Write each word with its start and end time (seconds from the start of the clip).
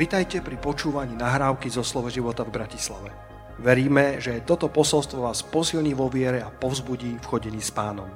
Vitajte 0.00 0.40
pri 0.40 0.56
počúvaní 0.56 1.12
nahrávky 1.12 1.68
zo 1.68 1.84
Slovo 1.84 2.08
života 2.08 2.40
v 2.40 2.56
Bratislave. 2.56 3.12
Veríme, 3.60 4.16
že 4.16 4.40
toto 4.48 4.72
posolstvo 4.72 5.28
vás 5.28 5.44
posilní 5.44 5.92
vo 5.92 6.08
viere 6.08 6.40
a 6.40 6.48
povzbudí 6.48 7.20
v 7.20 7.28
chodení 7.28 7.60
s 7.60 7.68
pánom. 7.68 8.08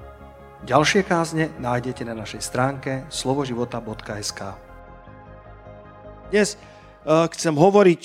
Ďalšie 0.64 1.04
kázne 1.04 1.52
nájdete 1.60 2.08
na 2.08 2.16
našej 2.16 2.40
stránke 2.40 3.04
slovoživota.sk 3.12 4.40
Dnes 6.32 6.56
uh, 6.56 7.28
chcem 7.28 7.52
hovoriť 7.52 8.02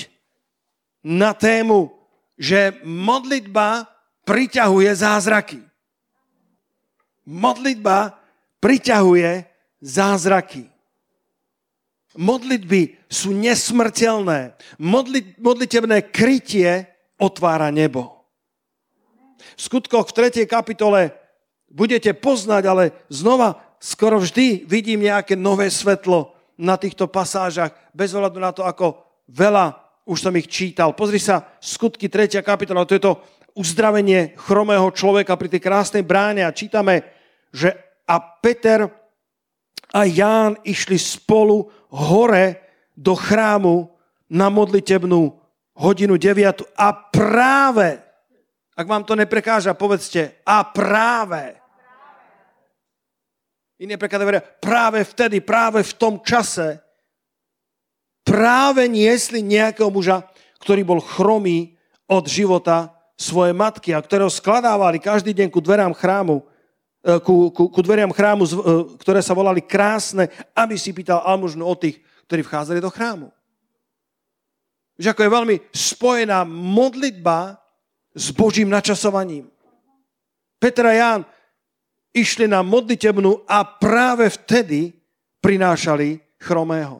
na 1.08 1.32
tému, 1.32 1.88
že 2.36 2.84
modlitba 2.84 3.88
priťahuje 4.28 4.92
zázraky. 4.92 5.64
Modlitba 7.24 8.20
priťahuje 8.60 9.48
zázraky. 9.80 10.68
Modlitby 12.18 13.06
sú 13.06 13.36
nesmrteľné. 13.38 14.58
Modlit, 14.82 15.38
modlitebné 15.38 16.10
krytie 16.10 16.90
otvára 17.22 17.70
nebo. 17.70 18.26
V 19.56 19.62
skutkoch 19.62 20.10
v 20.10 20.32
3. 20.32 20.50
kapitole 20.50 21.14
budete 21.70 22.16
poznať, 22.18 22.64
ale 22.66 22.84
znova 23.14 23.62
skoro 23.78 24.18
vždy 24.18 24.66
vidím 24.66 25.06
nejaké 25.06 25.38
nové 25.38 25.70
svetlo 25.70 26.34
na 26.60 26.76
týchto 26.76 27.08
pasážach, 27.08 27.72
bez 27.96 28.12
ohľadu 28.12 28.40
na 28.42 28.52
to, 28.52 28.66
ako 28.68 29.00
veľa 29.32 29.78
už 30.10 30.18
som 30.26 30.34
ich 30.36 30.50
čítal. 30.50 30.98
Pozri 30.98 31.22
sa, 31.22 31.56
skutky 31.62 32.10
3. 32.10 32.42
kapitola, 32.42 32.84
to 32.84 32.98
je 32.98 33.06
to 33.06 33.14
uzdravenie 33.54 34.34
chromého 34.36 34.90
človeka 34.92 35.38
pri 35.38 35.48
tej 35.48 35.62
krásnej 35.62 36.04
bráne 36.04 36.44
a 36.44 36.52
čítame, 36.52 37.06
že 37.54 37.72
a 38.10 38.18
Peter 38.18 38.90
a 39.90 40.06
Ján 40.06 40.58
išli 40.62 40.98
spolu 41.02 41.70
hore 41.90 42.62
do 42.94 43.18
chrámu 43.18 43.90
na 44.30 44.52
modlitebnú 44.54 45.34
hodinu 45.80 46.20
9 46.20 46.76
a 46.78 46.88
práve, 46.94 47.98
ak 48.76 48.86
vám 48.86 49.04
to 49.08 49.18
neprekáža, 49.18 49.74
povedzte, 49.74 50.44
a 50.46 50.62
práve. 50.68 51.58
Iné 53.80 53.96
preklady 53.96 54.24
hovoria, 54.28 54.44
práve 54.44 55.00
vtedy, 55.08 55.40
práve 55.40 55.80
v 55.82 55.94
tom 55.96 56.20
čase, 56.20 56.84
práve 58.28 58.86
niesli 58.92 59.40
nejakého 59.40 59.88
muža, 59.88 60.28
ktorý 60.60 60.84
bol 60.84 61.00
chromý 61.00 61.80
od 62.12 62.28
života 62.28 62.92
svoje 63.16 63.56
matky 63.56 63.96
a 63.96 64.04
ktorého 64.04 64.28
skladávali 64.28 65.00
každý 65.00 65.32
deň 65.32 65.48
ku 65.48 65.64
dverám 65.64 65.96
chrámu 65.96 66.44
ku, 67.00 67.48
ku, 67.56 67.72
ku 67.72 67.80
dveriam 67.80 68.12
chrámu, 68.12 68.44
e, 68.44 68.52
ktoré 69.00 69.24
sa 69.24 69.32
volali 69.32 69.64
krásne, 69.64 70.28
aby 70.52 70.76
si 70.76 70.92
pýtal 70.92 71.24
almužnu 71.24 71.64
od 71.64 71.80
tých, 71.80 72.04
ktorí 72.28 72.44
vchádzali 72.44 72.80
do 72.84 72.92
chrámu. 72.92 73.32
Že 75.00 75.16
ako 75.16 75.22
je 75.24 75.36
veľmi 75.40 75.56
spojená 75.72 76.44
modlitba 76.44 77.56
s 78.12 78.36
Božím 78.36 78.68
načasovaním. 78.68 79.48
Petr 80.60 80.84
a 80.84 80.94
Ján 80.94 81.22
išli 82.12 82.52
na 82.52 82.60
modlitebnú 82.60 83.48
a 83.48 83.64
práve 83.64 84.28
vtedy 84.28 84.92
prinášali 85.40 86.20
chromého. 86.36 87.00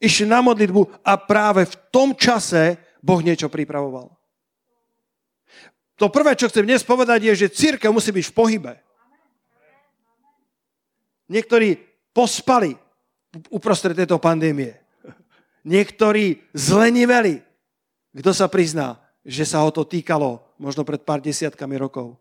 Išli 0.00 0.24
na 0.24 0.40
modlitbu 0.40 1.04
a 1.04 1.20
práve 1.20 1.68
v 1.68 1.74
tom 1.92 2.16
čase 2.16 2.80
Boh 3.04 3.20
niečo 3.20 3.52
pripravoval. 3.52 4.15
To 5.96 6.12
prvé, 6.12 6.36
čo 6.36 6.52
chcem 6.52 6.68
dnes 6.68 6.84
povedať, 6.84 7.24
je, 7.24 7.46
že 7.46 7.56
církev 7.56 7.88
musí 7.88 8.12
byť 8.12 8.24
v 8.28 8.36
pohybe. 8.36 8.72
Niektorí 11.32 11.80
pospali 12.12 12.76
uprostred 13.48 13.96
tejto 13.96 14.20
pandémie. 14.20 14.76
Niektorí 15.66 16.52
zleniveli. 16.52 17.42
Kto 18.12 18.30
sa 18.30 18.46
prizná, 18.46 19.00
že 19.26 19.42
sa 19.48 19.64
ho 19.64 19.72
to 19.72 19.88
týkalo 19.88 20.54
možno 20.60 20.86
pred 20.86 21.02
pár 21.02 21.18
desiatkami 21.24 21.74
rokov? 21.80 22.16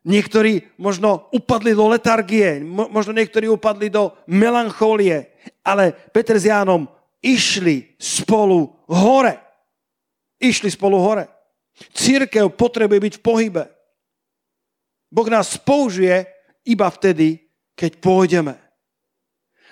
Niektorí 0.00 0.80
možno 0.80 1.28
upadli 1.28 1.76
do 1.76 1.84
letargie, 1.92 2.64
možno 2.64 3.12
niektorí 3.12 3.52
upadli 3.52 3.92
do 3.92 4.16
melanchólie, 4.24 5.28
ale 5.60 5.92
Peter 5.92 6.40
s 6.40 6.48
Jánom 6.48 6.88
išli 7.20 7.92
spolu 8.00 8.72
hore. 8.88 9.36
Išli 10.40 10.72
spolu 10.72 10.96
hore. 10.96 11.28
Církev 11.94 12.52
potrebuje 12.52 13.00
byť 13.00 13.14
v 13.18 13.24
pohybe. 13.24 13.64
Boh 15.10 15.28
nás 15.32 15.58
použije 15.58 16.28
iba 16.68 16.86
vtedy, 16.86 17.40
keď 17.74 17.98
pôjdeme. 17.98 18.54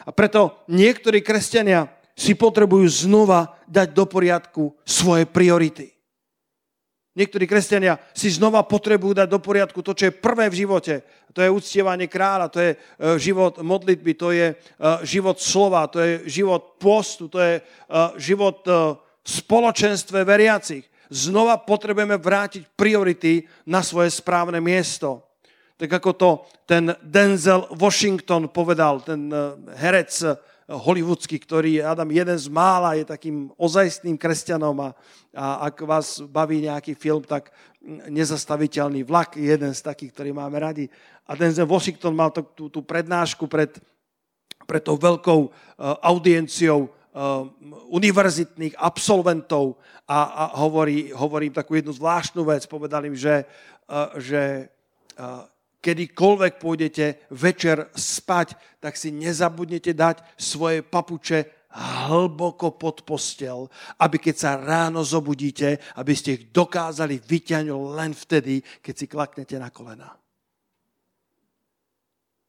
A 0.09 0.11
preto 0.11 0.65
niektorí 0.73 1.21
kresťania 1.21 1.93
si 2.19 2.35
potrebujú 2.35 2.89
znova 2.89 3.61
dať 3.69 3.95
do 3.95 4.05
poriadku 4.09 4.75
svoje 4.83 5.29
priority. 5.29 5.95
Niektorí 7.19 7.51
kresťania 7.51 7.99
si 8.15 8.31
znova 8.31 8.63
potrebujú 8.63 9.11
dať 9.11 9.27
do 9.27 9.43
poriadku 9.43 9.83
to, 9.83 9.91
čo 9.91 10.07
je 10.07 10.19
prvé 10.23 10.47
v 10.47 10.59
živote. 10.63 11.03
To 11.35 11.43
je 11.43 11.51
uctievanie 11.51 12.07
kráľa, 12.07 12.47
to 12.47 12.59
je 12.63 12.71
e, 12.75 12.79
život 13.19 13.59
modlitby, 13.59 14.13
to 14.15 14.31
je 14.31 14.55
e, 14.55 14.57
život 15.03 15.35
slova, 15.43 15.91
to 15.91 15.99
je 15.99 16.31
život 16.31 16.79
postu, 16.79 17.27
to 17.27 17.43
je 17.43 17.59
e, 17.59 17.63
život 18.23 18.63
v 19.19 19.29
spoločenstve 19.29 20.23
veriacich 20.23 20.87
znova 21.09 21.57
potrebujeme 21.61 22.17
vrátiť 22.21 22.69
priority 22.77 23.45
na 23.65 23.81
svoje 23.81 24.13
správne 24.13 24.61
miesto. 24.61 25.25
Tak 25.79 26.03
ako 26.03 26.11
to 26.19 26.31
ten 26.67 26.91
Denzel 27.01 27.71
Washington 27.79 28.51
povedal, 28.51 28.99
ten 29.01 29.31
eh, 29.31 29.55
herec 29.79 30.11
eh, 30.27 30.35
hollywoodsky, 30.69 31.39
ktorý 31.41 31.81
je 31.81 31.87
Adam 31.87 32.11
jeden 32.11 32.37
z 32.37 32.51
mála, 32.51 32.99
je 32.99 33.09
takým 33.09 33.49
ozajstným 33.57 34.19
kresťanom 34.21 34.77
a, 34.85 34.89
a 35.33 35.73
ak 35.73 35.87
vás 35.87 36.19
baví 36.21 36.67
nejaký 36.67 36.99
film, 36.99 37.25
tak 37.25 37.55
mm, 37.81 38.11
nezastaviteľný 38.11 39.07
vlak 39.07 39.39
je 39.39 39.49
jeden 39.49 39.73
z 39.73 39.81
takých, 39.81 40.13
ktorý 40.13 40.31
máme 40.35 40.59
radi. 40.61 40.91
A 41.25 41.39
Denzel 41.39 41.71
Washington 41.71 42.13
mal 42.13 42.35
to, 42.35 42.43
tú, 42.53 42.69
tú 42.69 42.81
prednášku 42.83 43.47
pred, 43.47 43.73
pred 44.67 44.83
tou 44.85 44.97
veľkou 44.97 45.41
uh, 45.47 45.51
audienciou 46.05 46.89
univerzitných 47.91 48.79
absolventov 48.79 49.79
a, 50.07 50.19
a 50.25 50.45
hovorí, 50.63 51.11
hovorím 51.11 51.51
takú 51.51 51.75
jednu 51.75 51.91
zvláštnu 51.91 52.47
vec. 52.47 52.63
Povedal 52.71 53.11
im, 53.11 53.17
že, 53.19 53.43
uh, 53.91 54.15
že 54.23 54.71
uh, 55.19 55.45
kedykoľvek 55.83 56.53
pôjdete 56.63 57.29
večer 57.35 57.91
spať, 57.95 58.55
tak 58.79 58.95
si 58.95 59.11
nezabudnete 59.11 59.95
dať 59.95 60.23
svoje 60.39 60.87
papuče 60.87 61.59
hlboko 61.79 62.81
pod 62.81 63.05
postel, 63.05 63.69
aby 64.01 64.17
keď 64.17 64.35
sa 64.39 64.57
ráno 64.57 65.05
zobudíte, 65.05 65.77
aby 66.01 66.13
ste 66.17 66.41
ich 66.41 66.43
dokázali 66.49 67.21
vyťahnuť 67.21 67.83
len 67.93 68.13
vtedy, 68.17 68.65
keď 68.81 68.95
si 68.97 69.07
klaknete 69.07 69.57
na 69.61 69.69
kolena. 69.69 70.17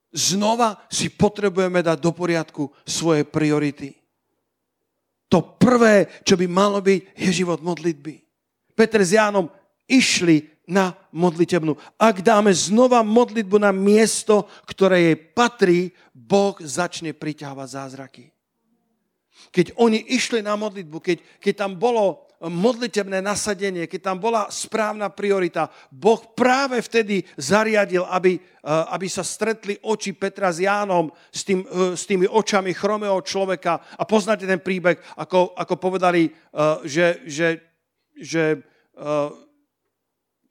Znova 0.10 0.90
si 0.90 1.14
potrebujeme 1.14 1.86
dať 1.86 1.98
do 2.02 2.12
poriadku 2.16 2.74
svoje 2.82 3.28
priority. 3.30 3.99
To 5.30 5.46
prvé, 5.58 6.10
čo 6.26 6.34
by 6.34 6.46
malo 6.50 6.82
byť, 6.82 7.00
je 7.14 7.30
život 7.46 7.62
modlitby. 7.62 8.18
Peter 8.74 9.02
s 9.02 9.14
Jánom 9.14 9.50
išli 9.86 10.50
na 10.70 10.94
modlitebnú. 11.10 11.74
Ak 11.98 12.22
dáme 12.22 12.54
znova 12.54 13.02
modlitbu 13.02 13.58
na 13.58 13.74
miesto, 13.74 14.46
ktoré 14.70 15.10
jej 15.10 15.18
patrí, 15.18 15.80
Boh 16.14 16.54
začne 16.62 17.18
priťahovať 17.18 17.68
zázraky. 17.74 18.30
Keď 19.50 19.74
oni 19.82 20.14
išli 20.14 20.46
na 20.46 20.54
modlitbu, 20.54 20.98
keď, 21.02 21.18
keď 21.42 21.54
tam 21.58 21.74
bolo 21.74 22.29
modlitebné 22.48 23.20
nasadenie, 23.20 23.84
keď 23.84 24.12
tam 24.12 24.18
bola 24.24 24.48
správna 24.48 25.12
priorita, 25.12 25.68
Boh 25.92 26.24
práve 26.32 26.80
vtedy 26.80 27.28
zariadil, 27.36 28.08
aby, 28.08 28.40
eh, 28.40 28.94
aby 28.96 29.12
sa 29.12 29.28
stretli 29.28 29.76
oči 29.84 30.16
Petra 30.16 30.48
s 30.48 30.64
Jánom 30.64 31.12
s, 31.28 31.44
tým, 31.44 31.68
eh, 31.68 32.00
s 32.00 32.08
tými 32.08 32.32
očami 32.32 32.72
chromého 32.72 33.20
človeka. 33.20 33.84
A 34.00 34.08
poznáte 34.08 34.48
ten 34.48 34.64
príbeh, 34.64 34.96
ako, 35.20 35.52
ako 35.52 35.76
povedali, 35.76 36.32
eh, 36.32 36.76
že, 36.88 37.08
že, 37.28 37.48
že 38.16 38.44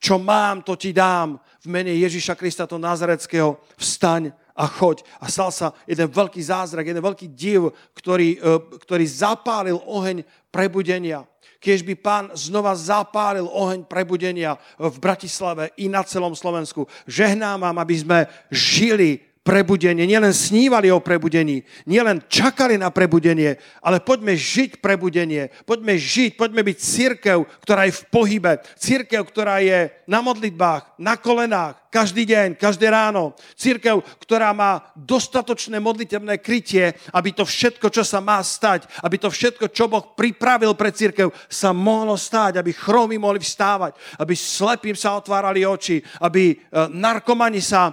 čo 0.00 0.16
mám, 0.16 0.64
to 0.64 0.72
ti 0.72 0.88
dám. 0.88 1.36
V 1.60 1.66
mene 1.68 1.92
Ježiša 1.92 2.32
Krista, 2.32 2.64
to 2.64 2.80
Nazareckého, 2.80 3.60
vstaň 3.76 4.32
a 4.58 4.66
choď. 4.66 5.06
A 5.22 5.30
stal 5.30 5.54
sa 5.54 5.70
jeden 5.86 6.10
veľký 6.10 6.42
zázrak, 6.42 6.90
jeden 6.90 6.98
veľký 6.98 7.30
div, 7.30 7.70
ktorý, 7.94 8.42
ktorý 8.82 9.04
zapálil 9.06 9.78
oheň 9.86 10.26
prebudenia 10.50 11.22
keď 11.58 11.78
by 11.82 11.94
pán 11.98 12.24
znova 12.38 12.70
zapálil 12.78 13.50
oheň 13.50 13.82
prebudenia 13.90 14.54
v 14.78 14.94
Bratislave 15.02 15.74
i 15.82 15.90
na 15.90 16.06
celom 16.06 16.30
Slovensku. 16.30 16.86
Žehnám 17.10 17.66
vám, 17.66 17.76
aby 17.82 17.94
sme 17.98 18.18
žili 18.46 19.27
prebudenie, 19.48 20.04
nielen 20.04 20.36
snívali 20.36 20.92
o 20.92 21.00
prebudení, 21.00 21.64
nielen 21.88 22.20
čakali 22.28 22.76
na 22.76 22.92
prebudenie, 22.92 23.56
ale 23.80 23.96
poďme 23.96 24.36
žiť 24.36 24.84
prebudenie, 24.84 25.48
poďme 25.64 25.96
žiť, 25.96 26.36
poďme 26.36 26.60
byť 26.68 26.76
církev, 26.76 27.48
ktorá 27.64 27.88
je 27.88 27.96
v 27.96 28.02
pohybe, 28.12 28.52
církev, 28.76 29.24
ktorá 29.24 29.64
je 29.64 29.88
na 30.04 30.20
modlitbách, 30.20 31.00
na 31.00 31.16
kolenách, 31.16 31.88
každý 31.88 32.28
deň, 32.28 32.60
každé 32.60 32.92
ráno. 32.92 33.32
Církev, 33.56 34.04
ktorá 34.20 34.52
má 34.52 34.92
dostatočné 34.92 35.80
modlitebné 35.80 36.36
krytie, 36.38 36.92
aby 37.16 37.32
to 37.32 37.48
všetko, 37.48 37.88
čo 37.88 38.04
sa 38.04 38.20
má 38.20 38.40
stať, 38.44 38.84
aby 39.00 39.16
to 39.16 39.32
všetko, 39.32 39.72
čo 39.72 39.88
Boh 39.88 40.04
pripravil 40.12 40.76
pre 40.76 40.92
církev, 40.92 41.32
sa 41.48 41.72
mohlo 41.72 42.14
stať, 42.20 42.60
aby 42.60 42.76
chromy 42.76 43.16
mohli 43.16 43.40
vstávať, 43.40 43.96
aby 44.20 44.34
slepým 44.36 44.96
sa 44.96 45.16
otvárali 45.16 45.64
oči, 45.64 46.04
aby 46.20 46.52
e, 46.52 46.56
narkomani 46.92 47.64
sa 47.64 47.88
e, 47.88 47.92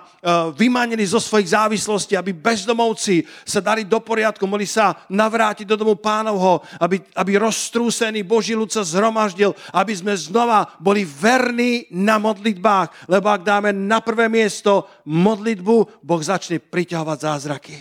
vymanili 0.59 1.07
zo 1.07 1.23
svojich 1.23 1.44
závislostí, 1.47 2.17
aby 2.17 2.33
bezdomovci 2.33 3.25
sa 3.45 3.61
dali 3.61 3.85
do 3.85 4.01
poriadku, 4.01 4.43
mohli 4.49 4.65
sa 4.65 5.05
navrátiť 5.09 5.69
do 5.69 5.77
domu 5.77 5.95
pánovho, 5.95 6.65
aby, 6.81 7.01
aby 7.15 7.31
roztrúsený 7.37 8.25
Boží 8.25 8.57
ľud 8.57 8.69
sa 8.73 8.81
zhromaždil, 8.81 9.53
aby 9.71 9.93
sme 9.93 10.13
znova 10.17 10.75
boli 10.81 11.05
verní 11.05 11.87
na 11.93 12.17
modlitbách, 12.17 13.07
lebo 13.09 13.29
ak 13.29 13.45
dáme 13.45 13.69
na 13.71 14.01
prvé 14.01 14.27
miesto 14.27 14.89
modlitbu, 15.05 16.01
Boh 16.03 16.21
začne 16.21 16.61
priťahovať 16.61 17.17
zázraky. 17.21 17.77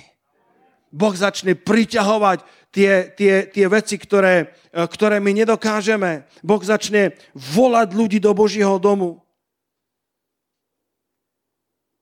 Boh 0.94 1.10
začne 1.10 1.58
priťahovať 1.58 2.70
tie, 2.70 3.10
tie, 3.19 3.50
tie 3.50 3.67
veci, 3.67 3.99
ktoré, 3.99 4.55
ktoré 4.70 5.19
my 5.19 5.31
nedokážeme. 5.43 6.26
Boh 6.43 6.62
začne 6.62 7.19
volať 7.34 7.88
ľudí 7.94 8.19
do 8.22 8.31
Božieho 8.31 8.78
domu. 8.78 9.19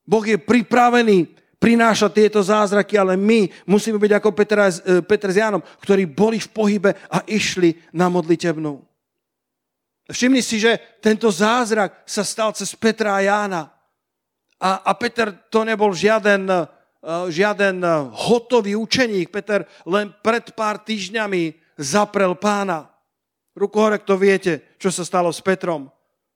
Boh 0.03 0.25
je 0.25 0.35
pripravený 0.35 1.31
prinášať 1.63 2.11
tieto 2.11 2.43
zázraky, 2.43 2.99
ale 2.99 3.15
my 3.15 3.47
musíme 3.63 3.95
byť 3.95 4.19
ako 4.19 4.29
Peter, 4.35 4.59
e, 4.67 4.99
Peter 4.99 5.31
s 5.31 5.39
Jánom, 5.39 5.63
ktorí 5.79 6.03
boli 6.03 6.35
v 6.43 6.51
pohybe 6.51 6.91
a 7.07 7.23
išli 7.23 7.79
na 7.95 8.11
modlitebnú. 8.11 8.83
Všimni 10.11 10.43
si, 10.43 10.59
že 10.59 10.99
tento 10.99 11.31
zázrak 11.31 12.03
sa 12.03 12.27
stal 12.27 12.51
cez 12.51 12.75
Petra 12.75 13.15
a 13.15 13.23
Jána. 13.23 13.71
A, 14.59 14.83
a 14.83 14.91
Peter 14.99 15.31
to 15.47 15.63
nebol 15.63 15.95
žiaden, 15.95 16.43
uh, 16.51 16.67
žiaden 17.31 17.79
uh, 17.79 18.11
hotový 18.11 18.75
učeník. 18.75 19.31
Peter 19.31 19.63
len 19.87 20.11
pred 20.19 20.51
pár 20.51 20.83
týždňami 20.83 21.55
zaprel 21.79 22.35
pána. 22.35 22.91
Ruku 23.55 23.79
hore, 23.79 24.03
kto 24.03 24.19
viete, 24.19 24.75
čo 24.75 24.91
sa 24.91 25.07
stalo 25.07 25.31
s 25.31 25.39
Petrom. 25.39 25.87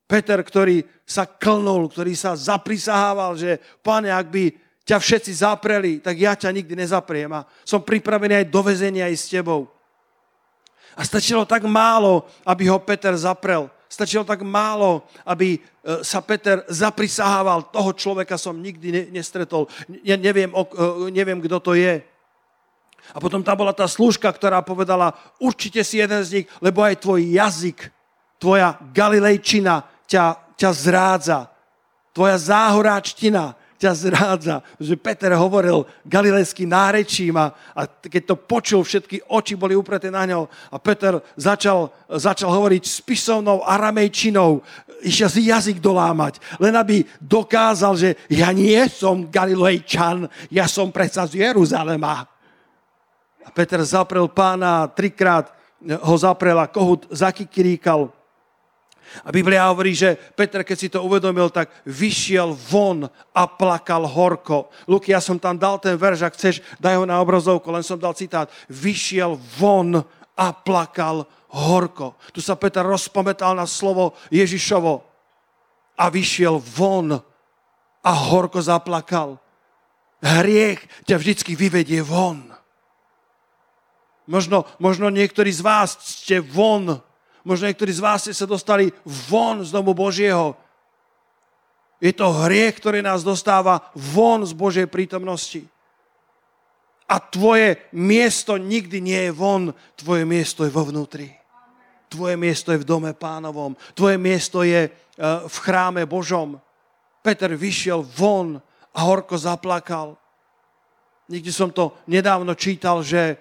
Peter, 0.07 0.39
ktorý 0.39 0.87
sa 1.03 1.27
klnul, 1.27 1.91
ktorý 1.91 2.15
sa 2.15 2.39
zaprisahával, 2.39 3.35
že 3.35 3.59
páne, 3.83 4.07
ak 4.07 4.31
by 4.31 4.66
ťa 4.87 4.97
všetci 5.03 5.43
zapreli, 5.43 5.99
tak 5.99 6.15
ja 6.15 6.31
ťa 6.31 6.47
nikdy 6.47 6.71
nezapriem 6.71 7.27
a 7.35 7.43
som 7.67 7.83
pripravený 7.83 8.39
aj 8.39 8.47
do 8.47 8.61
vezenia 8.63 9.11
aj 9.11 9.15
s 9.19 9.27
tebou. 9.27 9.67
A 10.95 11.03
stačilo 11.03 11.43
tak 11.43 11.67
málo, 11.67 12.23
aby 12.47 12.71
ho 12.71 12.79
Peter 12.79 13.11
zaprel. 13.13 13.67
Stačilo 13.91 14.23
tak 14.23 14.41
málo, 14.41 15.05
aby 15.27 15.59
e, 15.59 15.59
sa 16.01 16.23
Peter 16.23 16.65
zaprisahával. 16.71 17.69
Toho 17.69 17.93
človeka 17.93 18.39
som 18.39 18.57
nikdy 18.57 19.11
nestretol. 19.13 19.69
Ja 20.01 20.17
neviem, 20.17 20.49
e, 20.49 20.63
neviem, 21.13 21.37
kto 21.37 21.59
to 21.61 21.71
je. 21.77 22.01
A 23.13 23.17
potom 23.21 23.45
tam 23.45 23.55
bola 23.55 23.71
tá 23.71 23.85
služka, 23.87 24.27
ktorá 24.27 24.59
povedala, 24.65 25.15
určite 25.39 25.83
si 25.85 26.01
jeden 26.01 26.19
z 26.25 26.41
nich, 26.41 26.47
lebo 26.59 26.81
aj 26.83 26.99
tvoj 26.99 27.21
jazyk, 27.23 27.79
tvoja 28.41 28.75
galilejčina 28.91 29.85
ťa, 30.09 30.57
ťa 30.57 30.69
zrádza. 30.73 31.39
Tvoja 32.11 32.41
záhoráčtina 32.41 33.53
ťa 33.77 33.91
zrádza. 33.93 34.55
Že 34.81 34.97
Peter 34.97 35.31
hovoril 35.37 35.85
galilejským 36.03 36.69
nárečím 36.69 37.37
a, 37.37 37.53
a 37.77 37.85
keď 37.85 38.33
to 38.33 38.35
počul, 38.35 38.81
všetky 38.81 39.21
oči 39.29 39.53
boli 39.53 39.77
upreté 39.77 40.09
na 40.09 40.25
ňo 40.25 40.49
a 40.73 40.77
Peter 40.81 41.21
začal, 41.37 41.93
začal 42.09 42.49
hovoriť 42.49 42.83
spisovnou 42.83 43.61
aramejčinou, 43.61 44.65
išiel 45.05 45.29
si 45.29 45.47
jazyk 45.47 45.77
dolámať, 45.77 46.41
len 46.57 46.73
aby 46.73 47.05
dokázal, 47.21 47.93
že 47.93 48.09
ja 48.33 48.49
nie 48.49 48.81
som 48.89 49.29
Galilejčan, 49.29 50.25
ja 50.49 50.65
som 50.65 50.89
predsa 50.89 51.29
z 51.29 51.45
Jeruzalema. 51.45 52.25
A 53.45 53.49
Peter 53.53 53.79
zaprel 53.85 54.27
pána, 54.27 54.89
trikrát 54.91 55.53
ho 55.85 56.15
zaprel 56.17 56.57
a 56.57 56.67
kohut 56.67 57.05
zakikiríkal. 57.13 58.09
A 59.23 59.29
Biblia 59.31 59.69
hovorí, 59.69 59.95
že 59.95 60.15
Peter, 60.35 60.63
keď 60.63 60.77
si 60.77 60.87
to 60.91 61.03
uvedomil, 61.03 61.49
tak 61.49 61.71
vyšiel 61.85 62.53
von 62.53 63.07
a 63.31 63.43
plakal 63.47 64.05
horko. 64.05 64.71
Luky, 64.87 65.11
ja 65.11 65.21
som 65.23 65.41
tam 65.41 65.55
dal 65.55 65.81
ten 65.81 65.95
verš, 65.95 66.27
ak 66.27 66.35
chceš, 66.35 66.55
daj 66.77 66.99
ho 66.99 67.05
na 67.07 67.19
obrazovku, 67.19 67.67
len 67.71 67.83
som 67.83 67.99
dal 67.99 68.15
citát. 68.15 68.51
Vyšiel 68.67 69.39
von 69.57 70.03
a 70.37 70.47
plakal 70.53 71.25
horko. 71.51 72.19
Tu 72.35 72.43
sa 72.43 72.59
Peter 72.59 72.85
rozpamätal 72.85 73.57
na 73.57 73.65
slovo 73.65 74.13
Ježišovo 74.29 75.01
a 75.97 76.05
vyšiel 76.11 76.61
von 76.61 77.17
a 78.03 78.11
horko 78.13 78.61
zaplakal. 78.61 79.41
Hriech 80.21 80.81
ťa 81.05 81.15
vždycky 81.17 81.53
vyvedie 81.53 82.01
von. 82.01 82.57
Možno, 84.27 84.67
možno 84.77 85.07
niektorí 85.07 85.49
z 85.55 85.63
vás 85.63 85.95
ste 86.03 86.43
von 86.43 86.99
Možno 87.47 87.71
niektorí 87.71 87.95
z 87.95 88.03
vás 88.03 88.27
ste 88.27 88.35
sa 88.35 88.43
dostali 88.43 88.91
von 89.07 89.63
z 89.63 89.71
domu 89.71 89.95
Božieho. 89.95 90.59
Je 92.03 92.11
to 92.11 92.27
hriech, 92.43 92.75
ktorý 92.75 92.99
nás 92.99 93.23
dostáva 93.23 93.87
von 93.95 94.43
z 94.43 94.51
Božej 94.51 94.91
prítomnosti. 94.91 95.63
A 97.07 97.23
tvoje 97.23 97.87
miesto 97.95 98.59
nikdy 98.59 98.99
nie 98.99 99.21
je 99.27 99.31
von, 99.31 99.71
tvoje 99.95 100.27
miesto 100.27 100.67
je 100.67 100.75
vo 100.75 100.83
vnútri. 100.83 101.31
Tvoje 102.11 102.35
miesto 102.35 102.75
je 102.75 102.83
v 102.83 102.89
dome 102.89 103.15
pánovom. 103.15 103.79
Tvoje 103.95 104.19
miesto 104.19 104.67
je 104.67 104.87
e, 104.87 104.91
v 105.47 105.57
chráme 105.63 106.03
Božom. 106.03 106.59
Peter 107.23 107.55
vyšiel 107.55 108.03
von 108.03 108.59
a 108.91 108.99
horko 109.07 109.39
zaplakal. 109.39 110.19
Nikdy 111.31 111.51
som 111.55 111.71
to 111.71 111.95
nedávno 112.11 112.51
čítal, 112.59 112.99
že 113.07 113.39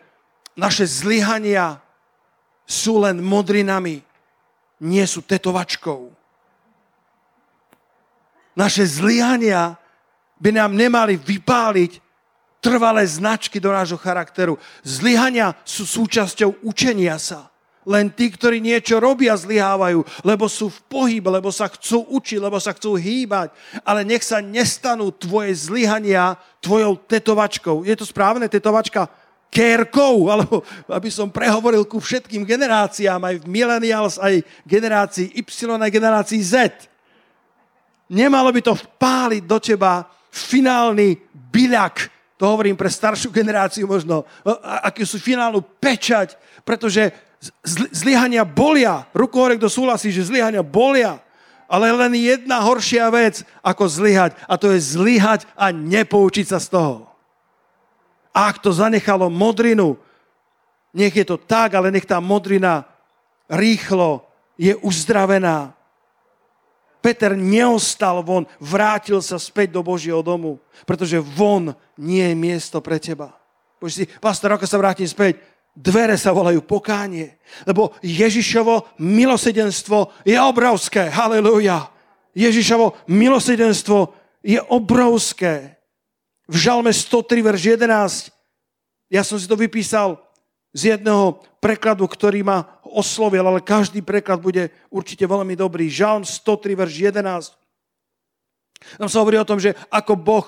naše 0.54 0.86
zlyhania 0.86 1.82
sú 2.66 2.98
len 3.00 3.22
modrinami, 3.22 4.02
nie 4.82 5.04
sú 5.06 5.22
tetovačkou. 5.22 6.12
Naše 8.58 8.84
zlyhania 8.84 9.78
by 10.36 10.50
nám 10.52 10.76
nemali 10.76 11.16
vypáliť 11.16 12.02
trvalé 12.60 13.06
značky 13.06 13.62
do 13.62 13.70
nášho 13.70 13.96
charakteru. 13.96 14.58
Zlyhania 14.82 15.54
sú 15.62 15.86
súčasťou 15.86 16.66
učenia 16.66 17.16
sa. 17.16 17.48
Len 17.86 18.10
tí, 18.10 18.34
ktorí 18.34 18.58
niečo 18.58 18.98
robia, 18.98 19.38
zlyhávajú, 19.38 20.02
lebo 20.26 20.50
sú 20.50 20.74
v 20.74 20.82
pohybe, 20.90 21.30
lebo 21.30 21.54
sa 21.54 21.70
chcú 21.70 22.02
učiť, 22.18 22.42
lebo 22.42 22.58
sa 22.58 22.74
chcú 22.74 22.98
hýbať. 22.98 23.54
Ale 23.86 24.02
nech 24.02 24.26
sa 24.26 24.42
nestanú 24.42 25.14
tvoje 25.14 25.54
zlyhania 25.54 26.34
tvojou 26.58 26.98
tetovačkou. 27.06 27.86
Je 27.86 27.94
to 27.94 28.02
správne, 28.02 28.50
tetovačka? 28.50 29.06
Kérkou, 29.56 30.28
alebo 30.28 30.60
aby 30.92 31.08
som 31.08 31.32
prehovoril 31.32 31.88
ku 31.88 31.96
všetkým 31.96 32.44
generáciám, 32.44 33.24
aj 33.24 33.34
millennials, 33.48 34.20
aj 34.20 34.44
generácii 34.68 35.32
Y, 35.32 35.64
aj 35.64 35.88
generácii 35.88 36.40
Z. 36.44 36.54
Nemalo 38.12 38.52
by 38.52 38.60
to 38.60 38.76
vpáliť 38.76 39.42
do 39.48 39.56
teba 39.56 40.04
finálny 40.28 41.16
byľak, 41.32 42.12
to 42.36 42.44
hovorím 42.44 42.76
pre 42.76 42.92
staršiu 42.92 43.32
generáciu 43.32 43.88
možno, 43.88 44.28
akú 44.84 45.08
sú 45.08 45.16
finálnu 45.16 45.64
pečať, 45.80 46.36
pretože 46.60 47.08
zlyhania 47.96 48.44
bolia. 48.44 49.08
Ruku 49.16 49.40
hore, 49.40 49.56
kto 49.56 49.72
súhlasí, 49.72 50.12
že 50.12 50.28
zlyhania 50.28 50.60
bolia. 50.60 51.16
Ale 51.64 51.90
len 51.90 52.12
jedna 52.14 52.60
horšia 52.60 53.08
vec, 53.08 53.40
ako 53.64 53.88
zlyhať. 53.88 54.36
A 54.46 54.54
to 54.60 54.70
je 54.70 54.78
zlyhať 54.78 55.48
a 55.56 55.72
nepoučiť 55.72 56.46
sa 56.46 56.60
z 56.60 56.68
toho. 56.70 57.05
Ak 58.36 58.60
to 58.60 58.68
zanechalo 58.68 59.32
modrinu, 59.32 59.96
nech 60.92 61.16
je 61.16 61.24
to 61.24 61.40
tak, 61.40 61.72
ale 61.72 61.88
nech 61.88 62.04
tá 62.04 62.20
modrina 62.20 62.84
rýchlo 63.48 64.28
je 64.60 64.76
uzdravená. 64.76 65.72
Peter 67.00 67.32
neostal 67.32 68.20
von, 68.20 68.44
vrátil 68.60 69.22
sa 69.24 69.40
späť 69.40 69.72
do 69.72 69.80
Božieho 69.80 70.20
domu, 70.20 70.60
pretože 70.84 71.16
von 71.16 71.72
nie 71.96 72.20
je 72.20 72.36
miesto 72.36 72.76
pre 72.84 73.00
teba. 73.00 73.32
Bože 73.80 74.02
si, 74.02 74.04
pastor, 74.20 74.52
ako 74.52 74.66
sa 74.68 74.80
vrátim 74.80 75.06
späť? 75.06 75.40
Dvere 75.76 76.16
sa 76.16 76.32
volajú 76.32 76.64
pokánie, 76.64 77.36
lebo 77.68 77.92
Ježišovo 78.00 78.96
milosedenstvo 78.96 80.24
je 80.24 80.36
obrovské. 80.40 81.12
Halelúja. 81.12 81.92
Ježišovo 82.32 83.04
milosedenstvo 83.12 84.16
je 84.40 84.56
obrovské. 84.72 85.75
V 86.46 86.56
žalme 86.56 86.94
103, 86.94 87.42
verš 87.42 87.62
11, 87.74 88.30
ja 89.10 89.22
som 89.26 89.34
si 89.38 89.50
to 89.50 89.58
vypísal 89.58 90.22
z 90.70 90.94
jedného 90.94 91.42
prekladu, 91.58 92.06
ktorý 92.06 92.46
ma 92.46 92.78
oslovil, 92.86 93.42
ale 93.42 93.64
každý 93.64 93.98
preklad 93.98 94.38
bude 94.38 94.70
určite 94.86 95.26
veľmi 95.26 95.58
dobrý. 95.58 95.90
Žalm 95.90 96.22
103, 96.22 96.78
verš 96.78 96.94
11. 97.10 97.50
Tam 99.00 99.08
sa 99.08 99.18
hovorí 99.24 99.40
o 99.40 99.48
tom, 99.48 99.58
že 99.58 99.74
ako 99.90 100.12
Boh, 100.14 100.46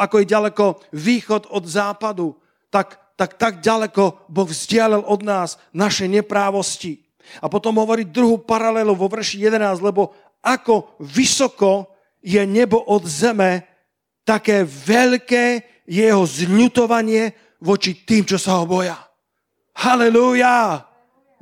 ako 0.00 0.24
je 0.24 0.32
ďaleko 0.32 0.64
východ 0.90 1.52
od 1.52 1.64
západu, 1.68 2.34
tak, 2.72 2.98
tak, 3.14 3.36
tak 3.36 3.60
ďaleko 3.60 4.26
Boh 4.26 4.48
vzdialil 4.48 5.04
od 5.04 5.20
nás 5.22 5.60
naše 5.70 6.08
neprávosti. 6.08 7.04
A 7.38 7.46
potom 7.46 7.78
hovorí 7.78 8.02
druhú 8.08 8.40
paralelu 8.42 8.96
vo 8.96 9.06
verši 9.06 9.46
11, 9.46 9.78
lebo 9.78 10.10
ako 10.42 10.98
vysoko 10.98 11.86
je 12.18 12.42
nebo 12.42 12.82
od 12.82 13.06
zeme, 13.06 13.62
také 14.22 14.62
veľké 14.66 15.46
je 15.86 16.02
jeho 16.06 16.24
zľutovanie 16.26 17.34
voči 17.62 18.02
tým, 18.02 18.26
čo 18.26 18.38
sa 18.38 18.58
ho 18.58 18.64
boja. 18.66 18.98
Halelúja! 19.76 20.86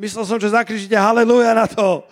Myslel 0.00 0.25
som, 0.25 0.40
že 0.40 0.52
zakričíte 0.52 0.96
halelúja 0.96 1.52
na 1.52 1.68
to. 1.68 2.08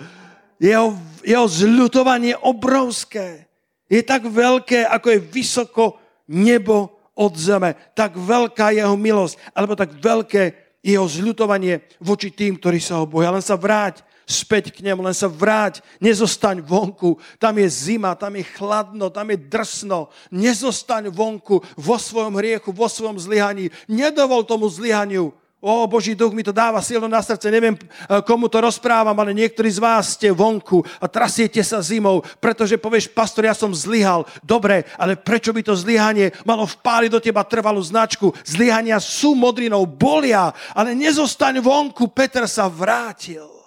Jeho, 0.60 0.92
jeho 1.24 1.46
zľutovanie 1.48 2.36
obrovské. 2.36 3.48
Je 3.88 4.04
tak 4.04 4.28
veľké, 4.28 4.84
ako 4.84 5.06
je 5.08 5.18
vysoko 5.24 5.84
nebo 6.28 6.92
od 7.16 7.32
zeme. 7.32 7.72
Tak 7.96 8.20
veľká 8.20 8.76
jeho 8.76 8.92
milosť, 8.92 9.40
alebo 9.56 9.72
tak 9.72 9.96
veľké 9.96 10.42
jeho 10.84 11.08
zľutovanie 11.08 11.80
voči 11.96 12.28
tým, 12.28 12.60
ktorí 12.60 12.76
sa 12.76 13.00
ho 13.00 13.08
boja. 13.08 13.32
Len 13.32 13.42
sa 13.42 13.56
vráť 13.56 14.04
späť 14.28 14.76
k 14.76 14.84
nemu, 14.84 15.00
len 15.00 15.16
sa 15.16 15.24
vráť, 15.24 15.80
nezostaň 16.04 16.60
vonku, 16.60 17.16
tam 17.40 17.56
je 17.56 17.66
zima, 17.72 18.12
tam 18.12 18.36
je 18.36 18.44
chladno, 18.44 19.08
tam 19.08 19.32
je 19.32 19.40
drsno, 19.40 20.12
nezostaň 20.28 21.08
vonku 21.08 21.64
vo 21.80 21.96
svojom 21.96 22.36
hriechu, 22.36 22.68
vo 22.68 22.84
svojom 22.86 23.16
zlyhaní, 23.16 23.72
nedovol 23.88 24.44
tomu 24.44 24.68
zlyhaniu, 24.68 25.32
O, 25.58 25.90
Boží 25.90 26.14
duch 26.14 26.30
mi 26.30 26.46
to 26.46 26.54
dáva 26.54 26.78
silno 26.78 27.10
na 27.10 27.18
srdce. 27.18 27.50
Neviem, 27.50 27.74
e, 27.74 27.82
komu 28.22 28.46
to 28.46 28.62
rozprávam, 28.62 29.18
ale 29.18 29.34
niektorí 29.34 29.66
z 29.66 29.82
vás 29.82 30.14
ste 30.14 30.30
vonku 30.30 30.86
a 31.02 31.10
trasiete 31.10 31.58
sa 31.66 31.82
zimou, 31.82 32.22
pretože 32.38 32.78
povieš, 32.78 33.10
pastor, 33.10 33.42
ja 33.42 33.58
som 33.58 33.74
zlyhal. 33.74 34.22
Dobre, 34.46 34.86
ale 34.94 35.18
prečo 35.18 35.50
by 35.50 35.66
to 35.66 35.74
zlyhanie 35.74 36.30
malo 36.46 36.62
vpáliť 36.62 37.10
do 37.10 37.18
teba 37.18 37.42
trvalú 37.42 37.82
značku? 37.82 38.30
Zlyhania 38.46 39.02
sú 39.02 39.34
modrinou, 39.34 39.82
bolia, 39.82 40.54
ale 40.78 40.94
nezostaň 40.94 41.58
vonku. 41.58 42.06
Peter 42.14 42.46
sa 42.46 42.70
vrátil 42.70 43.57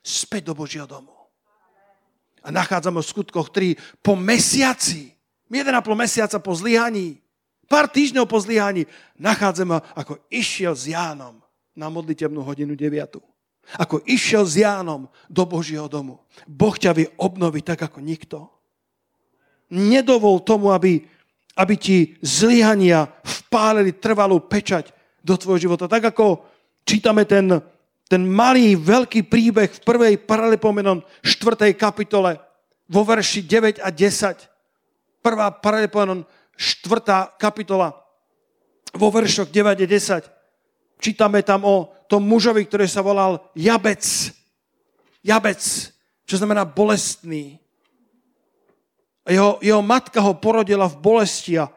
späť 0.00 0.50
do 0.50 0.54
Božieho 0.56 0.88
domu. 0.88 1.12
A 2.40 2.48
nachádzame 2.48 3.04
v 3.04 3.10
skutkoch 3.10 3.52
3 3.52 3.76
po 4.00 4.16
mesiaci, 4.16 5.12
1,5 5.52 5.70
mesiaca 5.92 6.36
po 6.40 6.56
zlyhaní, 6.56 7.20
pár 7.68 7.86
týždňov 7.86 8.24
po 8.24 8.40
zlyhaní, 8.40 8.88
nachádzame, 9.20 9.78
ako 9.92 10.16
išiel 10.32 10.72
s 10.72 10.88
Jánom 10.88 11.38
na 11.76 11.92
modlitebnú 11.92 12.40
hodinu 12.40 12.72
9. 12.74 13.20
Ako 13.76 14.02
išiel 14.08 14.42
s 14.42 14.58
Jánom 14.58 15.06
do 15.28 15.44
Božieho 15.46 15.86
domu. 15.86 16.18
Boh 16.48 16.74
ťa 16.74 16.96
vie 16.96 17.08
obnoviť 17.20 17.62
tak, 17.62 17.80
ako 17.86 18.02
nikto. 18.02 18.48
Nedovol 19.70 20.42
tomu, 20.42 20.74
aby, 20.74 21.06
aby 21.54 21.74
ti 21.78 22.18
zlyhania 22.24 23.06
vpálili 23.22 23.94
trvalú 23.94 24.42
pečať 24.42 24.90
do 25.22 25.38
tvojho 25.38 25.70
života. 25.70 25.86
Tak 25.86 26.10
ako 26.16 26.42
čítame 26.82 27.22
ten, 27.28 27.62
ten 28.10 28.26
malý, 28.26 28.74
veľký 28.74 29.30
príbeh 29.30 29.70
v 29.70 29.84
prvej 29.86 30.14
paralepomenon 30.26 31.06
4. 31.22 31.70
kapitole 31.78 32.42
vo 32.90 33.06
verši 33.06 33.46
9 33.46 33.78
a 33.78 33.94
10. 33.94 35.22
Prvá 35.22 35.54
paralepomenon 35.54 36.26
4. 36.58 37.38
kapitola 37.38 37.94
vo 38.98 39.14
veršoch 39.14 39.46
9 39.46 39.78
a 39.78 39.86
10. 39.86 40.26
Čítame 40.98 41.46
tam 41.46 41.62
o 41.62 41.86
tom 42.10 42.26
mužovi, 42.26 42.66
ktorý 42.66 42.90
sa 42.90 42.98
volal 42.98 43.46
Jabec. 43.54 44.02
Jabec, 45.22 45.62
čo 46.26 46.34
znamená 46.34 46.66
bolestný. 46.66 47.62
Jeho, 49.22 49.62
jeho 49.62 49.86
matka 49.86 50.18
ho 50.18 50.34
porodila 50.34 50.90
v 50.90 50.98
bolesti 50.98 51.62
a 51.62 51.70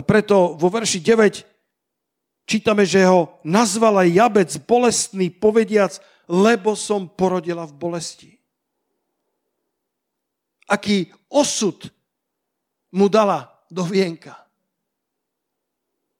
preto 0.00 0.56
vo 0.56 0.72
verši 0.72 1.04
9 1.04 1.51
čítame, 2.46 2.86
že 2.86 3.04
ho 3.06 3.40
nazvala 3.46 4.06
Jabec 4.06 4.50
bolestný, 4.62 5.30
povediac, 5.30 5.98
lebo 6.28 6.76
som 6.78 7.08
porodila 7.08 7.66
v 7.66 7.74
bolesti. 7.76 8.30
Aký 10.70 11.12
osud 11.28 11.90
mu 12.92 13.08
dala 13.08 13.50
do 13.72 13.84
vienka. 13.84 14.36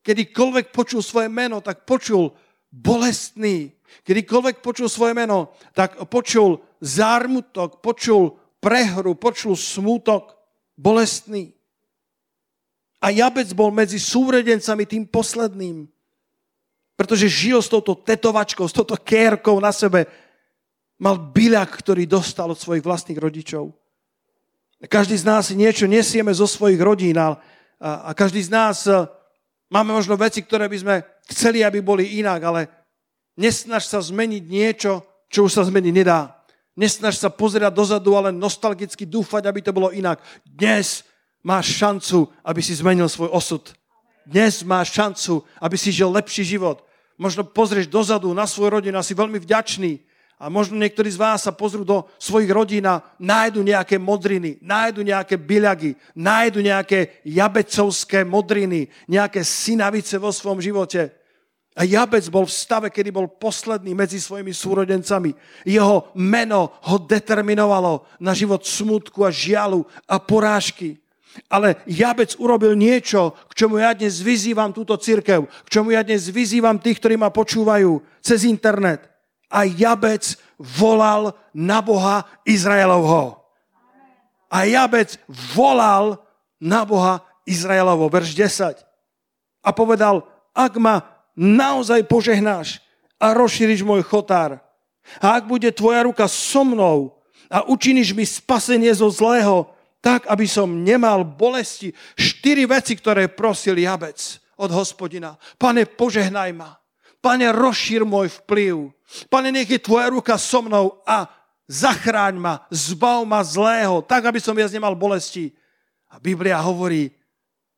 Kedykoľvek 0.02 0.74
počul 0.74 1.04
svoje 1.04 1.30
meno, 1.30 1.62
tak 1.62 1.86
počul 1.86 2.34
bolestný. 2.72 3.70
Kedykoľvek 4.02 4.64
počul 4.64 4.88
svoje 4.88 5.14
meno, 5.14 5.54
tak 5.76 6.00
počul 6.08 6.58
zármutok, 6.80 7.84
počul 7.84 8.40
prehru, 8.58 9.14
počul 9.14 9.54
smútok, 9.54 10.32
bolestný. 10.74 11.52
A 13.04 13.12
Jabec 13.12 13.50
bol 13.52 13.68
medzi 13.70 14.00
súredencami 14.00 14.88
tým 14.88 15.04
posledným, 15.06 15.91
pretože 16.96 17.28
žil 17.28 17.58
s 17.58 17.72
touto 17.72 17.96
tetovačkou, 17.96 18.68
s 18.68 18.74
touto 18.76 18.96
kérkou 19.00 19.58
na 19.58 19.72
sebe. 19.72 20.06
Mal 21.00 21.18
byľak, 21.18 21.70
ktorý 21.82 22.06
dostal 22.06 22.52
od 22.52 22.58
svojich 22.60 22.84
vlastných 22.84 23.18
rodičov. 23.18 23.74
Každý 24.82 25.14
z 25.14 25.24
nás 25.26 25.50
niečo 25.54 25.86
nesieme 25.86 26.34
zo 26.34 26.46
svojich 26.46 26.78
rodín 26.82 27.14
a, 27.14 27.38
a 27.78 28.10
každý 28.18 28.42
z 28.42 28.50
nás 28.50 28.82
e, 28.90 29.06
máme 29.70 29.94
možno 29.94 30.18
veci, 30.18 30.42
ktoré 30.42 30.66
by 30.66 30.78
sme 30.78 30.94
chceli, 31.30 31.62
aby 31.62 31.78
boli 31.78 32.18
inak, 32.18 32.42
ale 32.42 32.60
nesnaž 33.38 33.86
sa 33.86 34.02
zmeniť 34.02 34.42
niečo, 34.42 35.06
čo 35.30 35.46
už 35.46 35.54
sa 35.54 35.62
zmeniť 35.62 35.92
nedá. 35.94 36.34
Nesnaž 36.74 37.20
sa 37.20 37.30
pozerať 37.30 37.70
dozadu, 37.70 38.18
ale 38.18 38.34
nostalgicky 38.34 39.06
dúfať, 39.06 39.46
aby 39.46 39.60
to 39.62 39.70
bolo 39.70 39.94
inak. 39.94 40.18
Dnes 40.42 41.06
máš 41.46 41.78
šancu, 41.78 42.26
aby 42.42 42.60
si 42.62 42.74
zmenil 42.74 43.06
svoj 43.06 43.30
osud. 43.30 43.62
Dnes 44.26 44.62
máš 44.62 44.94
šancu, 44.94 45.42
aby 45.58 45.76
si 45.78 45.90
žil 45.90 46.10
lepší 46.10 46.44
život. 46.44 46.86
Možno 47.18 47.44
pozrieš 47.44 47.90
dozadu 47.90 48.30
na 48.34 48.46
svoju 48.46 48.80
rodinu 48.80 48.98
a 48.98 49.06
si 49.06 49.14
veľmi 49.14 49.38
vďačný, 49.38 50.00
a 50.42 50.50
možno 50.50 50.74
niektorí 50.74 51.06
z 51.06 51.22
vás 51.22 51.46
sa 51.46 51.54
pozrú 51.54 51.86
do 51.86 52.02
svojich 52.18 52.50
rodín 52.50 52.82
a 52.82 52.98
nájdu 53.14 53.62
nejaké 53.62 53.94
modriny, 53.94 54.58
nájdu 54.58 55.06
nejaké 55.06 55.38
byľagy, 55.38 55.94
nájdu 56.18 56.58
nejaké 56.66 57.22
jabecovské 57.22 58.26
modriny, 58.26 58.90
nejaké 59.06 59.46
synavice 59.46 60.18
vo 60.18 60.34
svojom 60.34 60.58
živote. 60.58 61.14
A 61.78 61.86
Jabec 61.86 62.26
bol 62.26 62.42
v 62.42 62.58
stave, 62.58 62.90
kedy 62.90 63.14
bol 63.14 63.30
posledný 63.30 63.94
medzi 63.94 64.18
svojimi 64.18 64.50
súrodencami. 64.50 65.30
Jeho 65.62 66.10
meno 66.18 66.74
ho 66.90 66.96
determinovalo 66.98 68.10
na 68.18 68.34
život 68.34 68.66
smutku 68.66 69.22
a 69.22 69.30
žialu 69.30 69.86
a 70.10 70.18
porážky. 70.18 70.98
Ale 71.48 71.80
Jabec 71.88 72.36
urobil 72.36 72.76
niečo, 72.76 73.32
k 73.48 73.64
čomu 73.64 73.80
ja 73.80 73.96
dnes 73.96 74.20
vyzývam 74.20 74.72
túto 74.72 74.96
církev, 75.00 75.48
k 75.48 75.68
čomu 75.68 75.92
ja 75.96 76.04
dnes 76.04 76.28
vyzývam 76.28 76.76
tých, 76.76 77.00
ktorí 77.00 77.16
ma 77.16 77.32
počúvajú 77.32 78.00
cez 78.20 78.44
internet 78.44 79.12
a 79.52 79.68
Jabec 79.68 80.36
volal 80.56 81.36
na 81.52 81.84
Boha 81.84 82.24
Izraelovho. 82.48 83.40
A 84.52 84.64
Jabec 84.64 85.16
volal 85.56 86.20
na 86.60 86.84
Boha 86.84 87.24
Izraelovo, 87.48 88.08
verš 88.12 88.36
10. 88.36 88.80
A 89.64 89.68
povedal, 89.72 90.24
ak 90.52 90.76
ma 90.76 91.04
naozaj 91.32 92.04
požehnáš 92.08 92.84
a 93.16 93.32
rozšíriš 93.32 93.84
môj 93.84 94.04
chotár, 94.04 94.60
a 95.18 95.40
ak 95.40 95.48
bude 95.50 95.68
tvoja 95.74 96.06
ruka 96.06 96.28
so 96.30 96.62
mnou 96.62 97.18
a 97.50 97.66
učiníš 97.66 98.14
mi 98.14 98.22
spasenie 98.22 98.92
zo 98.94 99.10
zlého, 99.10 99.71
tak, 100.02 100.26
aby 100.26 100.50
som 100.50 100.82
nemal 100.82 101.22
bolesti. 101.22 101.94
Štyri 102.18 102.66
veci, 102.66 102.98
ktoré 102.98 103.30
prosil 103.30 103.78
Jabec 103.78 104.18
od 104.58 104.74
hospodina. 104.74 105.38
Pane, 105.56 105.86
požehnaj 105.86 106.50
ma. 106.52 106.74
Pane, 107.22 107.54
rozšír 107.54 108.02
môj 108.02 108.34
vplyv. 108.42 108.90
Pane, 109.30 109.54
nech 109.54 109.70
je 109.70 109.78
tvoja 109.78 110.10
ruka 110.10 110.34
so 110.34 110.58
mnou 110.58 110.98
a 111.06 111.30
zachráň 111.70 112.34
ma, 112.34 112.54
zbav 112.68 113.22
ma 113.22 113.46
zlého, 113.46 114.02
tak, 114.02 114.26
aby 114.26 114.42
som 114.42 114.58
viac 114.58 114.74
nemal 114.74 114.98
bolesti. 114.98 115.54
A 116.10 116.18
Biblia 116.18 116.58
hovorí, 116.58 117.08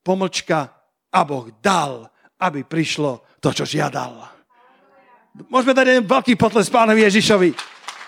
pomlčka, 0.01 0.73
a 1.15 1.21
Boh 1.23 1.47
dal, 1.63 2.11
aby 2.43 2.67
prišlo 2.67 3.39
to, 3.39 3.55
čo 3.55 3.63
žiadal. 3.63 4.35
Môžeme 5.47 5.77
dať 5.77 5.87
jeden 5.87 6.07
veľký 6.11 6.35
potles 6.35 6.67
pánovi 6.67 7.07
Ježišovi. 7.07 7.55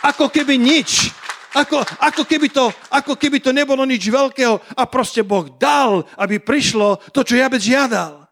Ako 0.03 0.31
keby 0.31 0.59
nič. 0.59 1.11
Ako, 1.57 1.81
ako, 1.81 2.23
keby 2.29 2.53
to, 2.53 2.69
ako 2.93 3.17
keby 3.17 3.41
to 3.41 3.49
nebolo 3.49 3.89
nič 3.89 4.05
veľkého 4.13 4.61
a 4.77 4.83
proste 4.85 5.25
Boh 5.25 5.49
dal, 5.57 6.05
aby 6.21 6.37
prišlo 6.37 7.01
to, 7.17 7.25
čo 7.25 7.41
ja 7.41 7.49
žiadal. 7.49 8.29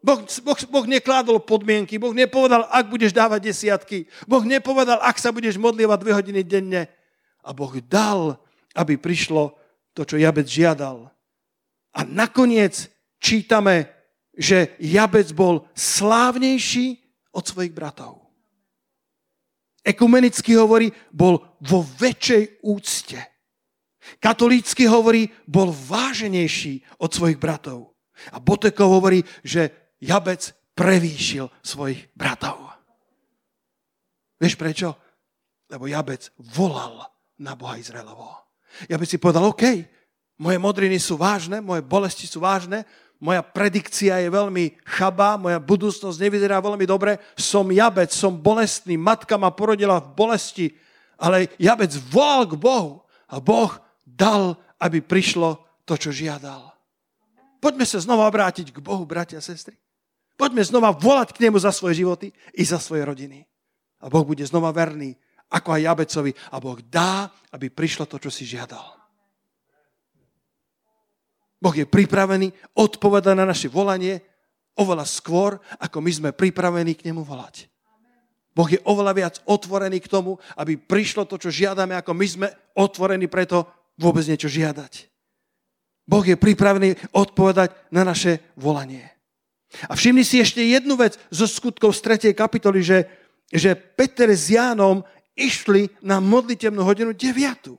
Boh, 0.00 0.24
boh, 0.24 0.56
boh 0.72 0.86
nekládol 0.88 1.44
podmienky, 1.44 2.00
Boh 2.00 2.16
nepovedal, 2.16 2.64
ak 2.72 2.88
budeš 2.88 3.12
dávať 3.12 3.52
desiatky, 3.52 4.08
Boh 4.24 4.40
nepovedal, 4.40 4.96
ak 5.04 5.20
sa 5.20 5.28
budeš 5.28 5.60
modlievať 5.60 5.98
dve 6.00 6.12
hodiny 6.16 6.40
denne. 6.40 6.88
A 7.44 7.52
Boh 7.52 7.76
dal, 7.84 8.40
aby 8.72 8.96
prišlo 8.96 9.52
to, 9.92 10.08
čo 10.08 10.16
Jabec 10.16 10.48
žiadal. 10.48 11.12
A 11.92 12.00
nakoniec 12.08 12.88
čítame, 13.20 13.92
že 14.32 14.72
Jabec 14.80 15.28
bol 15.36 15.68
slávnejší 15.76 16.96
od 17.36 17.44
svojich 17.44 17.76
bratov. 17.76 18.19
Ekumenicky 19.80 20.52
hovorí, 20.56 20.92
bol 21.08 21.40
vo 21.60 21.80
väčšej 21.80 22.64
úcte. 22.64 23.18
Katolícky 24.20 24.84
hovorí, 24.88 25.28
bol 25.48 25.72
váženejší 25.72 27.00
od 27.00 27.10
svojich 27.12 27.40
bratov. 27.40 27.96
A 28.32 28.40
Botekov 28.40 29.00
hovorí, 29.00 29.24
že 29.40 29.94
Jabec 30.00 30.52
prevýšil 30.76 31.48
svojich 31.64 32.12
bratov. 32.12 32.56
Vieš 34.40 34.56
prečo? 34.56 34.96
Lebo 35.68 35.88
Jabec 35.88 36.32
volal 36.36 37.04
na 37.40 37.56
Boha 37.56 37.76
Izraelovo. 37.76 38.36
Jabec 38.88 39.08
si 39.08 39.20
povedal, 39.20 39.44
OK, 39.48 39.64
moje 40.40 40.58
modriny 40.60 40.96
sú 40.96 41.20
vážne, 41.20 41.60
moje 41.60 41.84
bolesti 41.84 42.24
sú 42.24 42.40
vážne, 42.40 42.88
moja 43.20 43.44
predikcia 43.44 44.24
je 44.24 44.32
veľmi 44.32 44.80
chabá, 44.82 45.36
moja 45.36 45.60
budúcnosť 45.60 46.16
nevyzerá 46.16 46.58
veľmi 46.58 46.88
dobre, 46.88 47.20
som 47.36 47.68
jabec, 47.68 48.08
som 48.10 48.32
bolestný, 48.32 48.96
matka 48.96 49.36
ma 49.36 49.52
porodila 49.52 50.00
v 50.00 50.12
bolesti, 50.16 50.66
ale 51.20 51.52
jabec 51.60 51.92
volal 52.08 52.48
k 52.48 52.56
Bohu 52.56 53.04
a 53.28 53.36
Boh 53.38 53.76
dal, 54.02 54.56
aby 54.80 55.04
prišlo 55.04 55.60
to, 55.84 56.00
čo 56.00 56.10
žiadal. 56.10 56.72
Poďme 57.60 57.84
sa 57.84 58.00
znova 58.00 58.24
obrátiť 58.24 58.72
k 58.72 58.80
Bohu, 58.80 59.04
bratia 59.04 59.36
a 59.36 59.44
sestry. 59.44 59.76
Poďme 60.40 60.64
znova 60.64 60.96
volať 60.96 61.36
k 61.36 61.44
Nemu 61.44 61.60
za 61.60 61.68
svoje 61.68 62.00
životy 62.00 62.32
i 62.56 62.64
za 62.64 62.80
svoje 62.80 63.04
rodiny. 63.04 63.44
A 64.00 64.08
Boh 64.08 64.24
bude 64.24 64.40
znova 64.48 64.72
verný, 64.72 65.12
ako 65.52 65.76
aj 65.76 65.84
Jabecovi. 65.84 66.32
A 66.48 66.56
Boh 66.56 66.80
dá, 66.80 67.28
aby 67.52 67.68
prišlo 67.68 68.08
to, 68.08 68.16
čo 68.16 68.32
si 68.32 68.48
žiadal. 68.48 68.99
Boh 71.60 71.76
je 71.76 71.84
pripravený 71.84 72.50
odpovedať 72.72 73.36
na 73.36 73.44
naše 73.44 73.68
volanie 73.68 74.24
oveľa 74.80 75.04
skôr, 75.04 75.60
ako 75.76 76.00
my 76.00 76.10
sme 76.10 76.30
pripravení 76.32 76.96
k 76.96 77.12
nemu 77.12 77.20
volať. 77.20 77.68
Boh 78.56 78.66
je 78.66 78.80
oveľa 78.82 79.12
viac 79.14 79.34
otvorený 79.46 80.00
k 80.02 80.10
tomu, 80.10 80.40
aby 80.56 80.80
prišlo 80.80 81.28
to, 81.28 81.38
čo 81.38 81.52
žiadame, 81.52 81.94
ako 81.94 82.16
my 82.16 82.26
sme 82.26 82.48
otvorení 82.74 83.30
preto 83.30 83.68
vôbec 84.00 84.24
niečo 84.26 84.50
žiadať. 84.50 85.06
Boh 86.08 86.24
je 86.26 86.34
pripravený 86.34 87.14
odpovedať 87.14 87.92
na 87.94 88.02
naše 88.02 88.42
volanie. 88.58 89.06
A 89.86 89.94
všimni 89.94 90.26
si 90.26 90.42
ešte 90.42 90.58
jednu 90.66 90.98
vec 90.98 91.14
zo 91.30 91.46
skutkov 91.46 91.94
z 91.94 92.34
3. 92.34 92.34
kapitoly, 92.34 92.82
že, 92.82 93.06
že 93.46 93.78
Peter 93.78 94.26
s 94.26 94.50
Jánom 94.50 95.06
išli 95.38 95.86
na 96.02 96.18
modlitebnú 96.18 96.82
hodinu 96.82 97.14
9. 97.14 97.70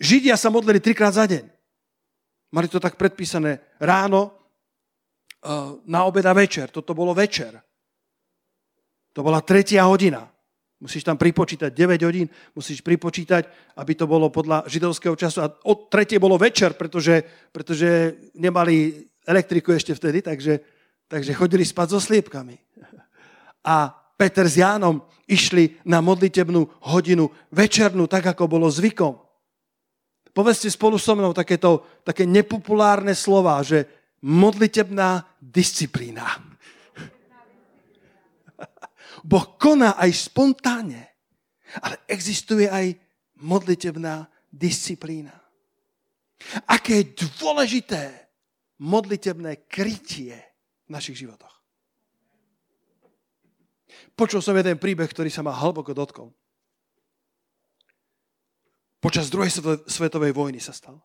Židia 0.00 0.36
sa 0.36 0.50
modlili 0.50 0.80
trikrát 0.80 1.14
za 1.14 1.26
deň. 1.26 1.44
Mali 2.52 2.68
to 2.68 2.80
tak 2.80 2.96
predpísané 2.96 3.60
ráno, 3.78 4.32
eh, 4.32 5.50
na 5.86 6.04
obed 6.04 6.24
a 6.24 6.32
večer. 6.32 6.70
Toto 6.70 6.94
bolo 6.94 7.14
večer. 7.14 7.60
To 9.12 9.20
bola 9.22 9.42
tretia 9.42 9.84
hodina. 9.84 10.30
Musíš 10.78 11.02
tam 11.02 11.18
pripočítať 11.18 11.74
9 11.74 12.06
hodín, 12.06 12.30
musíš 12.54 12.86
pripočítať, 12.86 13.74
aby 13.82 13.92
to 13.98 14.06
bolo 14.06 14.30
podľa 14.30 14.62
židovského 14.70 15.18
času. 15.18 15.42
A 15.42 15.50
od 15.66 15.90
tretie 15.90 16.22
bolo 16.22 16.38
večer, 16.38 16.78
pretože, 16.78 17.26
pretože 17.50 18.14
nemali 18.38 18.94
elektriku 19.26 19.74
ešte 19.74 19.90
vtedy, 19.98 20.22
takže, 20.22 20.62
takže 21.10 21.34
chodili 21.34 21.66
spať 21.66 21.86
so 21.90 21.98
sliepkami. 21.98 22.54
A 23.66 23.90
Peter 24.14 24.46
s 24.46 24.62
Jánom 24.62 25.02
išli 25.26 25.82
na 25.82 25.98
modlitebnú 25.98 26.86
hodinu 26.86 27.26
večernú, 27.50 28.06
tak 28.06 28.30
ako 28.30 28.46
bolo 28.46 28.70
zvykom. 28.70 29.27
Povedzte 30.38 30.70
spolu 30.70 31.02
so 31.02 31.18
mnou 31.18 31.34
takéto, 31.34 31.82
také 32.06 32.22
nepopulárne 32.22 33.10
slova, 33.10 33.58
že 33.66 33.90
modlitebná 34.22 35.26
disciplína. 35.42 36.22
Boh 39.26 39.58
koná 39.58 39.98
aj 39.98 40.30
spontánne, 40.30 41.10
ale 41.82 42.06
existuje 42.06 42.70
aj 42.70 42.94
modlitebná 43.42 44.30
disciplína. 44.54 45.34
Aké 46.70 47.02
je 47.02 47.18
dôležité 47.42 48.30
modlitebné 48.78 49.66
krytie 49.66 50.38
v 50.86 50.90
našich 50.94 51.18
životoch. 51.18 51.58
Počul 54.14 54.38
som 54.38 54.54
jeden 54.54 54.78
príbeh, 54.78 55.10
ktorý 55.10 55.34
sa 55.34 55.42
ma 55.42 55.50
hlboko 55.50 55.90
dotkol. 55.90 56.30
Počas 58.98 59.30
druhej 59.30 59.54
svetovej 59.86 60.34
vojny 60.34 60.58
sa 60.58 60.74
stal. 60.74 60.98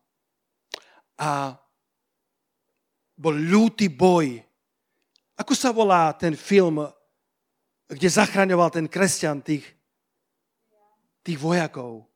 A 1.14 1.54
bol 3.14 3.38
ľúty 3.38 3.86
boj. 3.86 4.42
Ako 5.38 5.54
sa 5.54 5.70
volá 5.70 6.10
ten 6.18 6.34
film, 6.34 6.82
kde 7.86 8.08
zachraňoval 8.10 8.74
ten 8.74 8.90
kresťan 8.90 9.38
tých, 9.46 9.62
tých 11.22 11.38
vojakov? 11.38 12.10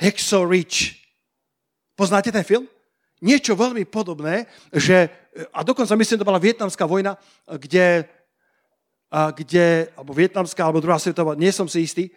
Hexo 0.00 0.48
Rich. 0.48 0.96
Poznáte 1.92 2.32
ten 2.32 2.46
film? 2.46 2.64
Niečo 3.20 3.58
veľmi 3.58 3.84
podobné, 3.84 4.46
že, 4.70 5.10
a 5.50 5.66
dokonca 5.66 5.92
myslím, 5.98 6.22
to 6.22 6.28
bola 6.28 6.38
vietnamská 6.38 6.86
vojna, 6.86 7.18
kde, 7.44 8.06
a 9.10 9.34
kde 9.34 9.90
alebo 9.98 10.14
vietnamská, 10.14 10.62
alebo 10.62 10.80
druhá 10.80 11.02
svetová, 11.02 11.34
nie 11.34 11.50
som 11.50 11.66
si 11.66 11.82
istý, 11.82 12.14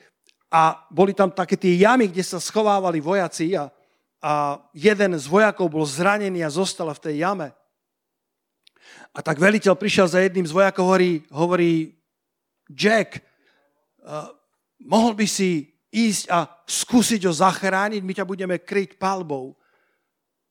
a 0.51 0.83
boli 0.91 1.15
tam 1.15 1.31
také 1.31 1.55
tie 1.55 1.79
jamy, 1.79 2.11
kde 2.11 2.27
sa 2.27 2.35
schovávali 2.35 2.99
vojaci 2.99 3.55
a, 3.55 3.71
a 4.19 4.59
jeden 4.75 5.15
z 5.15 5.23
vojakov 5.23 5.71
bol 5.71 5.87
zranený 5.87 6.43
a 6.43 6.51
zostal 6.51 6.91
v 6.91 6.99
tej 6.99 7.15
jame. 7.23 7.55
A 9.15 9.23
tak 9.23 9.39
veliteľ 9.39 9.79
prišiel 9.79 10.11
za 10.11 10.19
jedným 10.19 10.43
z 10.43 10.51
vojakov, 10.51 10.91
hovorí, 10.91 11.23
hovorí 11.31 11.71
Jack, 12.67 13.23
uh, 14.03 14.27
mohol 14.83 15.15
by 15.15 15.23
si 15.23 15.71
ísť 15.91 16.27
a 16.27 16.47
skúsiť 16.67 17.27
ho 17.27 17.33
zachrániť, 17.35 18.03
my 18.03 18.13
ťa 18.15 18.27
budeme 18.27 18.55
kryť 18.59 18.99
palbou. 18.99 19.55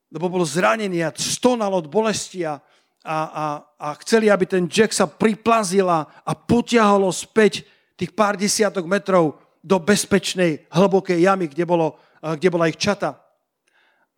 Lebo 0.09 0.33
bol 0.33 0.45
zranený 0.49 1.05
a 1.05 1.13
stonal 1.13 1.73
od 1.77 1.89
bolesti 1.89 2.45
a, 2.45 2.57
a, 3.05 3.17
a, 3.17 3.45
a 3.77 3.89
chceli, 4.05 4.33
aby 4.33 4.45
ten 4.49 4.65
Jack 4.65 4.97
sa 4.97 5.05
priplazil 5.05 5.89
a, 5.89 6.09
a 6.25 6.33
potiahol 6.33 7.09
späť 7.13 7.69
tých 7.97 8.17
pár 8.17 8.37
desiatok 8.37 8.89
metrov 8.89 9.37
do 9.61 9.77
bezpečnej, 9.79 10.67
hlbokej 10.73 11.21
jamy, 11.21 11.49
kde, 11.49 11.65
bolo, 11.69 12.01
kde 12.21 12.49
bola 12.49 12.69
ich 12.69 12.81
čata. 12.81 13.21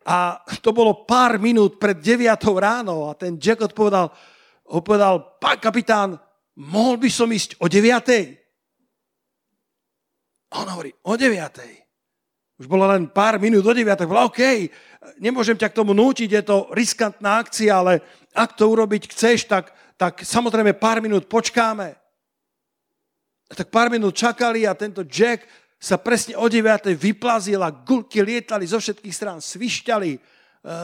A 0.03 0.43
to 0.59 0.75
bolo 0.75 1.07
pár 1.07 1.39
minút 1.39 1.79
pred 1.79 1.99
9 1.99 2.35
ráno 2.59 3.07
a 3.07 3.15
ten 3.15 3.39
Jack 3.39 3.63
odpovedal, 3.63 4.11
odpovedal, 4.67 5.39
pán 5.39 5.59
kapitán, 5.59 6.19
mohol 6.59 6.99
by 6.99 7.07
som 7.07 7.31
ísť 7.31 7.55
o 7.63 7.71
9. 7.71 8.35
A 10.51 10.53
on 10.59 10.67
hovorí, 10.67 10.91
o 11.07 11.15
9. 11.15 12.59
Už 12.59 12.67
bolo 12.67 12.85
len 12.85 13.07
pár 13.07 13.39
minút 13.39 13.63
do 13.63 13.71
9. 13.71 13.95
Bola, 14.03 14.27
OK, 14.27 14.43
nemôžem 15.23 15.55
ťa 15.55 15.71
k 15.71 15.77
tomu 15.79 15.95
nútiť, 15.95 16.29
je 16.29 16.43
to 16.43 16.67
riskantná 16.75 17.39
akcia, 17.39 17.71
ale 17.71 18.03
ak 18.35 18.59
to 18.59 18.67
urobiť 18.67 19.07
chceš, 19.07 19.47
tak, 19.47 19.71
tak 19.95 20.21
samozrejme 20.21 20.75
pár 20.75 20.99
minút 20.99 21.31
počkáme. 21.31 22.02
Tak 23.53 23.69
pár 23.69 23.93
minút 23.93 24.17
čakali 24.17 24.65
a 24.65 24.73
tento 24.73 25.05
Jack 25.05 25.45
sa 25.77 26.01
presne 26.01 26.33
o 26.33 26.49
9. 26.49 26.95
vyplazil 26.97 27.61
a 27.61 27.69
gulky 27.69 28.23
lietali 28.23 28.65
zo 28.65 28.79
všetkých 28.79 29.13
strán, 29.13 29.37
svišťali, 29.43 30.11
e, 30.15 30.19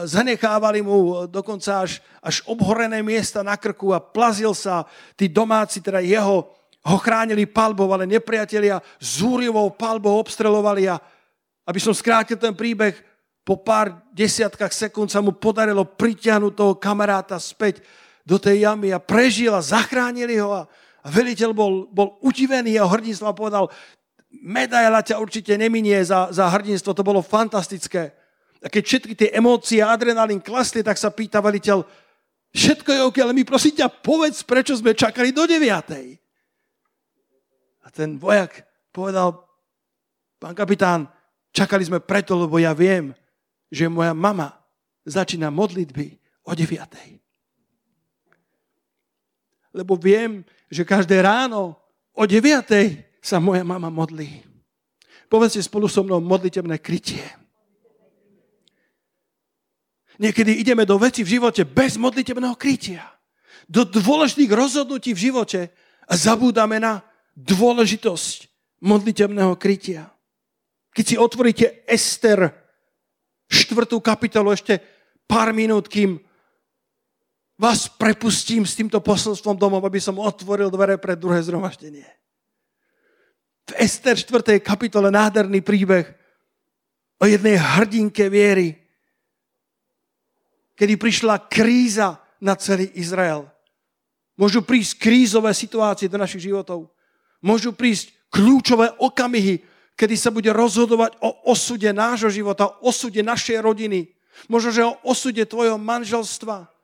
zanechávali 0.06 0.84
mu 0.84 1.24
dokonca 1.26 1.82
až, 1.82 2.04
až 2.20 2.44
obhorené 2.46 3.02
miesta 3.02 3.42
na 3.42 3.56
krku 3.56 3.90
a 3.90 3.98
plazil 3.98 4.54
sa. 4.54 4.84
Tí 5.16 5.26
domáci, 5.26 5.82
teda 5.82 6.04
jeho, 6.04 6.46
ho 6.80 6.96
chránili 7.00 7.48
palbou, 7.48 7.90
ale 7.92 8.06
nepriatelia 8.06 8.80
zúrivou 9.00 9.72
palbou 9.72 10.20
obstrelovali 10.20 10.88
a 10.88 11.00
aby 11.66 11.80
som 11.80 11.92
skrátil 11.92 12.40
ten 12.40 12.54
príbeh, 12.56 12.96
po 13.40 13.56
pár 13.58 13.98
desiatkách 14.12 14.70
sekúnd 14.70 15.08
sa 15.08 15.24
mu 15.24 15.32
podarilo 15.32 15.82
pritiahnuť 15.82 16.52
toho 16.54 16.72
kamaráta 16.76 17.40
späť 17.40 17.82
do 18.22 18.36
tej 18.36 18.68
jamy 18.68 18.92
a 18.92 19.00
prežil 19.00 19.50
a 19.56 19.64
zachránili 19.64 20.38
ho 20.38 20.54
a, 20.54 20.62
a 21.00 21.08
veliteľ 21.08 21.50
bol, 21.56 21.88
bol 21.88 22.20
udivený 22.20 22.76
jeho 22.76 22.88
hrdinstvo 22.88 23.26
a 23.28 23.36
povedal, 23.36 23.72
medaila 24.30 25.00
ťa 25.00 25.18
určite 25.18 25.56
neminie 25.56 25.96
za, 26.04 26.28
za 26.30 26.46
hrdinstvo, 26.52 26.94
to 26.94 27.06
bolo 27.06 27.24
fantastické. 27.24 28.12
A 28.60 28.68
keď 28.68 28.82
všetky 28.84 29.14
tie 29.16 29.28
emócie 29.32 29.80
a 29.80 29.90
adrenalín 29.92 30.38
klasli, 30.38 30.84
tak 30.84 31.00
sa 31.00 31.08
pýta 31.08 31.40
veliteľ, 31.40 31.80
všetko 32.52 32.90
je 32.92 33.00
OK, 33.08 33.16
ale 33.24 33.32
mi 33.32 33.48
prosím 33.48 33.80
ťa, 33.80 33.88
povedz, 33.88 34.44
prečo 34.44 34.76
sme 34.76 34.92
čakali 34.92 35.32
do 35.32 35.48
9. 35.48 35.64
A 37.80 37.86
ten 37.88 38.20
vojak 38.20 38.68
povedal, 38.92 39.40
pán 40.36 40.52
kapitán, 40.52 41.08
čakali 41.56 41.88
sme 41.88 42.04
preto, 42.04 42.36
lebo 42.36 42.60
ja 42.60 42.76
viem, 42.76 43.16
že 43.72 43.88
moja 43.88 44.12
mama 44.12 44.52
začína 45.08 45.48
modlitby 45.48 46.20
o 46.44 46.52
9 46.52 47.20
lebo 49.74 49.94
viem, 49.94 50.42
že 50.70 50.86
každé 50.86 51.18
ráno 51.20 51.76
o 52.14 52.22
9. 52.24 53.20
sa 53.20 53.42
moja 53.42 53.66
mama 53.66 53.90
modlí. 53.90 54.46
Povedzte 55.26 55.62
spolu 55.62 55.90
so 55.90 56.06
mnou 56.06 56.22
modlitebné 56.22 56.78
krytie. 56.78 57.22
Niekedy 60.20 60.62
ideme 60.62 60.86
do 60.86 61.00
veci 61.00 61.26
v 61.26 61.38
živote 61.38 61.64
bez 61.66 61.96
modlitebného 61.96 62.54
krytia. 62.54 63.02
Do 63.70 63.86
dôležitých 63.86 64.52
rozhodnutí 64.52 65.10
v 65.16 65.30
živote 65.30 65.60
a 66.06 66.12
zabúdame 66.14 66.76
na 66.78 67.00
dôležitosť 67.38 68.50
modlitebného 68.84 69.54
krytia. 69.56 70.12
Keď 70.92 71.04
si 71.06 71.16
otvoríte 71.16 71.86
Ester, 71.86 72.50
štvrtú 73.48 74.02
kapitolu, 74.02 74.52
ešte 74.52 74.82
pár 75.24 75.54
minút, 75.54 75.86
kým 75.86 76.18
vás 77.60 77.92
prepustím 77.92 78.64
s 78.64 78.72
týmto 78.72 79.04
posolstvom 79.04 79.52
domov, 79.52 79.84
aby 79.84 80.00
som 80.00 80.16
otvoril 80.16 80.72
dvere 80.72 80.96
pre 80.96 81.12
druhé 81.12 81.44
zhromaždenie. 81.44 82.08
V 83.68 83.72
Ester 83.76 84.16
4. 84.16 84.64
kapitole 84.64 85.12
nádherný 85.12 85.60
príbeh 85.60 86.08
o 87.20 87.28
jednej 87.28 87.60
hrdinke 87.60 88.32
viery, 88.32 88.80
kedy 90.72 90.96
prišla 90.96 91.52
kríza 91.52 92.16
na 92.40 92.56
celý 92.56 92.88
Izrael. 92.96 93.44
Môžu 94.40 94.64
prísť 94.64 94.96
krízové 94.96 95.52
situácie 95.52 96.08
do 96.08 96.16
našich 96.16 96.48
životov. 96.48 96.88
Môžu 97.44 97.76
prísť 97.76 98.16
kľúčové 98.32 98.88
okamihy, 98.96 99.60
kedy 100.00 100.16
sa 100.16 100.32
bude 100.32 100.48
rozhodovať 100.48 101.20
o 101.20 101.52
osude 101.52 101.92
nášho 101.92 102.32
života, 102.32 102.72
o 102.72 102.88
osude 102.88 103.20
našej 103.20 103.60
rodiny. 103.60 104.08
Možno, 104.48 104.72
že 104.72 104.88
o 104.88 104.96
osude 105.04 105.44
tvojho 105.44 105.76
manželstva. 105.76 106.79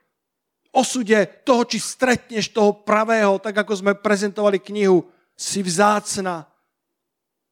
Osude 0.77 1.17
toho, 1.41 1.65
či 1.65 1.81
stretneš 1.81 2.53
toho 2.53 2.85
pravého, 2.85 3.41
tak 3.41 3.57
ako 3.65 3.73
sme 3.81 3.97
prezentovali 3.97 4.61
knihu 4.61 5.09
Si 5.37 5.61
vzácna, 5.61 6.49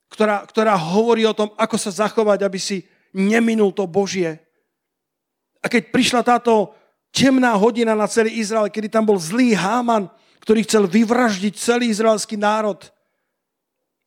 ktorá, 0.09 0.41
ktorá 0.49 0.73
hovorí 0.73 1.29
o 1.29 1.37
tom, 1.37 1.53
ako 1.53 1.77
sa 1.77 1.93
zachovať, 1.93 2.41
aby 2.41 2.57
si 2.57 2.81
neminul 3.13 3.77
to 3.77 3.85
Božie. 3.85 4.41
A 5.61 5.69
keď 5.69 5.93
prišla 5.93 6.21
táto 6.25 6.73
temná 7.13 7.53
hodina 7.61 7.93
na 7.93 8.09
celý 8.09 8.41
Izrael, 8.41 8.73
kedy 8.73 8.89
tam 8.89 9.05
bol 9.05 9.21
zlý 9.21 9.53
Háman, 9.53 10.09
ktorý 10.41 10.65
chcel 10.65 10.89
vyvraždiť 10.89 11.55
celý 11.61 11.93
izraelský 11.93 12.41
národ. 12.41 12.81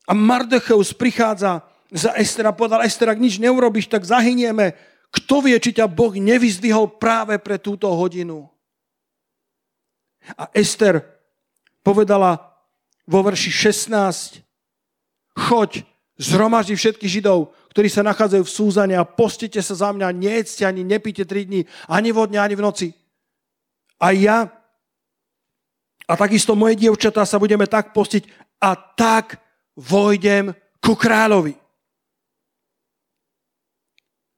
A 0.10 0.18
Mardecheus 0.18 0.90
prichádza 0.90 1.62
za 1.94 2.18
Ester 2.18 2.50
a 2.50 2.54
povedal, 2.54 2.82
Ester, 2.82 3.14
ak 3.14 3.22
nič 3.22 3.38
neurobiš, 3.38 3.86
tak 3.86 4.06
zahynieme. 4.10 4.74
Kto 5.14 5.46
vie, 5.46 5.56
či 5.62 5.78
ťa 5.78 5.86
Boh 5.86 6.18
nevyzdvihol 6.18 6.98
práve 6.98 7.38
pre 7.38 7.62
túto 7.62 7.88
hodinu? 7.94 8.50
A 10.38 10.52
Ester 10.52 11.04
povedala 11.86 12.58
vo 13.08 13.24
verši 13.24 13.52
16, 13.52 14.44
choď, 15.38 15.88
zhromaždi 16.18 16.74
všetkých 16.76 17.22
Židov, 17.22 17.54
ktorí 17.72 17.88
sa 17.94 18.02
nachádzajú 18.02 18.44
v 18.44 18.56
Súzane 18.58 18.96
a 18.98 19.06
postite 19.06 19.62
sa 19.62 19.78
za 19.78 19.94
mňa, 19.94 20.12
nejedzte 20.12 20.66
ani 20.66 20.82
nepíte 20.82 21.24
tri 21.24 21.46
dní, 21.46 21.64
ani 21.86 22.10
vodne, 22.10 22.42
ani 22.42 22.58
v 22.58 22.66
noci. 22.66 22.88
A 24.02 24.12
ja 24.12 24.50
a 26.08 26.14
takisto 26.16 26.56
moje 26.56 26.80
dievčatá 26.80 27.28
sa 27.28 27.36
budeme 27.36 27.68
tak 27.68 27.92
postiť 27.92 28.24
a 28.64 28.74
tak 28.80 29.44
vojdem 29.76 30.56
ku 30.80 30.96
kráľovi. 30.96 31.54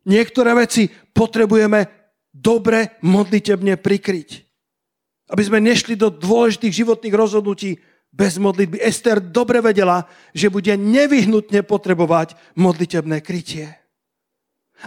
Niektoré 0.09 0.57
veci 0.57 0.89
potrebujeme 0.89 1.85
dobre 2.33 2.97
modlitebne 3.05 3.77
prikryť. 3.77 4.48
Aby 5.29 5.45
sme 5.45 5.61
nešli 5.61 5.93
do 5.93 6.09
dôležitých 6.09 6.83
životných 6.83 7.15
rozhodnutí 7.15 7.77
bez 8.09 8.41
modlitby. 8.41 8.81
Ester 8.81 9.21
dobre 9.21 9.61
vedela, 9.61 10.09
že 10.33 10.49
bude 10.49 10.73
nevyhnutne 10.73 11.61
potrebovať 11.61 12.33
modlitebné 12.57 13.21
krytie. 13.21 13.69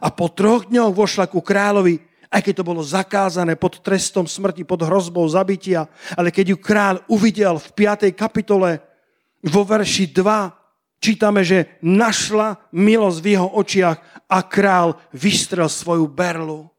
A 0.02 0.08
po 0.10 0.32
troch 0.32 0.66
dňoch 0.66 0.90
vošla 0.90 1.30
ku 1.30 1.44
kráľovi, 1.44 2.00
aj 2.32 2.40
keď 2.40 2.54
to 2.58 2.64
bolo 2.64 2.80
zakázané 2.80 3.60
pod 3.60 3.84
trestom 3.84 4.24
smrti, 4.24 4.64
pod 4.64 4.80
hrozbou 4.82 5.22
zabitia, 5.28 5.84
ale 6.16 6.32
keď 6.32 6.56
ju 6.56 6.58
kráľ 6.58 7.04
uvidel 7.12 7.60
v 7.60 7.68
5. 7.76 8.10
kapitole 8.16 8.80
vo 9.44 9.62
verši 9.68 10.08
2, 10.10 10.96
čítame, 10.96 11.44
že 11.44 11.76
našla 11.84 12.72
milosť 12.72 13.18
v 13.20 13.30
jeho 13.36 13.48
očiach 13.52 13.98
a 14.32 14.38
král 14.48 14.96
vystrel 15.12 15.68
svoju 15.68 16.08
berlu. 16.08 16.72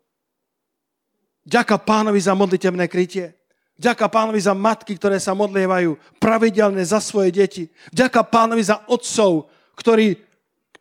Ďaká 1.45 1.77
pánovi 1.77 2.17
za 2.17 2.33
modlitebné 2.33 2.89
krytie. 2.89 3.35
Vďaka 3.73 4.05
pánovi 4.05 4.37
za 4.37 4.53
matky, 4.53 4.93
ktoré 5.01 5.17
sa 5.17 5.33
modlievajú 5.33 5.97
pravidelne 6.21 6.85
za 6.85 7.01
svoje 7.01 7.33
deti. 7.33 7.63
Vďaka 7.89 8.21
pánovi 8.29 8.61
za 8.61 8.85
otcov, 8.85 9.49
ktorí, 9.73 10.13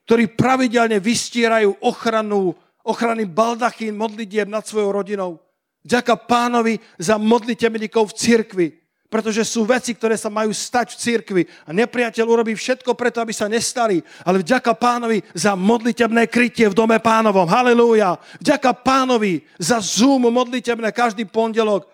ktorí 0.05 0.37
pravidelne 0.37 1.01
vystierajú 1.01 1.81
ochranu, 1.81 2.53
ochrany 2.85 3.25
baldachín 3.25 3.97
modlitieb 3.97 4.45
nad 4.45 4.69
svojou 4.69 4.93
rodinou. 4.93 5.41
Vďaka 5.83 6.15
pánovi 6.29 6.79
za 7.01 7.17
modlitebníkov 7.17 8.13
v 8.13 8.17
cirkvi, 8.21 8.67
pretože 9.09 9.45
sú 9.45 9.65
veci, 9.65 9.97
ktoré 9.97 10.17
sa 10.17 10.29
majú 10.29 10.53
stať 10.53 10.95
v 10.95 11.01
cirkvi 11.01 11.43
a 11.65 11.73
nepriateľ 11.73 12.25
urobí 12.29 12.53
všetko 12.57 12.93
preto, 12.93 13.25
aby 13.25 13.33
sa 13.33 13.49
nestali, 13.49 14.05
ale 14.25 14.41
vďaka 14.45 14.73
pánovi 14.77 15.21
za 15.33 15.57
modlitebné 15.57 16.29
krytie 16.29 16.69
v 16.69 16.77
dome 16.77 16.97
pánovom. 17.01 17.49
Halelúja. 17.49 18.21
Vďaka 18.41 18.73
pánovi 18.85 19.45
za 19.57 19.81
Zoom 19.81 20.29
modlitebné 20.29 20.93
každý 20.93 21.25
pondelok 21.29 21.89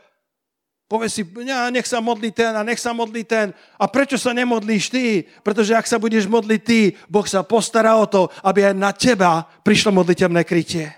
Povie 0.88 1.12
si, 1.12 1.20
nech 1.68 1.84
sa 1.84 2.00
modlí 2.00 2.32
ten 2.32 2.56
a 2.56 2.64
nech 2.64 2.80
sa 2.80 2.96
modlí 2.96 3.20
ten. 3.28 3.52
A 3.76 3.84
prečo 3.92 4.16
sa 4.16 4.32
nemodlíš 4.32 4.88
ty? 4.88 5.28
Pretože 5.44 5.76
ak 5.76 5.84
sa 5.84 6.00
budeš 6.00 6.24
modliť 6.24 6.60
ty, 6.64 6.96
Boh 7.12 7.28
sa 7.28 7.44
postará 7.44 7.92
o 8.00 8.08
to, 8.08 8.32
aby 8.40 8.72
aj 8.72 8.74
na 8.74 8.96
teba 8.96 9.44
prišlo 9.60 9.92
modlitevné 9.92 10.48
krytie. 10.48 10.88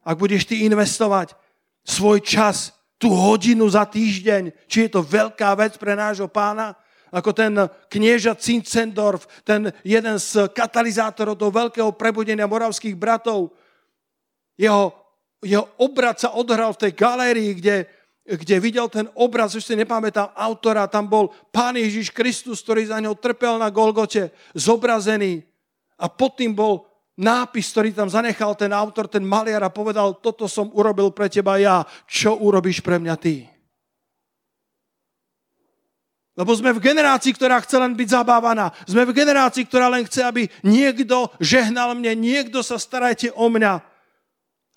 Ak 0.00 0.16
budeš 0.16 0.48
ty 0.48 0.64
investovať 0.64 1.36
svoj 1.84 2.24
čas, 2.24 2.72
tú 2.96 3.12
hodinu 3.12 3.68
za 3.68 3.84
týždeň, 3.84 4.64
či 4.64 4.88
je 4.88 4.90
to 4.96 5.04
veľká 5.04 5.54
vec 5.60 5.76
pre 5.76 5.92
nášho 5.92 6.26
pána, 6.26 6.72
ako 7.12 7.30
ten 7.36 7.52
knieža 7.88 8.32
Cincendorf, 8.36 9.28
ten 9.44 9.72
jeden 9.84 10.16
z 10.16 10.48
katalizátorov 10.52 11.36
toho 11.36 11.52
veľkého 11.52 11.92
prebudenia 11.92 12.48
moravských 12.48 12.96
bratov. 12.96 13.52
Jeho, 14.56 14.92
jeho 15.44 15.68
obrad 15.80 16.16
sa 16.16 16.32
odhral 16.32 16.72
v 16.72 16.88
tej 16.88 16.92
galérii, 16.96 17.52
kde 17.60 17.88
kde 18.28 18.60
videl 18.60 18.92
ten 18.92 19.08
obraz, 19.16 19.56
už 19.56 19.64
si 19.64 19.72
nepamätám 19.72 20.36
autora, 20.36 20.84
tam 20.84 21.08
bol 21.08 21.32
Pán 21.48 21.80
Ježiš 21.80 22.12
Kristus, 22.12 22.60
ktorý 22.60 22.92
za 22.92 23.00
ňou 23.00 23.16
trpel 23.16 23.56
na 23.56 23.72
Golgote, 23.72 24.28
zobrazený. 24.52 25.48
A 25.96 26.12
pod 26.12 26.36
tým 26.36 26.52
bol 26.52 26.84
nápis, 27.16 27.72
ktorý 27.72 27.96
tam 27.96 28.12
zanechal 28.12 28.52
ten 28.54 28.70
autor, 28.70 29.08
ten 29.08 29.24
maliar 29.24 29.64
a 29.64 29.72
povedal, 29.72 30.20
toto 30.20 30.44
som 30.46 30.68
urobil 30.76 31.10
pre 31.10 31.32
teba 31.32 31.56
ja, 31.56 31.82
čo 32.04 32.36
urobíš 32.36 32.84
pre 32.84 33.00
mňa 33.00 33.16
ty? 33.16 33.48
Lebo 36.38 36.54
sme 36.54 36.70
v 36.70 36.78
generácii, 36.78 37.34
ktorá 37.34 37.58
chce 37.58 37.82
len 37.82 37.98
byť 37.98 38.08
zabávaná. 38.14 38.70
Sme 38.86 39.02
v 39.02 39.10
generácii, 39.10 39.66
ktorá 39.66 39.90
len 39.90 40.06
chce, 40.06 40.22
aby 40.22 40.46
niekto 40.62 41.34
žehnal 41.42 41.98
mne, 41.98 42.14
niekto 42.14 42.62
sa 42.62 42.78
starajte 42.78 43.34
o 43.34 43.50
mňa. 43.50 43.82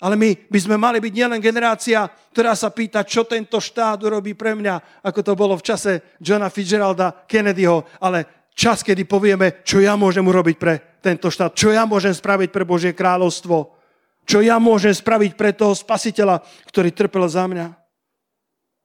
Ale 0.02 0.18
my 0.18 0.34
by 0.50 0.58
sme 0.58 0.74
mali 0.74 0.98
byť 0.98 1.12
nielen 1.14 1.38
generácia, 1.38 2.10
ktorá 2.34 2.58
sa 2.58 2.74
pýta, 2.74 3.06
čo 3.06 3.22
tento 3.22 3.62
štát 3.62 4.02
urobí 4.02 4.34
pre 4.34 4.58
mňa, 4.58 5.06
ako 5.06 5.20
to 5.22 5.32
bolo 5.38 5.54
v 5.54 5.62
čase 5.62 6.18
Johna 6.18 6.50
Fitzgeralda 6.50 7.22
Kennedyho, 7.30 7.86
ale 8.02 8.50
čas, 8.50 8.82
kedy 8.82 9.06
povieme, 9.06 9.62
čo 9.62 9.78
ja 9.78 9.94
môžem 9.94 10.26
urobiť 10.26 10.56
pre 10.58 10.98
tento 10.98 11.30
štát, 11.30 11.54
čo 11.54 11.70
ja 11.70 11.86
môžem 11.86 12.10
spraviť 12.10 12.50
pre 12.50 12.66
Božie 12.66 12.90
kráľovstvo, 12.98 13.78
čo 14.26 14.38
ja 14.42 14.58
môžem 14.58 14.90
spraviť 14.90 15.38
pre 15.38 15.54
toho 15.54 15.70
spasiteľa, 15.70 16.42
ktorý 16.66 16.90
trpel 16.90 17.22
za 17.30 17.46
mňa. 17.46 17.66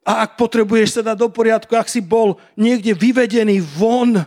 A 0.08 0.24
ak 0.24 0.38
potrebuješ 0.38 1.02
sa 1.02 1.02
dať 1.02 1.18
do 1.18 1.34
poriadku, 1.34 1.74
ak 1.74 1.90
si 1.90 2.00
bol 2.00 2.38
niekde 2.56 2.94
vyvedený 2.94 3.58
von, 3.60 4.22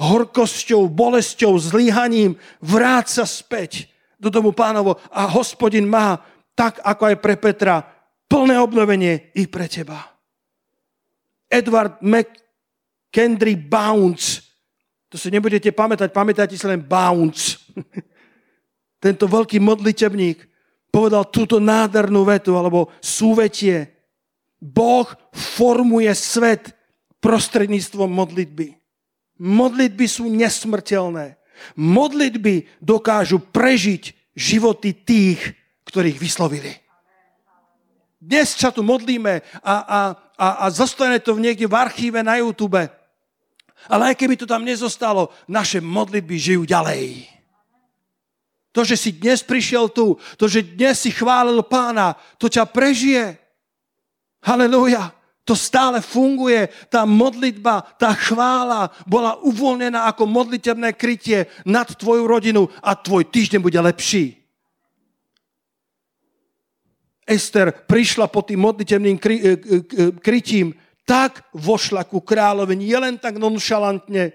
horkosťou, 0.00 0.88
bolesťou, 0.88 1.56
zlyhaním, 1.60 2.40
vráť 2.64 3.20
sa 3.20 3.24
späť 3.28 3.92
do 4.16 4.32
domu 4.32 4.52
pánovo 4.52 4.96
a 5.12 5.28
hospodin 5.28 5.84
má, 5.84 6.16
tak 6.56 6.80
ako 6.80 7.12
aj 7.12 7.16
pre 7.20 7.34
Petra, 7.36 7.84
plné 8.26 8.56
obnovenie 8.58 9.30
i 9.36 9.44
pre 9.46 9.68
teba. 9.68 10.16
Edward 11.46 12.02
McKendry 12.02 13.54
Bounce, 13.54 14.42
to 15.06 15.14
si 15.20 15.30
nebudete 15.30 15.70
pamätať, 15.70 16.10
pamätajte 16.10 16.58
si 16.58 16.66
len 16.66 16.82
Bounce. 16.82 17.60
Tento 19.04 19.30
veľký 19.30 19.62
modlitebník 19.62 20.42
povedal 20.90 21.28
túto 21.28 21.60
nádhernú 21.60 22.24
vetu, 22.24 22.56
alebo 22.56 22.90
súvetie. 23.04 23.92
Boh 24.56 25.06
formuje 25.36 26.10
svet 26.16 26.72
prostredníctvom 27.20 28.08
modlitby. 28.08 28.72
Modlitby 29.36 30.06
sú 30.08 30.32
nesmrteľné. 30.32 31.36
Modlitby 31.76 32.80
dokážu 32.82 33.40
prežiť 33.40 34.34
životy 34.36 34.92
tých, 34.92 35.40
ktorých 35.88 36.18
vyslovili. 36.20 36.72
Dnes 38.20 38.52
sa 38.52 38.74
tu 38.74 38.84
modlíme 38.84 39.40
a, 39.62 39.74
a, 39.76 40.00
a, 40.36 40.46
a 40.62 40.66
zostane 40.68 41.20
to 41.20 41.36
niekde 41.38 41.68
v 41.68 41.78
archíve 41.78 42.20
na 42.20 42.40
YouTube. 42.42 42.80
Ale 43.86 44.02
aj 44.12 44.18
keby 44.18 44.34
to 44.36 44.48
tam 44.48 44.66
nezostalo, 44.66 45.32
naše 45.46 45.78
modlitby 45.78 46.36
žijú 46.36 46.62
ďalej. 46.66 47.28
To, 48.76 48.84
že 48.84 49.00
si 49.00 49.16
dnes 49.16 49.40
prišiel 49.40 49.88
tu, 49.88 50.20
to, 50.36 50.44
že 50.44 50.60
dnes 50.60 51.00
si 51.00 51.08
chválil 51.08 51.64
pána, 51.64 52.12
to 52.36 52.44
ťa 52.52 52.68
prežije. 52.68 53.40
Halelúja. 54.44 55.15
To 55.46 55.54
stále 55.54 56.02
funguje. 56.02 56.66
Tá 56.90 57.06
modlitba, 57.06 57.86
tá 57.94 58.10
chvála 58.18 58.90
bola 59.06 59.38
uvoľnená 59.46 60.10
ako 60.10 60.26
modlitebné 60.26 60.98
krytie 60.98 61.46
nad 61.62 61.86
tvoju 61.86 62.26
rodinu 62.26 62.66
a 62.82 62.98
tvoj 62.98 63.30
týždeň 63.30 63.60
bude 63.62 63.78
lepší. 63.78 64.42
Ester 67.26 67.70
prišla 67.70 68.26
pod 68.26 68.50
tým 68.50 68.58
modlitebným 68.58 69.18
kry, 69.18 69.36
e, 69.38 69.46
krytím, 70.18 70.74
tak 71.06 71.46
vošla 71.54 72.02
ku 72.02 72.18
kráľovi, 72.18 72.74
nie 72.74 72.98
len 72.98 73.14
tak 73.14 73.38
nonšalantne. 73.38 74.34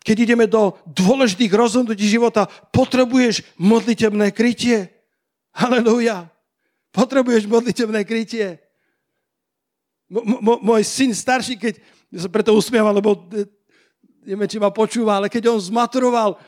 Keď 0.00 0.16
ideme 0.24 0.48
do 0.48 0.72
dôležitých 0.88 1.52
rozhodnutí 1.52 2.08
života, 2.08 2.48
potrebuješ 2.72 3.44
modlitebné 3.60 4.32
krytie. 4.32 4.88
Halelúja. 5.52 6.32
Potrebuješ 6.96 7.44
modlitebné 7.44 8.08
krytie 8.08 8.69
môj 10.10 10.82
syn 10.82 11.14
starší, 11.14 11.54
keď 11.54 11.74
sa 12.18 12.26
preto 12.26 12.50
usmieval, 12.50 12.90
lebo 12.90 13.30
e, 13.30 13.46
neviem, 14.26 14.50
či 14.50 14.58
ma 14.58 14.74
počúva, 14.74 15.22
ale 15.22 15.30
keď 15.30 15.54
on 15.54 15.62
zmaturoval, 15.62 16.34
e, 16.34 16.38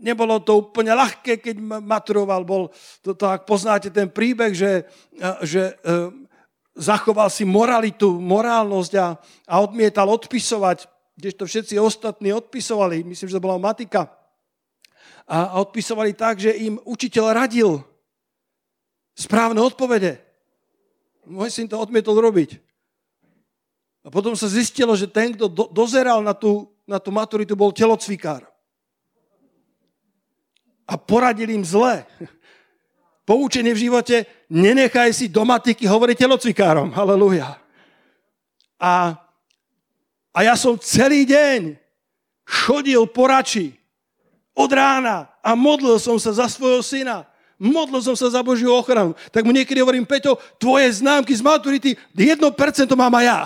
nebolo 0.00 0.40
to 0.40 0.64
úplne 0.64 0.96
ľahké, 0.96 1.44
keď 1.44 1.56
maturoval. 1.84 2.42
Bol 2.48 2.72
to, 3.04 3.12
to 3.12 3.28
ak 3.28 3.44
poznáte 3.44 3.92
ten 3.92 4.08
príbeh, 4.08 4.56
že, 4.56 4.88
e, 5.20 5.28
že 5.44 5.76
zachoval 6.76 7.28
si 7.28 7.44
moralitu, 7.44 8.16
morálnosť 8.16 8.92
a, 8.96 9.06
a 9.48 9.54
odmietal 9.60 10.08
odpisovať, 10.08 10.88
kdežto 11.16 11.44
všetci 11.44 11.74
ostatní 11.80 12.32
odpisovali, 12.32 13.04
myslím, 13.04 13.28
že 13.28 13.36
to 13.36 13.44
bola 13.44 13.60
matika, 13.60 14.12
a, 15.26 15.52
a 15.52 15.54
odpisovali 15.60 16.14
tak, 16.14 16.38
že 16.38 16.54
im 16.54 16.78
učiteľ 16.86 17.24
radil 17.34 17.82
správne 19.16 19.58
odpovede. 19.64 20.25
Môj 21.26 21.50
syn 21.50 21.66
to 21.66 21.76
odmietol 21.76 22.14
robiť. 22.14 22.62
A 24.06 24.08
potom 24.08 24.38
sa 24.38 24.46
zistilo, 24.46 24.94
že 24.94 25.10
ten, 25.10 25.34
kto 25.34 25.50
do, 25.50 25.64
dozeral 25.66 26.22
na 26.22 26.30
tú, 26.30 26.70
na 26.86 27.02
tú 27.02 27.10
maturitu, 27.10 27.58
bol 27.58 27.74
telocvikár. 27.74 28.46
A 30.86 30.94
poradil 30.94 31.50
im 31.50 31.66
zle. 31.66 32.06
Poučenie 33.28 33.74
v 33.74 33.90
živote, 33.90 34.22
nenechaj 34.46 35.10
si 35.10 35.26
do 35.26 35.42
matiky 35.42 35.82
hovoriť 35.90 36.16
telocvikárom. 36.22 36.94
Halelujá. 36.94 37.58
A, 38.78 39.18
a 40.30 40.38
ja 40.46 40.54
som 40.54 40.78
celý 40.78 41.26
deň 41.26 41.74
chodil 42.46 43.02
po 43.10 43.26
rači 43.26 43.74
od 44.54 44.70
rána 44.70 45.26
a 45.42 45.58
modlil 45.58 45.98
som 45.98 46.14
sa 46.22 46.30
za 46.30 46.46
svojho 46.46 46.78
syna. 46.86 47.26
Modlil 47.56 48.04
som 48.04 48.12
sa 48.12 48.28
za 48.28 48.44
Božiu 48.44 48.68
ochranu. 48.76 49.16
Tak 49.32 49.40
mu 49.44 49.52
niekedy 49.52 49.80
hovorím, 49.80 50.04
Peťo, 50.04 50.36
tvoje 50.60 50.92
známky 51.00 51.32
z 51.32 51.40
maturity, 51.40 51.90
1% 52.12 52.36
mám 52.92 53.14
aj 53.16 53.24
ja. 53.24 53.40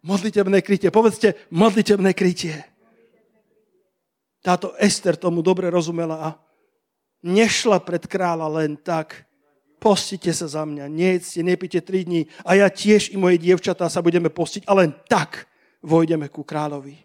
Modlitebné 0.00 0.64
krytie. 0.64 0.88
Povedzte, 0.88 1.36
modlitebné 1.52 2.16
krytie. 2.16 2.64
Táto 4.40 4.72
Ester 4.80 5.18
tomu 5.18 5.44
dobre 5.44 5.68
rozumela 5.68 6.16
a 6.16 6.28
nešla 7.20 7.84
pred 7.84 8.08
kráľa 8.08 8.48
len 8.62 8.80
tak. 8.80 9.28
Postite 9.78 10.34
sa 10.34 10.50
za 10.50 10.66
mňa, 10.66 10.90
nejedzte, 10.90 11.38
nepite 11.44 11.78
tri 11.78 12.02
dní 12.02 12.26
a 12.42 12.58
ja 12.58 12.66
tiež 12.66 13.14
i 13.14 13.16
moje 13.20 13.38
dievčatá 13.38 13.86
sa 13.86 14.02
budeme 14.02 14.26
postiť 14.26 14.66
a 14.66 14.74
len 14.74 14.90
tak 15.06 15.46
vojdeme 15.86 16.26
ku 16.26 16.42
kráľovi. 16.42 16.98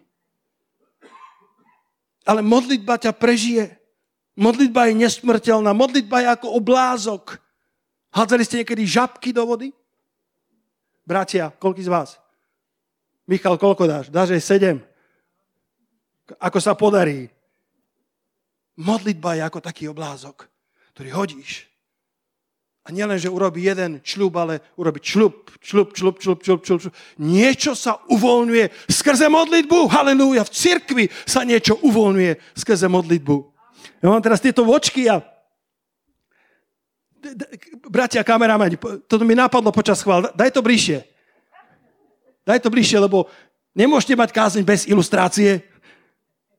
Ale 2.26 2.40
modlitba 2.42 2.98
ťa 2.98 3.12
prežije. 3.14 3.83
Modlitba 4.34 4.90
je 4.90 4.98
nesmrteľná. 4.98 5.70
Modlitba 5.70 6.22
je 6.22 6.28
ako 6.34 6.58
oblázok. 6.58 7.38
Hádzali 8.10 8.42
ste 8.42 8.62
niekedy 8.62 8.82
žabky 8.82 9.30
do 9.30 9.46
vody? 9.46 9.70
Bratia, 11.06 11.54
koľko 11.54 11.80
z 11.82 11.90
vás? 11.90 12.10
Michal, 13.30 13.54
koľko 13.58 13.86
dáš? 13.86 14.06
Dáš 14.10 14.34
aj 14.34 14.42
sedem. 14.42 14.76
Ako 16.40 16.58
sa 16.58 16.74
podarí? 16.74 17.30
Modlitba 18.74 19.38
je 19.38 19.42
ako 19.46 19.60
taký 19.62 19.86
oblázok, 19.86 20.50
ktorý 20.96 21.14
hodíš. 21.14 21.70
A 22.84 22.92
nielen, 22.92 23.16
že 23.16 23.32
urobí 23.32 23.64
jeden 23.64 24.02
čľub, 24.04 24.34
ale 24.36 24.60
urobí 24.76 25.00
čľub, 25.00 25.56
čľub, 25.62 25.96
čľub, 25.96 26.16
čľub, 26.20 26.38
čľub, 26.42 26.60
čľub, 26.60 26.78
čľub. 26.84 26.94
Niečo 27.16 27.72
sa 27.72 27.96
uvoľňuje 28.12 28.92
skrze 28.92 29.30
modlitbu. 29.32 29.88
Halelúja. 29.88 30.44
V 30.44 30.52
cirkvi 30.52 31.04
sa 31.24 31.48
niečo 31.48 31.80
uvoľňuje 31.80 32.52
skrze 32.52 32.84
modlitbu. 32.92 33.53
Ja 34.02 34.12
mám 34.12 34.22
teraz 34.24 34.40
tieto 34.40 34.64
vočky 34.64 35.08
a 35.08 35.24
bratia 37.88 38.20
kameramani, 38.20 38.76
toto 39.08 39.24
mi 39.24 39.32
napadlo 39.32 39.72
počas 39.72 40.04
chvál, 40.04 40.28
daj 40.36 40.52
to 40.52 40.60
bližšie. 40.60 41.00
Daj 42.44 42.60
to 42.60 42.68
bližšie, 42.68 43.00
lebo 43.00 43.24
nemôžete 43.72 44.12
mať 44.12 44.30
kázeň 44.30 44.62
bez 44.64 44.84
ilustrácie. 44.84 45.64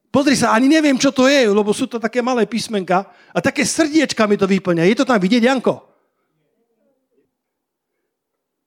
Pozri 0.09 0.33
sa, 0.33 0.55
ani 0.55 0.65
neviem, 0.71 0.97
čo 0.97 1.13
to 1.13 1.29
je, 1.29 1.45
lebo 1.45 1.69
sú 1.75 1.85
to 1.85 2.01
také 2.01 2.23
malé 2.25 2.49
písmenka 2.49 3.05
a 3.29 3.37
také 3.43 3.67
srdiečka 3.67 4.25
mi 4.25 4.39
to 4.39 4.49
vyplňa. 4.49 4.87
Je 4.89 4.97
to 4.97 5.05
tam 5.05 5.19
vidieť, 5.21 5.43
Janko? 5.45 5.85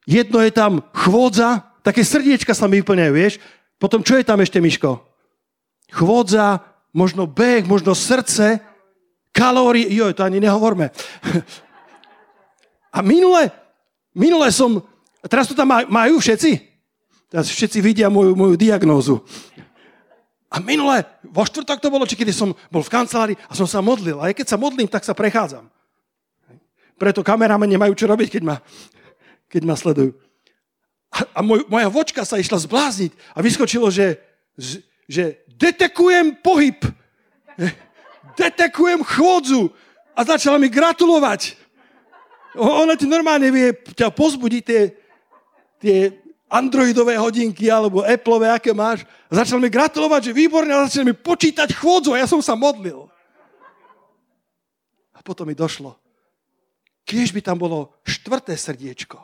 Jedno 0.09 0.39
je 0.41 0.53
tam 0.53 0.81
chôdza, 0.93 1.69
také 1.85 2.05
srdiečka 2.05 2.55
sa 2.55 2.71
mi 2.71 2.81
vyplňajú, 2.81 3.13
vieš? 3.13 3.35
Potom, 3.81 4.01
čo 4.05 4.17
je 4.17 4.25
tam 4.25 4.41
ešte, 4.41 4.61
Miško? 4.61 5.05
Chôdza, 5.93 6.61
možno 6.99 7.31
beh, 7.31 7.63
možno 7.63 7.95
srdce, 7.95 8.59
kalórie, 9.31 9.87
joj, 9.87 10.19
to 10.19 10.27
ani 10.27 10.43
nehovorme. 10.43 10.91
A 12.91 12.99
minule, 13.07 13.55
minule 14.11 14.51
som, 14.51 14.83
teraz 15.31 15.47
to 15.47 15.55
tam 15.55 15.71
majú 15.71 16.19
všetci? 16.19 16.59
Teraz 17.31 17.47
všetci 17.47 17.79
vidia 17.79 18.11
moju, 18.11 18.35
moju 18.35 18.59
diagnózu. 18.59 19.23
A 20.49 20.59
minule, 20.65 21.05
vo 21.23 21.45
štvrtok 21.45 21.79
to 21.79 21.93
bolo, 21.93 22.09
či 22.09 22.17
kedy 22.17 22.33
som 22.33 22.57
bol 22.73 22.81
v 22.81 22.91
kancelárii 22.91 23.37
a 23.47 23.53
som 23.53 23.69
sa 23.69 23.85
modlil. 23.85 24.17
A 24.19 24.33
aj 24.33 24.43
keď 24.43 24.47
sa 24.49 24.59
modlím, 24.59 24.89
tak 24.89 25.05
sa 25.05 25.13
prechádzam. 25.13 25.69
Preto 26.99 27.23
kameramani 27.23 27.77
nemajú 27.77 27.95
čo 27.95 28.09
robiť, 28.09 28.41
keď 28.41 28.43
ma, 28.43 28.57
keď 29.47 29.63
ma 29.69 29.77
sledujú. 29.77 30.17
A, 31.13 31.19
a 31.37 31.41
moj, 31.45 31.69
moja 31.69 31.93
vočka 31.93 32.25
sa 32.25 32.41
išla 32.41 32.65
zblázniť 32.65 33.13
a 33.37 33.39
vyskočilo, 33.45 33.93
že, 33.93 34.17
že 35.05 35.45
detekujem 35.59 36.39
pohyb 36.39 36.79
detekujem 38.39 39.03
chôdzu 39.03 39.75
a 40.15 40.21
začala 40.23 40.63
mi 40.63 40.71
gratulovať. 40.71 41.59
Ona 42.55 42.95
ti 42.95 43.11
normálne 43.11 43.51
vie 43.51 43.75
ťa 43.75 44.15
pozbudiť 44.15 44.63
tie, 44.63 44.83
tie 45.83 45.99
androidové 46.47 47.19
hodinky 47.19 47.67
alebo 47.69 48.07
Appleové, 48.07 48.49
aké 48.51 48.71
máš. 48.71 49.03
A 49.29 49.43
začal 49.43 49.59
mi 49.59 49.69
gratulovať, 49.69 50.31
že 50.31 50.39
výborne 50.39 50.71
a 50.71 50.87
začal 50.87 51.05
mi 51.07 51.15
počítať 51.15 51.75
chôdzu 51.75 52.15
a 52.15 52.23
ja 52.23 52.27
som 52.31 52.41
sa 52.41 52.55
modlil. 52.55 53.11
A 55.13 55.19
potom 55.21 55.45
mi 55.51 55.55
došlo. 55.59 55.99
Kiež 57.03 57.35
by 57.35 57.43
tam 57.43 57.59
bolo 57.59 57.99
štvrté 58.07 58.55
srdiečko. 58.55 59.19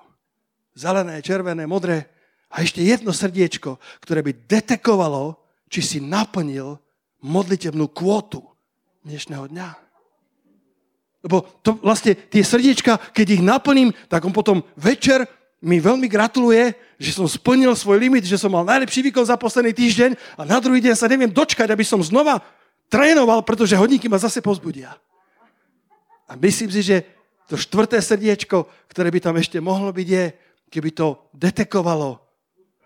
Zelené, 0.74 1.22
červené, 1.22 1.70
modré 1.70 2.10
a 2.50 2.62
ešte 2.62 2.82
jedno 2.82 3.14
srdiečko, 3.14 3.78
ktoré 4.02 4.22
by 4.26 4.46
detekovalo, 4.46 5.43
či 5.68 5.80
si 5.80 5.98
naplnil 6.00 6.78
modlitebnú 7.24 7.88
kvótu 7.90 8.44
dnešného 9.04 9.48
dňa. 9.48 9.68
Lebo 11.24 11.48
to 11.64 11.80
vlastne 11.80 12.12
tie 12.12 12.44
srdiečka, 12.44 13.00
keď 13.16 13.26
ich 13.40 13.42
naplním, 13.44 13.96
tak 14.12 14.28
on 14.28 14.32
potom 14.32 14.60
večer 14.76 15.24
mi 15.64 15.80
veľmi 15.80 16.04
gratuluje, 16.04 16.76
že 17.00 17.16
som 17.16 17.24
splnil 17.24 17.72
svoj 17.72 17.96
limit, 17.96 18.28
že 18.28 18.36
som 18.36 18.52
mal 18.52 18.68
najlepší 18.68 19.08
výkon 19.08 19.24
za 19.24 19.40
posledný 19.40 19.72
týždeň 19.72 20.12
a 20.36 20.44
na 20.44 20.60
druhý 20.60 20.84
deň 20.84 20.92
sa 20.92 21.08
neviem 21.08 21.32
dočkať, 21.32 21.72
aby 21.72 21.80
som 21.80 22.04
znova 22.04 22.44
trénoval, 22.92 23.40
pretože 23.40 23.72
hodníky 23.80 24.04
ma 24.04 24.20
zase 24.20 24.44
pozbudia. 24.44 24.92
A 26.28 26.36
myslím 26.36 26.68
si, 26.68 26.84
že 26.84 27.08
to 27.48 27.56
štvrté 27.56 28.00
srdiečko, 28.04 28.68
ktoré 28.92 29.08
by 29.08 29.20
tam 29.24 29.36
ešte 29.40 29.56
mohlo 29.64 29.88
byť, 29.92 30.08
je, 30.08 30.24
keby 30.68 30.92
to 30.92 31.16
detekovalo, 31.32 32.20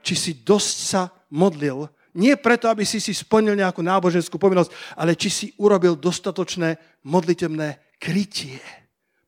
či 0.03 0.15
si 0.15 0.33
dosť 0.39 0.77
sa 0.79 1.03
modlil 1.35 1.91
nie 2.19 2.35
preto, 2.35 2.67
aby 2.67 2.83
si 2.83 2.99
si 2.99 3.15
splnil 3.15 3.55
nejakú 3.55 3.79
náboženskú 3.79 4.37
povinnosť, 4.43 4.99
ale 4.99 5.15
či 5.15 5.29
si 5.31 5.47
urobil 5.63 5.95
dostatočné 5.95 7.01
modlitebné 7.07 7.97
krytie 8.03 8.59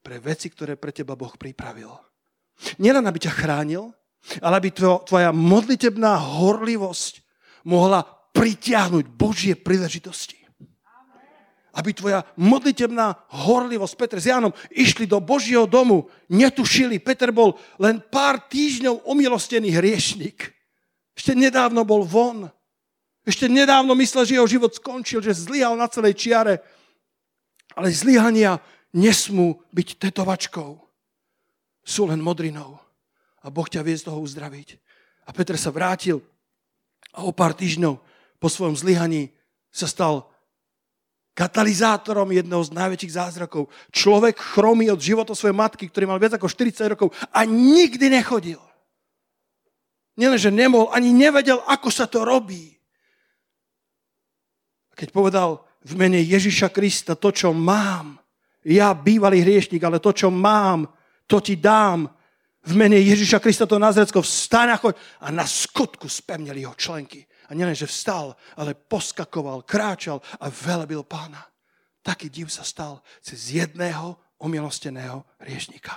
pre 0.02 0.18
veci, 0.18 0.50
ktoré 0.50 0.74
pre 0.74 0.90
teba 0.90 1.14
Boh 1.14 1.32
pripravil. 1.38 1.94
Nielen, 2.82 3.06
aby 3.06 3.22
ťa 3.22 3.32
chránil, 3.32 3.94
ale 4.42 4.54
aby 4.60 4.68
tvoja 4.74 5.30
modlitebná 5.32 6.42
horlivosť 6.42 7.24
mohla 7.64 8.04
pritiahnuť 8.34 9.04
Božie 9.08 9.54
príležitosti. 9.56 10.36
Aby 11.70 11.94
tvoja 11.94 12.26
modlitebná 12.34 13.30
horlivosť, 13.46 13.94
Peter 13.94 14.18
s 14.18 14.26
Jánom, 14.26 14.50
išli 14.74 15.06
do 15.06 15.22
Božieho 15.22 15.70
domu, 15.70 16.10
netušili, 16.26 16.98
Peter 16.98 17.30
bol 17.30 17.54
len 17.78 18.02
pár 18.02 18.42
týždňov 18.50 19.06
omilostený 19.06 19.78
hriešnik. 19.78 20.50
Ešte 21.14 21.38
nedávno 21.38 21.86
bol 21.86 22.02
von. 22.02 22.50
Ešte 23.30 23.46
nedávno 23.46 23.94
myslel, 23.94 24.26
že 24.26 24.34
jeho 24.34 24.50
život 24.50 24.74
skončil, 24.74 25.22
že 25.22 25.38
zlyhal 25.38 25.78
na 25.78 25.86
celej 25.86 26.18
čiare. 26.18 26.58
Ale 27.78 27.94
zlyhania 27.94 28.58
nesmú 28.90 29.62
byť 29.70 30.02
tetovačkou. 30.02 30.74
Sú 31.86 32.10
len 32.10 32.18
modrinou. 32.18 32.82
a 33.40 33.48
Boh 33.48 33.64
ťa 33.64 33.86
vie 33.86 33.96
z 33.96 34.04
toho 34.04 34.20
uzdraviť. 34.20 34.76
A 35.24 35.32
Peter 35.32 35.56
sa 35.56 35.70
vrátil 35.70 36.20
a 37.14 37.22
o 37.24 37.32
pár 37.32 37.54
týždňov 37.54 37.96
po 38.36 38.48
svojom 38.50 38.74
zlyhaní 38.74 39.30
sa 39.70 39.86
stal 39.86 40.26
katalizátorom 41.32 42.28
jedného 42.34 42.60
z 42.66 42.74
najväčších 42.74 43.16
zázrakov. 43.16 43.70
Človek 43.94 44.36
chromý 44.36 44.90
od 44.90 45.00
života 45.00 45.32
svojej 45.32 45.56
matky, 45.56 45.88
ktorý 45.88 46.04
mal 46.10 46.20
viac 46.20 46.36
ako 46.36 46.50
40 46.50 46.92
rokov 46.92 47.14
a 47.30 47.46
nikdy 47.46 48.10
nechodil. 48.10 48.60
Nielenže 50.18 50.52
nemohol, 50.52 50.92
ani 50.92 51.14
nevedel, 51.14 51.62
ako 51.64 51.88
sa 51.88 52.04
to 52.04 52.26
robí. 52.26 52.79
Keď 55.00 55.08
povedal 55.16 55.64
v 55.80 55.96
mene 55.96 56.20
Ježiša 56.20 56.68
Krista 56.68 57.16
to, 57.16 57.32
čo 57.32 57.56
mám, 57.56 58.20
ja 58.68 58.92
bývalý 58.92 59.40
hriešnik, 59.40 59.80
ale 59.80 59.96
to, 59.96 60.12
čo 60.12 60.28
mám, 60.28 60.84
to 61.24 61.40
ti 61.40 61.56
dám. 61.56 62.04
V 62.60 62.76
mene 62.76 63.00
Ježiša 63.00 63.40
Krista 63.40 63.64
to 63.64 63.80
Nazrecko 63.80 64.20
vstaň 64.20 64.68
a 64.68 64.76
choď. 64.76 65.00
A 65.24 65.32
na 65.32 65.48
skutku 65.48 66.04
spevnili 66.04 66.60
jeho 66.60 66.76
členky. 66.76 67.24
A 67.48 67.56
nielen, 67.56 67.72
že 67.72 67.88
vstal, 67.88 68.36
ale 68.60 68.76
poskakoval, 68.76 69.64
kráčal 69.64 70.20
a 70.36 70.52
velebil 70.52 71.00
pána. 71.08 71.40
Taký 72.04 72.28
div 72.28 72.52
sa 72.52 72.60
stal 72.60 73.00
cez 73.24 73.56
jedného 73.56 74.20
omilosteného 74.36 75.24
riešnika, 75.40 75.96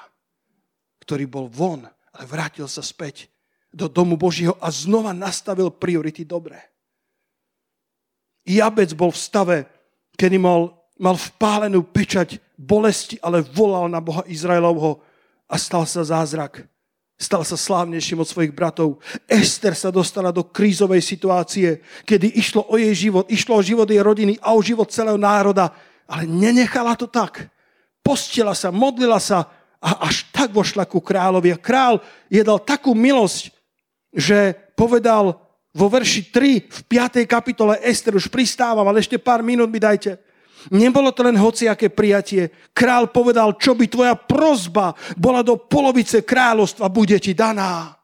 ktorý 1.03 1.27
bol 1.27 1.51
von, 1.51 1.83
ale 1.87 2.23
vrátil 2.23 2.71
sa 2.71 2.79
späť 2.79 3.27
do 3.67 3.91
domu 3.91 4.15
Božího 4.15 4.55
a 4.63 4.71
znova 4.71 5.11
nastavil 5.11 5.67
priority 5.75 6.23
dobre. 6.23 6.72
Jabec 8.43 8.91
bol 8.91 9.12
v 9.12 9.19
stave, 9.19 9.58
kedy 10.19 10.36
mal, 10.36 10.75
mal 10.99 11.15
vpálenú 11.15 11.84
pečať 11.84 12.39
bolesti, 12.60 13.15
ale 13.23 13.43
volal 13.43 13.88
na 13.88 14.03
Boha 14.03 14.23
Izraelovho 14.27 14.99
a 15.47 15.56
stal 15.56 15.88
sa 15.88 16.03
zázrak. 16.03 16.67
Stal 17.13 17.45
sa 17.47 17.56
slávnejším 17.56 18.19
od 18.19 18.27
svojich 18.27 18.51
bratov. 18.51 18.99
Ester 19.29 19.77
sa 19.77 19.93
dostala 19.93 20.34
do 20.34 20.43
krízovej 20.43 20.99
situácie, 20.99 21.79
kedy 22.03 22.36
išlo 22.36 22.67
o 22.67 22.75
jej 22.75 23.08
život, 23.08 23.29
išlo 23.32 23.60
o 23.60 23.63
život 23.63 23.88
jej 23.88 24.01
rodiny 24.01 24.36
a 24.43 24.51
o 24.51 24.60
život 24.60 24.91
celého 24.91 25.15
národa, 25.15 25.71
ale 26.10 26.27
nenechala 26.27 26.99
to 26.99 27.08
tak. 27.08 27.47
Postila 28.03 28.51
sa, 28.51 28.75
modlila 28.75 29.23
sa 29.23 29.47
a 29.79 30.08
až 30.08 30.27
tak 30.36 30.51
vošla 30.51 30.84
ku 30.84 30.99
kráľovi. 30.99 31.56
A 31.56 31.60
král 31.60 32.03
je 32.27 32.43
dal 32.43 32.60
takú 32.60 32.91
milosť, 32.91 33.51
že 34.12 34.56
povedal 34.75 35.42
vo 35.73 35.89
verši 35.89 36.29
3 36.29 36.69
v 36.69 36.79
5. 36.86 37.25
kapitole 37.25 37.81
Ester, 37.81 38.13
už 38.13 38.29
pristávam, 38.29 38.86
ale 38.86 39.01
ešte 39.01 39.17
pár 39.17 39.41
minút 39.41 39.73
mi 39.73 39.81
dajte. 39.81 40.21
Nebolo 40.71 41.12
to 41.12 41.27
len 41.27 41.36
hociaké 41.36 41.91
prijatie. 41.91 42.47
Král 42.71 43.12
povedal, 43.12 43.57
čo 43.59 43.75
by 43.75 43.86
tvoja 43.89 44.15
prozba 44.15 44.95
bola 45.19 45.43
do 45.43 45.59
polovice 45.59 46.23
kráľovstva, 46.23 46.88
bude 46.88 47.17
ti 47.19 47.36
daná. 47.36 47.97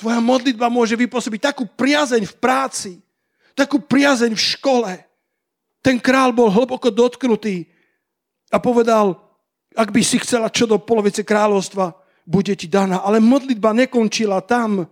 Tvoja 0.00 0.22
modlitba 0.24 0.72
môže 0.72 0.96
vypôsobiť 0.96 1.52
takú 1.52 1.68
priazeň 1.68 2.22
v 2.24 2.34
práci, 2.40 2.92
takú 3.52 3.82
priazeň 3.82 4.32
v 4.32 4.46
škole. 4.56 4.92
Ten 5.84 6.00
král 6.00 6.32
bol 6.32 6.48
hlboko 6.48 6.88
dotknutý 6.88 7.68
a 8.48 8.56
povedal, 8.62 9.18
ak 9.74 9.90
by 9.90 10.00
si 10.00 10.22
chcela 10.22 10.48
čo 10.48 10.64
do 10.64 10.80
polovice 10.80 11.26
kráľovstva, 11.26 11.92
bude 12.24 12.54
ti 12.56 12.70
daná. 12.70 13.02
Ale 13.02 13.18
modlitba 13.20 13.74
nekončila 13.74 14.40
tam, 14.46 14.86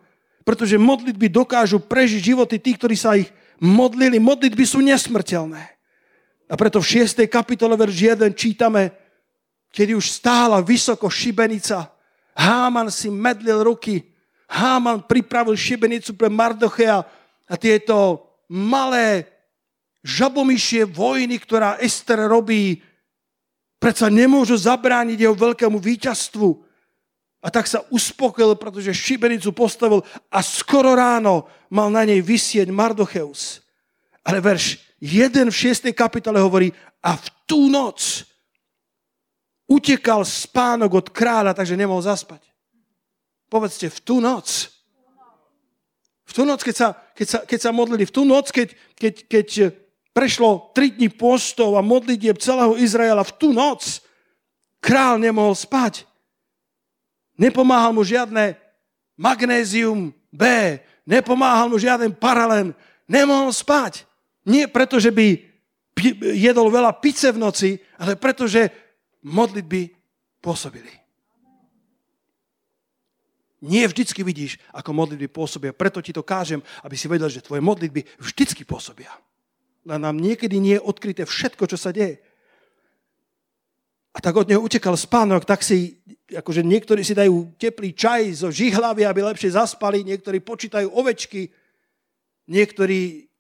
pretože 0.51 0.75
modlitby 0.83 1.31
dokážu 1.31 1.79
prežiť 1.79 2.35
životy 2.35 2.59
tých, 2.59 2.75
ktorí 2.83 2.99
sa 2.99 3.15
ich 3.15 3.31
modlili. 3.63 4.19
Modlitby 4.19 4.67
sú 4.67 4.83
nesmrteľné. 4.83 5.63
A 6.51 6.59
preto 6.59 6.83
v 6.83 7.07
6. 7.07 7.23
kapitole 7.31 7.79
verš 7.79 8.19
1 8.19 8.35
čítame, 8.35 8.91
kedy 9.71 9.95
už 9.95 10.11
stála 10.11 10.59
vysoko 10.59 11.07
šibenica, 11.07 11.95
Háman 12.35 12.91
si 12.91 13.07
medlil 13.07 13.63
ruky, 13.63 14.03
Háman 14.51 15.07
pripravil 15.07 15.55
šibenicu 15.55 16.19
pre 16.19 16.27
Mardochea 16.27 17.07
a 17.47 17.55
tieto 17.55 18.27
malé 18.51 19.31
žabomyšie 20.03 20.83
vojny, 20.91 21.39
ktorá 21.39 21.79
Ester 21.79 22.27
robí, 22.27 22.83
predsa 23.79 24.11
nemôžu 24.11 24.59
zabrániť 24.59 25.23
jeho 25.23 25.37
veľkému 25.39 25.79
víťazstvu. 25.79 26.70
A 27.41 27.49
tak 27.49 27.65
sa 27.65 27.81
uspokojil, 27.89 28.53
pretože 28.61 28.93
šibenicu 28.93 29.53
postavil 29.57 30.05
a 30.29 30.45
skoro 30.45 30.93
ráno 30.93 31.49
mal 31.73 31.89
na 31.89 32.05
nej 32.05 32.21
vysieť 32.21 32.69
Mardocheus. 32.69 33.65
Ale 34.21 34.45
verš 34.45 34.77
1 35.01 35.49
v 35.49 35.57
6. 35.57 35.89
kapitole 35.97 36.37
hovorí, 36.37 36.69
a 37.01 37.17
v 37.17 37.27
tú 37.49 37.73
noc 37.73 38.29
utekal 39.65 40.21
spánok 40.21 41.01
od 41.01 41.07
kráľa, 41.09 41.57
takže 41.57 41.81
nemohol 41.81 42.05
zaspať. 42.05 42.45
Povedzte, 43.49 43.89
v 43.89 43.99
tú 44.05 44.21
noc. 44.21 44.69
V 46.29 46.33
tú 46.37 46.45
noc, 46.45 46.61
keď 46.63 46.77
sa, 46.77 46.89
keď 47.17 47.27
sa, 47.27 47.39
keď 47.43 47.59
sa 47.59 47.71
modlili, 47.75 48.05
v 48.07 48.15
tú 48.15 48.23
noc, 48.23 48.53
keď, 48.53 48.77
keď, 48.95 49.15
keď 49.27 49.49
prešlo 50.13 50.71
tri 50.77 50.93
dní 50.93 51.09
postov 51.11 51.75
a 51.75 51.83
modlitieb 51.83 52.39
celého 52.39 52.77
Izraela, 52.79 53.25
v 53.25 53.35
tú 53.35 53.51
noc 53.51 54.05
král 54.79 55.17
nemohol 55.19 55.57
spať. 55.57 56.07
Nepomáhal 57.41 57.97
mu 57.97 58.05
žiadne 58.05 58.61
magnézium 59.17 60.13
B, 60.29 60.45
nepomáhal 61.09 61.73
mu 61.73 61.81
žiaden 61.81 62.13
paralén, 62.13 62.77
nemohol 63.09 63.49
spať. 63.49 64.05
Nie 64.45 64.69
preto, 64.69 65.01
že 65.01 65.09
by 65.09 65.41
jedol 66.37 66.69
veľa 66.69 67.01
pice 67.01 67.33
v 67.33 67.41
noci, 67.41 67.71
ale 67.97 68.21
preto, 68.21 68.45
že 68.45 68.69
modlitby 69.25 69.89
pôsobili. 70.45 70.93
Nie 73.61 73.85
vždycky 73.85 74.25
vidíš, 74.25 74.57
ako 74.73 74.97
modlitby 74.97 75.29
pôsobia. 75.29 75.77
Preto 75.77 76.01
ti 76.01 76.17
to 76.17 76.25
kážem, 76.25 76.65
aby 76.81 76.97
si 76.97 77.09
vedel, 77.09 77.29
že 77.29 77.45
tvoje 77.45 77.61
modlitby 77.61 78.05
vždycky 78.17 78.65
pôsobia. 78.65 79.13
Len 79.85 80.01
nám 80.01 80.17
niekedy 80.17 80.57
nie 80.57 80.81
je 80.81 80.85
odkryté 80.85 81.29
všetko, 81.29 81.69
čo 81.69 81.77
sa 81.77 81.93
deje. 81.93 82.25
A 84.11 84.19
tak 84.19 84.35
od 84.35 84.51
neho 84.51 84.59
utekal 84.59 84.99
spánok, 84.99 85.47
tak 85.47 85.63
si, 85.63 86.03
akože 86.35 86.67
niektorí 86.67 87.07
si 87.07 87.15
dajú 87.15 87.55
teplý 87.55 87.95
čaj 87.95 88.43
zo 88.43 88.49
žihlavy, 88.51 89.07
aby 89.07 89.23
lepšie 89.23 89.55
zaspali, 89.55 90.03
niektorí 90.03 90.43
počítajú 90.43 90.91
ovečky, 90.91 91.47
niektorí 92.51 93.31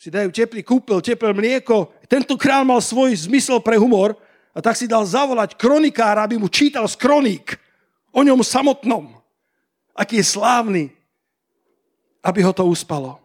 si 0.00 0.08
dajú 0.10 0.32
teplý 0.34 0.66
kúpel, 0.66 0.98
teplé 0.98 1.30
mlieko. 1.30 1.92
Tento 2.10 2.34
král 2.34 2.66
mal 2.66 2.82
svoj 2.82 3.14
zmysel 3.14 3.62
pre 3.62 3.78
humor 3.78 4.18
a 4.50 4.58
tak 4.58 4.74
si 4.74 4.90
dal 4.90 5.06
zavolať 5.06 5.54
kronikára, 5.54 6.26
aby 6.26 6.40
mu 6.40 6.50
čítal 6.50 6.88
z 6.90 6.98
kroník 6.98 7.54
o 8.10 8.24
ňom 8.26 8.42
samotnom. 8.42 9.12
Aký 9.94 10.18
je 10.18 10.26
slávny, 10.26 10.90
aby 12.24 12.40
ho 12.42 12.50
to 12.50 12.66
uspalo. 12.66 13.20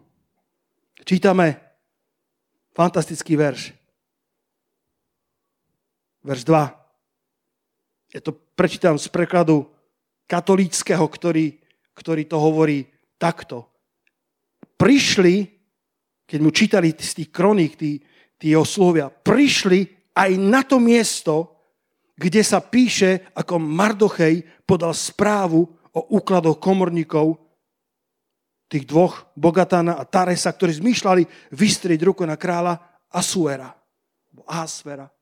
Čítame 1.02 1.58
fantastický 2.76 3.34
verš 3.34 3.72
verš 6.26 6.42
2. 6.42 8.18
Ja 8.18 8.20
to 8.20 8.34
prečítam 8.34 8.98
z 8.98 9.06
prekladu 9.06 9.70
katolíckého, 10.26 11.06
ktorý, 11.06 11.54
ktorý 11.94 12.22
to 12.26 12.36
hovorí 12.42 12.90
takto. 13.14 13.70
Prišli, 14.76 15.46
keď 16.26 16.38
mu 16.42 16.50
čítali 16.50 16.90
z 16.92 17.22
tých 17.22 17.30
kroník, 17.30 17.78
tí, 17.78 18.02
tí 18.36 18.52
jeho 18.52 18.66
slovia, 18.66 19.08
prišli 19.08 19.86
aj 20.18 20.30
na 20.36 20.66
to 20.66 20.82
miesto, 20.82 21.56
kde 22.18 22.42
sa 22.42 22.58
píše, 22.58 23.30
ako 23.36 23.62
Mardochej 23.62 24.66
podal 24.66 24.96
správu 24.96 25.62
o 25.94 26.00
úkladoch 26.16 26.58
komorníkov, 26.58 27.38
tých 28.66 28.82
dvoch, 28.82 29.30
Bogatána 29.38 29.94
a 29.94 30.02
Taresa, 30.02 30.50
ktorí 30.50 30.74
zmýšľali 30.82 31.54
vystrieť 31.54 32.02
ruku 32.02 32.26
na 32.26 32.34
kráľa 32.34 32.82
Asuera, 33.14 33.70
Asfera. 34.46 35.15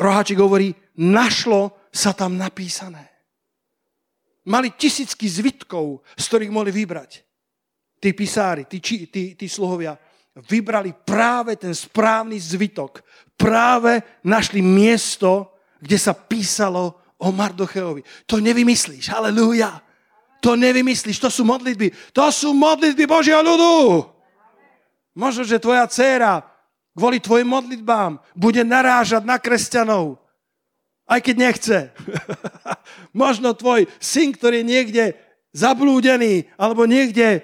Roháčik 0.00 0.40
hovorí, 0.40 0.72
našlo 0.96 1.76
sa 1.92 2.16
tam 2.16 2.40
napísané. 2.40 3.04
Mali 4.48 4.72
tisícky 4.72 5.28
zvitkov, 5.28 6.00
z 6.16 6.24
ktorých 6.24 6.48
mohli 6.48 6.72
vybrať. 6.72 7.20
Tí 8.00 8.16
písári, 8.16 8.64
tí, 8.64 8.80
tí, 8.80 9.36
tí 9.36 9.46
sluhovia 9.46 10.00
vybrali 10.48 10.96
práve 10.96 11.60
ten 11.60 11.76
správny 11.76 12.40
zvitok. 12.40 13.04
Práve 13.36 14.00
našli 14.24 14.64
miesto, 14.64 15.60
kde 15.76 16.00
sa 16.00 16.16
písalo 16.16 16.96
o 17.20 17.28
Mardocheovi. 17.28 18.00
To 18.24 18.40
nevymyslíš, 18.40 19.12
halleluja. 19.12 19.84
To 20.40 20.56
nevymyslíš, 20.56 21.20
to 21.20 21.28
sú 21.28 21.44
modlitby. 21.44 22.16
To 22.16 22.32
sú 22.32 22.56
modlitby 22.56 23.04
Božieho 23.04 23.44
ľudu. 23.44 24.08
Možno, 25.12 25.44
že 25.44 25.60
tvoja 25.60 25.84
dcéra 25.84 26.49
kvôli 26.94 27.22
tvojim 27.22 27.48
modlitbám 27.48 28.18
bude 28.34 28.62
narážať 28.66 29.22
na 29.24 29.36
kresťanov. 29.38 30.18
Aj 31.10 31.18
keď 31.18 31.36
nechce. 31.36 31.78
Možno 33.16 33.54
tvoj 33.54 33.90
syn, 33.98 34.30
ktorý 34.30 34.62
je 34.62 34.70
niekde 34.70 35.04
zablúdený, 35.50 36.46
alebo 36.54 36.86
niekde 36.86 37.42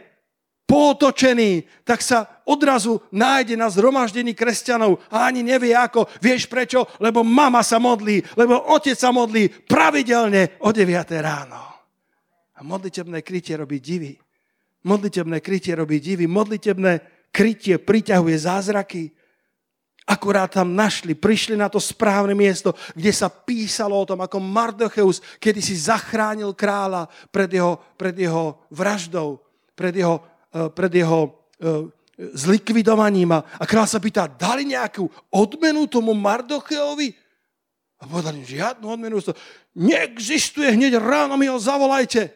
pootočený, 0.66 1.66
tak 1.86 2.02
sa 2.02 2.42
odrazu 2.46 3.02
nájde 3.10 3.58
na 3.58 3.70
zhromaždení 3.70 4.34
kresťanov 4.34 5.02
a 5.10 5.26
ani 5.26 5.42
nevie 5.42 5.74
ako. 5.74 6.06
Vieš 6.22 6.46
prečo? 6.50 6.86
Lebo 7.02 7.22
mama 7.22 7.62
sa 7.62 7.82
modlí, 7.82 8.22
lebo 8.38 8.70
otec 8.74 8.94
sa 8.98 9.10
modlí 9.14 9.66
pravidelne 9.66 10.62
o 10.62 10.70
9 10.70 10.86
ráno. 11.22 11.62
A 12.56 12.60
modlitebné 12.62 13.22
krytie 13.22 13.58
robí 13.58 13.82
divy. 13.82 14.18
Modlitebné 14.86 15.42
krytie 15.42 15.74
robí 15.74 15.98
divy. 15.98 16.30
Modlitebné 16.30 17.02
krytie 17.34 17.78
priťahuje 17.82 18.36
zázraky. 18.38 19.10
Akurát 20.06 20.46
tam 20.46 20.70
našli, 20.70 21.18
prišli 21.18 21.58
na 21.58 21.66
to 21.66 21.82
správne 21.82 22.30
miesto, 22.30 22.70
kde 22.94 23.10
sa 23.10 23.26
písalo 23.26 23.98
o 23.98 24.06
tom, 24.06 24.22
ako 24.22 24.38
Mardocheus 24.38 25.18
kedy 25.42 25.58
zachránil 25.58 26.54
kráľa 26.54 27.10
pred 27.34 27.50
jeho, 27.50 27.74
pred 27.98 28.14
jeho 28.14 28.62
vraždou, 28.70 29.42
pred 29.74 29.90
jeho, 29.98 30.22
uh, 30.54 30.70
pred 30.70 30.94
jeho 30.94 31.34
uh, 31.34 31.90
zlikvidovaním. 32.38 33.34
A, 33.34 33.64
kráľ 33.66 33.90
sa 33.90 33.98
pýta, 33.98 34.30
dali 34.30 34.62
nejakú 34.62 35.10
odmenu 35.26 35.90
tomu 35.90 36.14
Mardocheovi? 36.14 37.10
A 37.98 38.06
povedali, 38.06 38.46
žiadnu 38.46 38.86
odmenu. 38.86 39.18
Neexistuje, 39.74 40.70
hneď 40.70 41.02
ráno 41.02 41.34
mi 41.34 41.50
ho 41.50 41.58
zavolajte. 41.58 42.30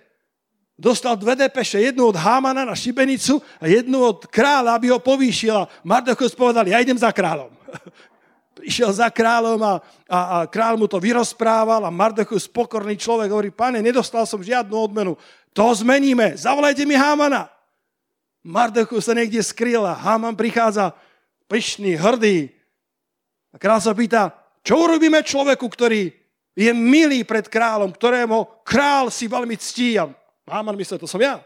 Dostal 0.80 1.12
dve 1.20 1.36
depeše, 1.36 1.76
jednu 1.76 2.08
od 2.08 2.16
Hámana 2.16 2.64
na 2.64 2.72
šibenicu 2.72 3.36
a 3.60 3.68
jednu 3.68 4.00
od 4.00 4.24
kráľa, 4.26 4.80
aby 4.80 4.88
ho 4.88 4.98
povýšila. 4.98 5.68
Mardocheus 5.84 6.32
povedal, 6.32 6.64
ja 6.66 6.80
idem 6.80 6.96
za 6.96 7.12
kráľom. 7.12 7.59
Išiel 8.60 8.92
za 8.92 9.08
kráľom 9.08 9.60
a, 9.64 9.74
a, 10.04 10.18
a 10.18 10.36
kráľ 10.44 10.76
mu 10.76 10.86
to 10.90 11.00
vyrozprával 11.00 11.80
a 11.86 11.90
Mardochus, 11.90 12.44
pokorný 12.44 12.98
človek, 12.98 13.32
hovorí, 13.32 13.50
pane, 13.54 13.80
nedostal 13.80 14.28
som 14.28 14.44
žiadnu 14.44 14.74
odmenu. 14.76 15.16
To 15.56 15.66
zmeníme, 15.72 16.36
zavolajte 16.36 16.84
mi 16.84 16.94
Hámana. 16.94 17.48
Mardochus 18.44 19.08
sa 19.08 19.16
niekde 19.16 19.40
skryl 19.40 19.84
a 19.84 19.96
Háman 19.96 20.36
prichádza 20.36 20.92
pyšný, 21.48 21.96
hrdý. 21.96 22.52
A 23.50 23.56
kráľ 23.56 23.80
sa 23.80 23.92
pýta, 23.96 24.36
čo 24.60 24.76
urobíme 24.76 25.24
človeku, 25.24 25.66
ktorý 25.66 26.12
je 26.52 26.70
milý 26.76 27.24
pred 27.24 27.48
kráľom, 27.48 27.90
ktorému 27.90 28.64
král 28.66 29.08
si 29.08 29.24
veľmi 29.24 29.56
ctí. 29.56 29.96
A 29.96 30.12
Háman 30.48 30.76
myslel, 30.76 31.00
to 31.00 31.08
som 31.08 31.20
ja. 31.20 31.40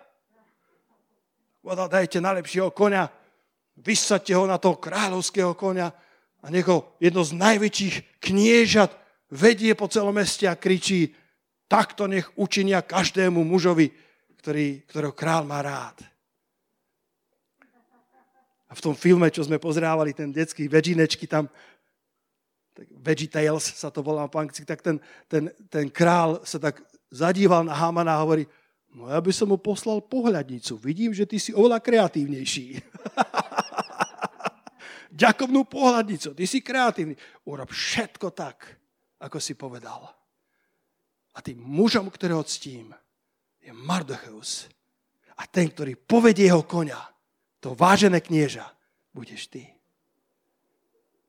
Povedal, 1.63 1.89
dajte 1.89 2.19
najlepšieho 2.21 2.75
konia, 2.75 3.09
vysadte 3.79 4.35
ho 4.37 4.45
na 4.45 4.61
toho 4.61 4.77
kráľovského 4.77 5.57
konia 5.57 5.95
a 6.45 6.53
nech 6.53 6.69
ho 6.69 6.93
jedno 7.01 7.25
z 7.25 7.33
najväčších 7.41 8.21
kniežat 8.21 8.93
vedie 9.33 9.73
po 9.73 9.89
celom 9.89 10.13
meste 10.13 10.45
a 10.45 10.53
kričí, 10.53 11.17
takto 11.65 12.05
nech 12.05 12.29
učinia 12.37 12.85
každému 12.85 13.41
mužovi, 13.41 13.89
ktorý, 14.45 14.85
ktorého 14.85 15.17
král 15.17 15.49
má 15.49 15.65
rád. 15.65 16.05
A 18.69 18.77
v 18.77 18.85
tom 18.85 18.93
filme, 18.93 19.33
čo 19.33 19.41
sme 19.41 19.57
pozrávali, 19.57 20.13
ten 20.13 20.29
detský 20.29 20.69
vegginečky 20.69 21.25
tam, 21.25 21.49
Veggie 22.75 23.31
Tales 23.31 23.63
sa 23.63 23.87
to 23.87 24.03
volá 24.03 24.27
po 24.27 24.43
anglicky, 24.43 24.67
tak 24.67 24.83
ten, 24.83 24.99
ten, 25.31 25.47
ten 25.71 25.87
král 25.87 26.43
sa 26.43 26.59
tak 26.59 26.83
zadíval 27.07 27.63
na 27.63 27.71
Hamana 27.71 28.19
a 28.19 28.23
hovorí, 28.27 28.51
no 28.91 29.07
ja 29.07 29.23
by 29.23 29.31
som 29.31 29.55
mu 29.55 29.63
poslal 29.63 30.03
pohľadnicu, 30.03 30.75
vidím, 30.83 31.15
že 31.15 31.23
ty 31.23 31.39
si 31.39 31.55
oveľa 31.55 31.79
kreatívnejší. 31.79 32.67
ďakovnú 35.25 35.65
pohľadnicu, 35.65 36.37
ty 36.37 36.45
si 36.45 36.61
kreatívny. 36.61 37.17
Urob 37.49 37.73
všetko 37.73 38.37
tak, 38.37 38.69
ako 39.25 39.41
si 39.41 39.57
povedal. 39.57 40.05
A 41.35 41.39
tým 41.41 41.59
mužom, 41.65 42.13
ktorého 42.13 42.45
ctím, 42.45 42.93
je 43.65 43.73
Mardocheus. 43.73 44.69
A 45.41 45.49
ten, 45.49 45.73
ktorý 45.73 45.97
povedie 45.97 46.47
jeho 46.47 46.63
konia, 46.63 47.01
to 47.59 47.73
vážené 47.73 48.21
knieža, 48.21 48.69
budeš 49.11 49.49
ty. 49.49 49.65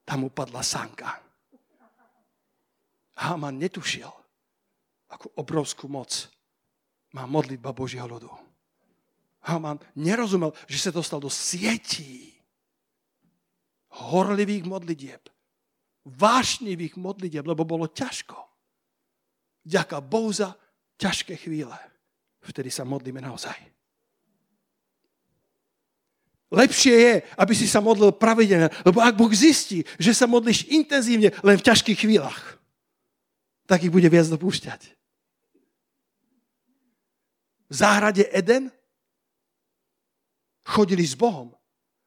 Tam 0.03 0.27
upadla 0.27 0.61
sanka. 0.61 1.23
Haman 3.15 3.55
netušil, 3.55 4.11
ako 5.07 5.31
obrovskú 5.39 5.87
moc 5.87 6.27
má 7.15 7.23
modlitba 7.23 7.71
Božieho 7.71 8.05
ľudu. 8.05 8.27
Haman 9.47 9.79
nerozumel, 9.95 10.51
že 10.67 10.83
sa 10.83 10.91
dostal 10.91 11.23
do 11.23 11.31
sietí 11.31 12.34
horlivých 13.95 14.67
modlitieb, 14.67 15.23
vášnivých 16.05 16.99
modlitieb, 16.99 17.45
lebo 17.47 17.63
bolo 17.63 17.87
ťažko. 17.87 18.35
Ďaká 19.65 20.03
Bohu 20.03 20.29
za 20.29 20.53
ťažké 20.99 21.39
chvíle. 21.39 21.75
Vtedy 22.45 22.69
sa 22.69 22.85
modlíme 22.85 23.23
naozaj. 23.23 23.57
Lepšie 26.53 26.95
je, 26.95 27.15
aby 27.41 27.53
si 27.57 27.65
sa 27.65 27.81
modlil 27.81 28.13
pravidelne, 28.13 28.69
lebo 28.85 29.01
ak 29.01 29.17
Boh 29.17 29.33
zistí, 29.33 29.81
že 29.97 30.13
sa 30.13 30.29
modlíš 30.29 30.69
intenzívne 30.69 31.33
len 31.41 31.57
v 31.57 31.65
ťažkých 31.65 32.05
chvíľach, 32.05 32.61
tak 33.65 33.81
ich 33.81 33.91
bude 33.91 34.05
viac 34.05 34.29
dopúšťať. 34.29 34.93
V 37.65 37.73
záhrade 37.73 38.29
Eden 38.29 38.69
chodili 40.61 41.01
s 41.01 41.17
Bohom 41.17 41.49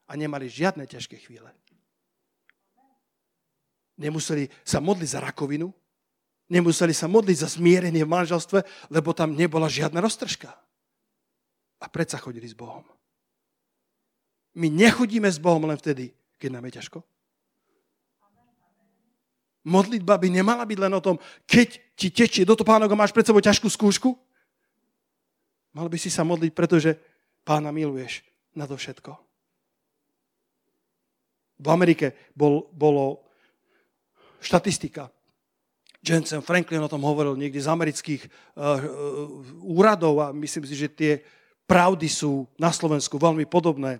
a 0.07 0.15
nemali 0.15 0.47
žiadne 0.47 0.87
ťažké 0.87 1.19
chvíle. 1.19 1.51
Nemuseli 3.99 4.47
sa 4.63 4.79
modliť 4.79 5.09
za 5.11 5.19
rakovinu, 5.19 5.67
nemuseli 6.47 6.95
sa 6.95 7.11
modliť 7.11 7.37
za 7.43 7.51
zmierenie 7.59 8.07
v 8.07 8.13
manželstve, 8.15 8.63
lebo 8.87 9.11
tam 9.11 9.35
nebola 9.35 9.67
žiadna 9.67 9.99
roztržka. 9.99 10.55
A 11.79 11.85
predsa 11.91 12.15
chodili 12.15 12.47
s 12.47 12.55
Bohom. 12.55 12.87
My 14.55 14.71
nechodíme 14.71 15.27
s 15.27 15.39
Bohom 15.39 15.67
len 15.67 15.75
vtedy, 15.75 16.15
keď 16.39 16.49
nám 16.55 16.67
je 16.67 16.75
ťažko. 16.79 16.99
Modlitba 19.67 20.15
by 20.15 20.27
nemala 20.31 20.63
byť 20.63 20.79
len 20.79 20.93
o 20.95 21.03
tom, 21.03 21.19
keď 21.43 21.77
ti 21.99 22.07
tečie 22.09 22.47
do 22.47 22.55
topánok 22.55 22.95
a 22.95 22.99
máš 22.99 23.11
pred 23.11 23.27
sebou 23.27 23.43
ťažkú 23.43 23.67
skúšku. 23.67 24.15
Mal 25.75 25.87
by 25.91 25.97
si 25.99 26.07
sa 26.07 26.23
modliť, 26.23 26.51
pretože 26.55 26.95
pána 27.43 27.69
miluješ 27.69 28.23
na 28.55 28.63
to 28.65 28.79
všetko. 28.79 29.13
V 31.59 31.67
Amerike 31.67 32.31
bol, 32.31 32.71
bolo 32.71 33.28
štatistika. 34.39 35.11
Jensen 35.99 36.39
Franklin 36.39 36.79
o 36.79 36.91
tom 36.91 37.03
hovoril 37.03 37.35
niekde 37.35 37.59
z 37.59 37.67
amerických 37.67 38.21
uh, 38.23 38.31
úradov 39.67 40.15
a 40.23 40.27
myslím 40.31 40.63
si, 40.63 40.75
že 40.79 40.87
tie 40.87 41.19
pravdy 41.67 42.07
sú 42.07 42.47
na 42.55 42.71
Slovensku 42.71 43.19
veľmi 43.19 43.43
podobné. 43.51 43.99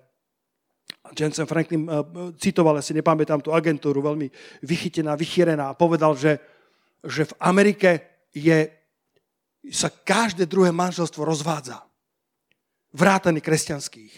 Jensen 1.12 1.44
Franklin 1.44 1.84
uh, 1.86 2.32
citoval, 2.40 2.80
si 2.80 2.96
nepamätám 2.96 3.44
tú 3.44 3.52
agentúru, 3.52 4.00
veľmi 4.00 4.32
vychytená, 4.64 5.20
vychýrená 5.20 5.76
a 5.76 5.78
povedal, 5.78 6.16
že, 6.16 6.40
že 7.04 7.28
v 7.28 7.34
Amerike 7.44 8.00
je, 8.32 8.72
sa 9.68 9.92
každé 9.92 10.48
druhé 10.48 10.72
manželstvo 10.72 11.28
rozvádza. 11.28 11.84
Vrátane 12.96 13.44
kresťanských. 13.44 14.14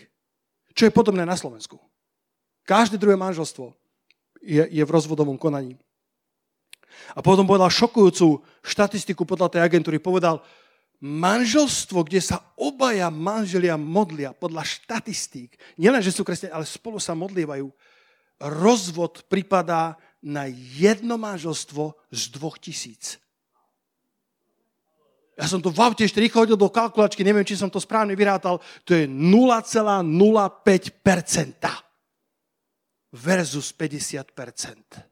Čo 0.71 0.87
je 0.87 0.93
podobné 0.93 1.25
na 1.25 1.35
Slovensku. 1.35 1.81
Každé 2.63 2.95
druhé 3.01 3.17
manželstvo 3.17 3.73
je, 4.39 4.63
je 4.69 4.83
v 4.85 4.93
rozvodovom 4.93 5.35
konaní. 5.35 5.81
A 7.15 7.19
potom 7.19 7.47
povedal 7.47 7.71
šokujúcu 7.71 8.41
štatistiku 8.61 9.25
podľa 9.25 9.57
tej 9.57 9.61
agentúry. 9.65 9.97
Povedal, 10.01 10.41
manželstvo, 11.01 12.05
kde 12.05 12.21
sa 12.21 12.45
obaja 12.55 13.09
manželia 13.09 13.75
modlia 13.75 14.37
podľa 14.37 14.61
štatistík, 14.63 15.57
nielen, 15.81 15.99
že 16.05 16.13
sú 16.13 16.21
kresťania, 16.21 16.61
ale 16.61 16.69
spolu 16.69 17.01
sa 17.01 17.17
modlievajú, 17.17 17.67
rozvod 18.41 19.25
pripadá 19.25 19.97
na 20.21 20.45
jedno 20.49 21.17
manželstvo 21.17 21.97
z 22.13 22.21
dvoch 22.37 22.61
tisíc. 22.61 23.17
Ja 25.33 25.49
som 25.49 25.57
to 25.57 25.73
v 25.73 25.81
aute 25.81 26.05
ešte 26.05 26.21
rýchlo 26.21 26.45
hodil 26.45 26.53
do 26.53 26.69
kalkulačky, 26.69 27.25
neviem, 27.25 27.41
či 27.41 27.57
som 27.57 27.73
to 27.73 27.81
správne 27.81 28.13
vyrátal, 28.13 28.61
to 28.85 28.93
je 28.93 29.09
0,05% 29.09 30.05
versus 33.09 33.73
50%. 33.73 35.10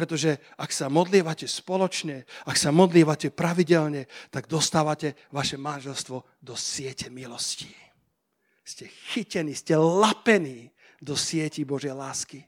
Pretože 0.00 0.40
ak 0.56 0.72
sa 0.72 0.88
modlievate 0.88 1.44
spoločne, 1.44 2.24
ak 2.48 2.56
sa 2.56 2.72
modlievate 2.72 3.28
pravidelne, 3.28 4.08
tak 4.32 4.48
dostávate 4.48 5.12
vaše 5.28 5.60
manželstvo 5.60 6.40
do 6.40 6.56
siete 6.56 7.12
milosti. 7.12 7.68
Ste 8.64 8.88
chytení, 9.12 9.52
ste 9.52 9.76
lapení 9.76 10.72
do 11.04 11.20
sieti 11.20 11.68
Božej 11.68 11.92
lásky. 11.92 12.40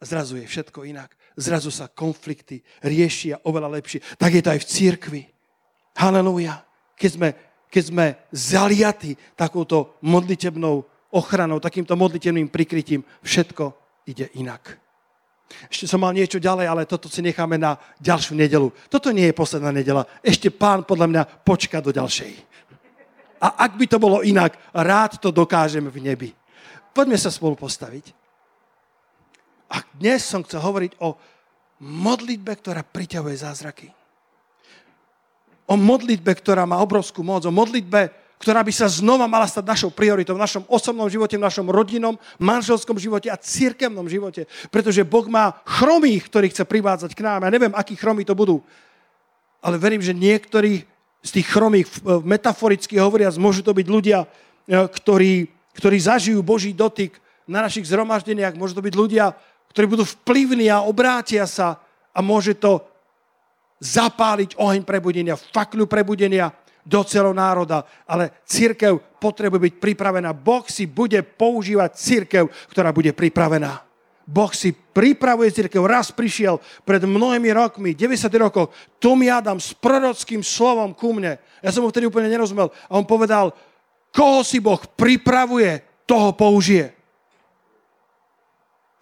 Zrazu 0.00 0.40
je 0.40 0.48
všetko 0.48 0.88
inak. 0.88 1.12
Zrazu 1.36 1.68
sa 1.68 1.92
konflikty 1.92 2.64
riešia 2.80 3.44
oveľa 3.44 3.76
lepšie. 3.76 4.00
Tak 4.16 4.32
je 4.32 4.40
to 4.40 4.52
aj 4.56 4.60
v 4.64 4.68
církvi. 4.72 5.22
Halelúja. 6.00 6.64
Keď 6.96 7.10
sme, 7.12 7.28
keď 7.68 7.82
sme 7.84 8.06
zaliati 8.32 9.12
takouto 9.36 10.00
modlitebnou 10.00 10.88
ochranou, 11.12 11.60
takýmto 11.60 12.00
modlitebným 12.00 12.48
prikrytím, 12.48 13.04
všetko 13.20 13.76
ide 14.08 14.32
inak. 14.40 14.81
Ešte 15.68 15.88
som 15.90 16.02
mal 16.02 16.16
niečo 16.16 16.40
ďalej, 16.40 16.66
ale 16.68 16.82
toto 16.88 17.10
si 17.10 17.20
necháme 17.20 17.58
na 17.58 17.76
ďalšiu 17.98 18.38
nedelu. 18.38 18.68
Toto 18.88 19.10
nie 19.10 19.28
je 19.28 19.34
posledná 19.34 19.72
nedela. 19.72 20.06
Ešte 20.22 20.48
pán 20.52 20.86
podľa 20.86 21.06
mňa 21.08 21.22
počká 21.42 21.82
do 21.82 21.90
ďalšej. 21.90 22.32
A 23.42 23.66
ak 23.66 23.74
by 23.74 23.86
to 23.90 23.98
bolo 23.98 24.22
inak, 24.22 24.54
rád 24.70 25.18
to 25.18 25.34
dokážem 25.34 25.90
v 25.90 25.98
nebi. 25.98 26.30
Poďme 26.94 27.18
sa 27.18 27.32
spolu 27.32 27.58
postaviť. 27.58 28.14
A 29.72 29.82
dnes 29.98 30.22
som 30.22 30.44
chcel 30.44 30.62
hovoriť 30.62 31.00
o 31.02 31.16
modlitbe, 31.82 32.52
ktorá 32.54 32.86
priťahuje 32.86 33.36
zázraky. 33.42 33.88
O 35.66 35.74
modlitbe, 35.74 36.30
ktorá 36.38 36.68
má 36.68 36.78
obrovskú 36.78 37.24
moc. 37.26 37.42
O 37.48 37.52
modlitbe, 37.54 38.21
ktorá 38.42 38.66
by 38.66 38.74
sa 38.74 38.90
znova 38.90 39.30
mala 39.30 39.46
stať 39.46 39.62
našou 39.62 39.94
prioritou 39.94 40.34
v 40.34 40.42
našom 40.42 40.66
osobnom 40.66 41.06
živote, 41.06 41.38
v 41.38 41.46
našom 41.46 41.70
rodinnom, 41.70 42.18
manželskom 42.42 42.98
živote 42.98 43.30
a 43.30 43.38
cirkevnom 43.38 44.10
živote. 44.10 44.50
Pretože 44.66 45.06
Boh 45.06 45.22
má 45.30 45.62
chromých, 45.62 46.26
ktorých 46.26 46.50
chce 46.50 46.64
privádzať 46.66 47.14
k 47.14 47.22
nám. 47.22 47.46
Ja 47.46 47.54
neviem, 47.54 47.70
akí 47.70 47.94
chromí 47.94 48.26
to 48.26 48.34
budú. 48.34 48.58
Ale 49.62 49.78
verím, 49.78 50.02
že 50.02 50.10
niektorí 50.10 50.82
z 51.22 51.30
tých 51.30 51.46
chromých, 51.54 51.86
metaforicky 52.26 52.98
hovoriac, 52.98 53.38
môžu 53.38 53.62
to 53.62 53.70
byť 53.70 53.86
ľudia, 53.86 54.26
e, 54.26 54.90
ktorí, 54.90 55.46
ktorí 55.78 55.96
zažijú 56.02 56.42
Boží 56.42 56.74
dotyk 56.74 57.22
na 57.46 57.62
našich 57.62 57.86
zhromaždeniach. 57.86 58.58
Môžu 58.58 58.74
to 58.74 58.82
byť 58.82 58.94
ľudia, 58.98 59.38
ktorí 59.70 59.86
budú 59.86 60.02
vplyvní 60.02 60.66
a 60.66 60.82
obrátia 60.82 61.46
sa 61.46 61.78
a 62.10 62.18
môže 62.18 62.58
to 62.58 62.82
zapáliť 63.78 64.58
oheň 64.58 64.82
prebudenia, 64.82 65.38
fakľu 65.38 65.86
prebudenia 65.86 66.50
do 66.82 67.00
celého 67.06 67.34
národa. 67.34 67.86
Ale 68.04 68.42
církev 68.46 68.98
potrebuje 69.18 69.70
byť 69.70 69.74
pripravená. 69.78 70.34
Boh 70.34 70.66
si 70.66 70.86
bude 70.86 71.22
používať 71.22 71.90
církev, 71.94 72.44
ktorá 72.70 72.90
bude 72.90 73.14
pripravená. 73.14 73.82
Boh 74.22 74.50
si 74.54 74.70
pripravuje 74.70 75.50
církev. 75.50 75.82
Raz 75.82 76.14
prišiel 76.14 76.62
pred 76.86 77.02
mnohými 77.02 77.50
rokmi, 77.50 77.90
90 77.94 78.30
rokov, 78.38 78.70
Tom 79.02 79.18
Adam 79.26 79.58
s 79.58 79.74
prorockým 79.74 80.46
slovom 80.46 80.94
ku 80.94 81.10
mne. 81.10 81.42
Ja 81.58 81.74
som 81.74 81.82
mu 81.82 81.90
vtedy 81.90 82.06
úplne 82.06 82.30
nerozumel. 82.30 82.70
A 82.86 82.92
on 82.94 83.06
povedal, 83.06 83.50
koho 84.14 84.46
si 84.46 84.62
Boh 84.62 84.78
pripravuje, 84.94 85.82
toho 86.06 86.34
použije. 86.34 87.01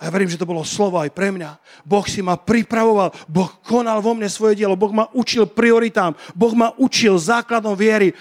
A 0.00 0.08
ja 0.08 0.10
verím, 0.16 0.32
že 0.32 0.40
to 0.40 0.48
bolo 0.48 0.64
slovo 0.64 0.96
aj 0.96 1.12
pre 1.12 1.28
mňa. 1.28 1.60
Boh 1.84 2.08
si 2.08 2.24
ma 2.24 2.40
pripravoval, 2.40 3.12
Boh 3.28 3.52
konal 3.60 4.00
vo 4.00 4.16
mne 4.16 4.32
svoje 4.32 4.56
dielo, 4.56 4.72
Boh 4.72 4.96
ma 4.96 5.12
učil 5.12 5.44
prioritám, 5.44 6.16
Boh 6.32 6.56
ma 6.56 6.72
učil 6.80 7.20
základom 7.20 7.76
viery. 7.76 8.16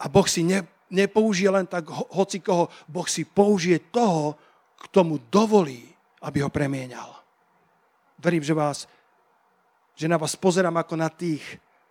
A 0.00 0.08
Boh 0.08 0.24
si 0.24 0.40
ne, 0.40 0.64
nepoužije 0.88 1.52
len 1.52 1.68
tak 1.68 1.84
ho, 1.84 2.08
hoci 2.16 2.40
koho, 2.40 2.72
Boh 2.88 3.04
si 3.04 3.28
použije 3.28 3.92
toho, 3.92 4.40
kto 4.88 5.04
mu 5.04 5.20
dovolí, 5.28 5.84
aby 6.24 6.40
ho 6.40 6.48
premienial. 6.48 7.12
Verím, 8.16 8.40
že, 8.40 8.56
vás, 8.56 8.88
že 9.92 10.08
na 10.08 10.16
vás 10.16 10.32
pozerám 10.32 10.80
ako 10.80 10.96
na 10.96 11.12
tých, 11.12 11.44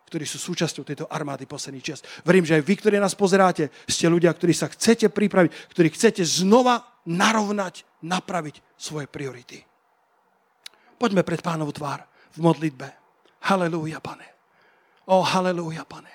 ktorí 0.10 0.26
sú 0.26 0.42
súčasťou 0.42 0.82
tejto 0.82 1.06
armády 1.06 1.46
posledných 1.46 1.86
čas. 1.86 2.02
Verím, 2.26 2.42
že 2.42 2.58
aj 2.58 2.66
vy, 2.66 2.74
ktorí 2.82 2.98
nás 2.98 3.14
pozeráte, 3.14 3.70
ste 3.86 4.10
ľudia, 4.10 4.34
ktorí 4.34 4.58
sa 4.58 4.66
chcete 4.66 5.14
pripraviť, 5.14 5.54
ktorí 5.70 5.88
chcete 5.94 6.26
znova 6.26 6.82
narovnať, 7.10 7.84
napraviť 8.06 8.62
svoje 8.78 9.10
priority. 9.10 9.66
Poďme 11.00 11.26
pred 11.26 11.42
pánovu 11.42 11.74
tvár 11.74 12.06
v 12.36 12.40
modlitbe. 12.46 12.88
Halelúja, 13.50 13.98
pane. 13.98 14.28
O, 15.10 15.26
halelúja, 15.26 15.88
pane. 15.90 16.12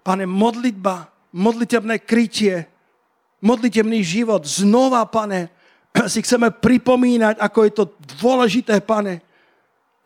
Pane, 0.00 0.24
modlitba, 0.24 1.12
modlitebné 1.36 2.00
krytie, 2.00 2.64
modlitebný 3.44 4.00
život, 4.00 4.40
znova, 4.46 5.04
pane, 5.04 5.52
si 6.12 6.24
chceme 6.24 6.48
pripomínať, 6.54 7.36
ako 7.36 7.58
je 7.66 7.72
to 7.76 7.84
dôležité, 8.22 8.80
pane, 8.80 9.20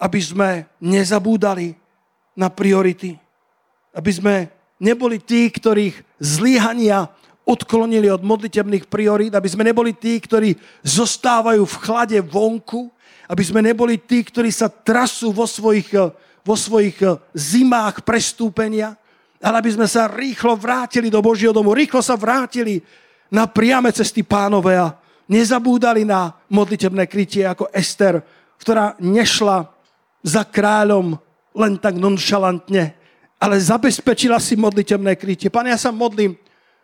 aby 0.00 0.20
sme 0.20 0.66
nezabúdali 0.82 1.76
na 2.34 2.50
priority. 2.50 3.14
Aby 3.94 4.10
sme 4.10 4.34
neboli 4.82 5.22
tí, 5.22 5.46
ktorých 5.46 6.18
zlíhania 6.18 7.06
odklonili 7.44 8.08
od 8.08 8.24
modlitebných 8.24 8.88
priorít, 8.88 9.36
aby 9.36 9.48
sme 9.48 9.68
neboli 9.68 9.92
tí, 9.92 10.16
ktorí 10.16 10.56
zostávajú 10.80 11.62
v 11.68 11.80
chlade 11.84 12.18
vonku, 12.24 12.88
aby 13.28 13.42
sme 13.44 13.60
neboli 13.60 14.00
tí, 14.00 14.24
ktorí 14.24 14.48
sa 14.48 14.72
trasú 14.72 15.32
vo 15.32 15.44
svojich, 15.44 15.92
vo 16.40 16.56
svojich 16.56 16.96
zimách 17.36 18.00
prestúpenia, 18.04 18.96
ale 19.44 19.60
aby 19.60 19.70
sme 19.76 19.84
sa 19.84 20.08
rýchlo 20.08 20.56
vrátili 20.56 21.12
do 21.12 21.20
Božieho 21.20 21.52
domu, 21.52 21.76
rýchlo 21.76 22.00
sa 22.00 22.16
vrátili 22.16 22.80
na 23.28 23.44
priame 23.44 23.92
cesty 23.92 24.24
pánové 24.24 24.80
a 24.80 24.96
nezabúdali 25.28 26.04
na 26.04 26.32
modlitebné 26.48 27.04
krytie 27.08 27.44
ako 27.44 27.68
Ester, 27.72 28.24
ktorá 28.56 28.96
nešla 29.00 29.68
za 30.24 30.48
kráľom 30.48 31.20
len 31.52 31.76
tak 31.76 32.00
nonšalantne, 32.00 32.96
ale 33.36 33.56
zabezpečila 33.60 34.40
si 34.40 34.56
modlitebné 34.56 35.12
krytie. 35.20 35.52
Pane, 35.52 35.72
ja 35.72 35.78
sa 35.80 35.92
modlím, 35.92 36.32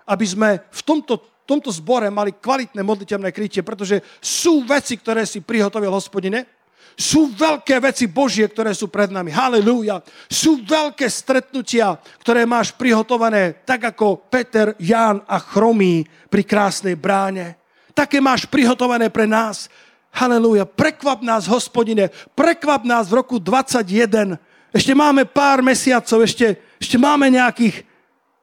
aby 0.07 0.27
sme 0.27 0.49
v 0.71 0.83
tomto, 0.85 1.21
tomto 1.45 1.69
zbore 1.75 2.09
mali 2.09 2.37
kvalitné 2.37 2.81
modlitebné 2.81 3.35
krytie, 3.35 3.65
pretože 3.65 4.01
sú 4.21 4.63
veci, 4.65 4.97
ktoré 4.97 5.27
si 5.27 5.43
prihotovil 5.45 5.91
hospodine, 5.91 6.47
sú 6.99 7.33
veľké 7.33 7.81
veci 7.81 8.05
Božie, 8.11 8.45
ktoré 8.45 8.77
sú 8.77 8.91
pred 8.91 9.09
nami. 9.09 9.33
Halelúja. 9.33 10.05
Sú 10.29 10.61
veľké 10.61 11.09
stretnutia, 11.09 11.97
ktoré 12.21 12.45
máš 12.45 12.77
prihotované, 12.77 13.63
tak 13.65 13.95
ako 13.95 14.29
Peter, 14.29 14.77
Ján 14.77 15.25
a 15.25 15.41
Chromí 15.41 16.05
pri 16.29 16.43
krásnej 16.45 16.99
bráne. 16.99 17.57
Také 17.97 18.21
máš 18.21 18.45
prihotované 18.45 19.09
pre 19.09 19.25
nás. 19.25 19.73
Halelúja. 20.13 20.67
Prekvap 20.69 21.25
nás, 21.25 21.49
hospodine. 21.49 22.11
Prekvap 22.37 22.85
nás 22.85 23.09
v 23.09 23.23
roku 23.23 23.41
21 23.41 24.37
ešte 24.71 24.95
máme 24.95 25.27
pár 25.27 25.67
mesiacov, 25.67 26.23
ešte, 26.23 26.55
ešte 26.79 26.95
máme 26.95 27.27
nejakých 27.27 27.83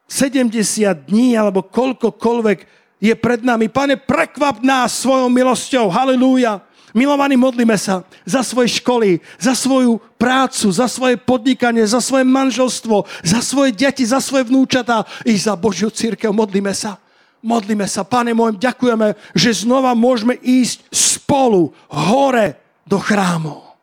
70 0.07 1.07
dní 1.11 1.35
alebo 1.35 1.61
koľkokoľvek 1.63 2.59
je 2.97 3.13
pred 3.13 3.43
nami. 3.43 3.67
Pane, 3.69 3.99
prekvap 3.99 4.63
nás 4.63 5.03
svojou 5.03 5.29
milosťou. 5.29 5.91
Halilúja. 5.91 6.63
Milovaní, 6.95 7.37
modlíme 7.37 7.77
sa 7.77 8.01
za 8.25 8.41
svoje 8.41 8.81
školy, 8.81 9.21
za 9.37 9.53
svoju 9.53 10.01
prácu, 10.17 10.71
za 10.73 10.89
svoje 10.89 11.13
podnikanie, 11.19 11.85
za 11.85 12.01
svoje 12.01 12.25
manželstvo, 12.25 13.05
za 13.21 13.39
svoje 13.43 13.75
deti, 13.75 14.01
za 14.01 14.17
svoje 14.17 14.49
vnúčatá 14.49 15.05
i 15.21 15.37
za 15.37 15.53
Božiu 15.53 15.93
církev. 15.93 16.33
Modlíme 16.33 16.73
sa. 16.73 16.97
Modlíme 17.43 17.85
sa. 17.85 18.01
Pane 18.01 18.33
môj, 18.33 18.57
ďakujeme, 18.57 19.13
že 19.37 19.61
znova 19.61 19.93
môžeme 19.93 20.41
ísť 20.41 20.89
spolu 20.89 21.69
hore 21.85 22.57
do 22.87 22.97
chrámov. 22.97 23.77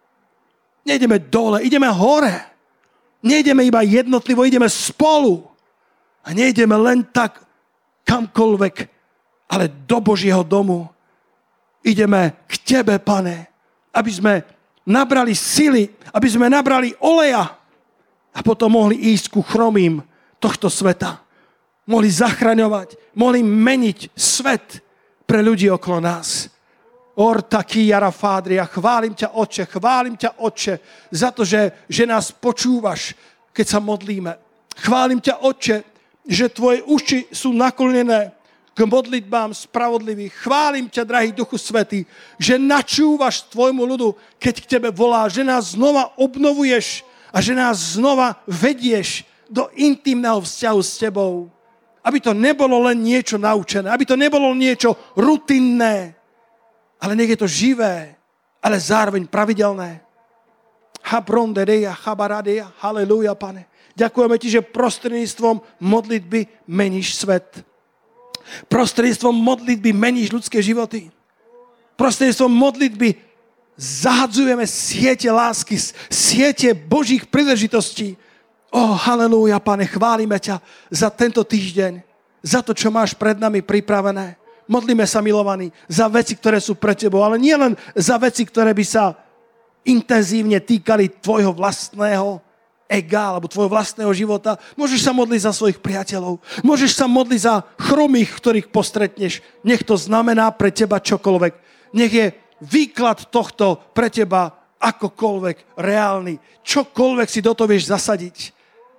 Nejdeme 0.83 1.23
dole, 1.23 1.63
ideme 1.63 1.87
hore. 1.87 2.35
Nejdeme 3.23 3.63
iba 3.63 3.81
jednotlivo, 3.87 4.43
ideme 4.43 4.67
spolu. 4.67 5.54
A 6.25 6.33
nejdeme 6.33 6.77
len 6.81 7.05
tak 7.13 7.45
kamkoľvek, 8.09 8.77
ale 9.53 9.69
do 9.85 9.99
Božieho 10.01 10.41
domu. 10.45 10.89
Ideme 11.85 12.49
k 12.49 12.55
Tebe, 12.65 12.97
Pane, 12.97 13.49
aby 13.93 14.11
sme 14.11 14.35
nabrali 14.89 15.37
sily, 15.37 15.89
aby 16.13 16.29
sme 16.29 16.49
nabrali 16.49 16.97
oleja 17.05 17.45
a 18.35 18.39
potom 18.41 18.73
mohli 18.73 19.13
ísť 19.13 19.33
ku 19.33 19.41
chromým 19.45 20.01
tohto 20.41 20.73
sveta. 20.73 21.21
Mohli 21.85 22.09
zachraňovať, 22.09 22.89
mohli 23.21 23.45
meniť 23.45 24.17
svet 24.17 24.81
pre 25.29 25.45
ľudí 25.45 25.69
okolo 25.69 26.01
nás. 26.01 26.49
Orta 27.15 27.63
Kijara 27.63 28.11
Fádria, 28.11 28.67
chválim 28.67 29.15
ťa, 29.15 29.39
Oče, 29.39 29.71
chválim 29.71 30.17
ťa, 30.19 30.41
Oče, 30.43 30.75
za 31.15 31.31
to, 31.31 31.47
že, 31.47 31.87
že 31.87 32.09
nás 32.09 32.35
počúvaš, 32.35 33.15
keď 33.55 33.67
sa 33.71 33.79
modlíme. 33.79 34.35
Chválim 34.83 35.23
ťa, 35.23 35.47
Oče, 35.47 35.94
že 36.25 36.49
tvoje 36.49 36.81
uši 36.85 37.29
sú 37.31 37.53
naklonené 37.53 38.33
k 38.75 38.81
modlitbám 38.83 39.55
spravodlivých. 39.55 40.35
Chválim 40.35 40.91
ťa, 40.91 41.07
drahý 41.07 41.31
Duchu 41.31 41.55
Svetý, 41.55 42.03
že 42.41 42.59
načúvaš 42.59 43.47
tvojmu 43.47 43.87
ľudu, 43.87 44.19
keď 44.43 44.55
k 44.65 44.71
tebe 44.77 44.89
volá, 44.91 45.31
že 45.31 45.47
nás 45.47 45.79
znova 45.79 46.11
obnovuješ 46.19 47.07
a 47.31 47.39
že 47.39 47.55
nás 47.55 47.95
znova 47.95 48.43
vedieš 48.51 49.23
do 49.47 49.71
intimného 49.79 50.43
vzťahu 50.43 50.81
s 50.83 50.99
tebou. 50.99 51.47
Aby 52.05 52.21
to 52.21 52.35
nebolo 52.35 52.83
len 52.85 53.01
niečo 53.01 53.39
naučené, 53.39 53.89
aby 53.89 54.05
to 54.05 54.19
nebolo 54.19 54.51
niečo 54.53 55.15
rutinné, 55.15 56.13
ale 57.01 57.13
nech 57.15 57.33
je 57.33 57.41
to 57.41 57.49
živé, 57.49 58.19
ale 58.61 58.77
zároveň 58.81 59.29
pravidelné. 59.31 60.03
Habrondereja, 61.05 61.93
chabaradeja, 61.95 62.73
haleluja, 62.81 63.37
pane. 63.37 63.69
Ďakujeme 63.95 64.37
ti, 64.43 64.51
že 64.51 64.67
prostredníctvom 64.67 65.63
modlitby 65.79 66.67
meníš 66.67 67.15
svet. 67.15 67.63
Prostredníctvom 68.67 69.35
modlitby 69.35 69.95
meníš 69.95 70.35
ľudské 70.35 70.59
životy. 70.59 71.15
Prostredníctvom 71.95 72.51
modlitby 72.51 73.15
zahadzujeme 73.79 74.67
siete 74.67 75.31
lásky, 75.31 75.79
siete 76.11 76.75
Božích 76.75 77.27
príležitostí. 77.31 78.19
O, 78.75 78.83
oh, 78.83 78.93
halleluja, 78.99 79.63
pane, 79.63 79.87
chválime 79.87 80.35
ťa 80.43 80.59
za 80.91 81.07
tento 81.15 81.47
týždeň, 81.47 82.03
za 82.43 82.59
to, 82.67 82.75
čo 82.75 82.91
máš 82.91 83.15
pred 83.15 83.39
nami 83.39 83.63
pripravené. 83.63 84.35
Modlíme 84.67 85.07
sa, 85.07 85.23
milovaní, 85.23 85.71
za 85.87 86.11
veci, 86.11 86.35
ktoré 86.35 86.59
sú 86.59 86.75
pre 86.75 86.99
tebou, 86.99 87.23
ale 87.23 87.39
nie 87.39 87.55
len 87.55 87.79
za 87.95 88.19
veci, 88.19 88.43
ktoré 88.43 88.75
by 88.75 88.83
sa 88.83 89.15
intenzívne 89.87 90.59
týkali 90.59 91.21
tvojho 91.23 91.55
vlastného 91.55 92.41
ega 92.89 93.35
alebo 93.35 93.49
tvojho 93.49 93.73
vlastného 93.73 94.13
života. 94.13 94.61
Môžeš 94.77 95.01
sa 95.05 95.13
modliť 95.17 95.41
za 95.45 95.53
svojich 95.57 95.81
priateľov. 95.81 96.41
Môžeš 96.61 96.93
sa 96.95 97.07
modliť 97.09 97.41
za 97.41 97.65
chromých, 97.81 98.31
ktorých 98.37 98.71
postretneš. 98.71 99.41
Nech 99.65 99.83
to 99.83 99.97
znamená 99.97 100.53
pre 100.53 100.71
teba 100.71 101.01
čokoľvek. 101.01 101.53
Nech 101.97 102.13
je 102.13 102.27
výklad 102.61 103.33
tohto 103.33 103.81
pre 103.97 104.13
teba 104.13 104.53
akokoľvek 104.79 105.81
reálny. 105.81 106.37
Čokoľvek 106.61 107.29
si 107.29 107.41
do 107.41 107.57
toho 107.57 107.69
vieš 107.71 107.89
zasadiť. 107.89 108.53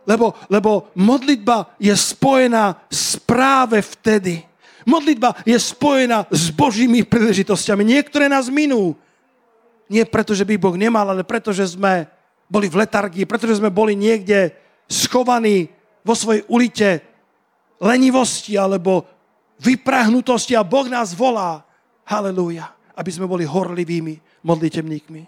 Lebo, 0.06 0.38
lebo 0.54 0.94
modlitba 0.94 1.74
je 1.82 1.94
spojená 1.94 2.78
s 2.90 3.18
práve 3.18 3.82
vtedy. 3.82 4.46
Modlitba 4.86 5.34
je 5.50 5.58
spojená 5.58 6.30
s 6.30 6.54
Božími 6.54 7.02
príležitosťami. 7.02 7.82
Niektoré 7.82 8.30
nás 8.30 8.46
minú. 8.54 8.94
Nie 9.90 10.06
preto, 10.06 10.38
že 10.38 10.46
by 10.46 10.62
Boh 10.62 10.78
nemal, 10.78 11.10
ale 11.10 11.26
preto, 11.26 11.50
že 11.50 11.74
sme 11.74 12.06
boli 12.46 12.70
v 12.70 12.86
letargii, 12.86 13.26
pretože 13.26 13.58
sme 13.58 13.74
boli 13.74 13.98
niekde 13.98 14.54
schovaní 14.86 15.70
vo 16.06 16.14
svojej 16.14 16.46
ulite 16.46 17.02
lenivosti 17.82 18.54
alebo 18.56 19.06
vyprahnutosti 19.60 20.54
a 20.54 20.62
Boh 20.62 20.86
nás 20.86 21.18
volá. 21.18 21.66
Halelúja. 22.06 22.70
Aby 22.96 23.12
sme 23.12 23.26
boli 23.28 23.43
horlivými 23.43 24.46
modlitebníkmi. 24.46 25.28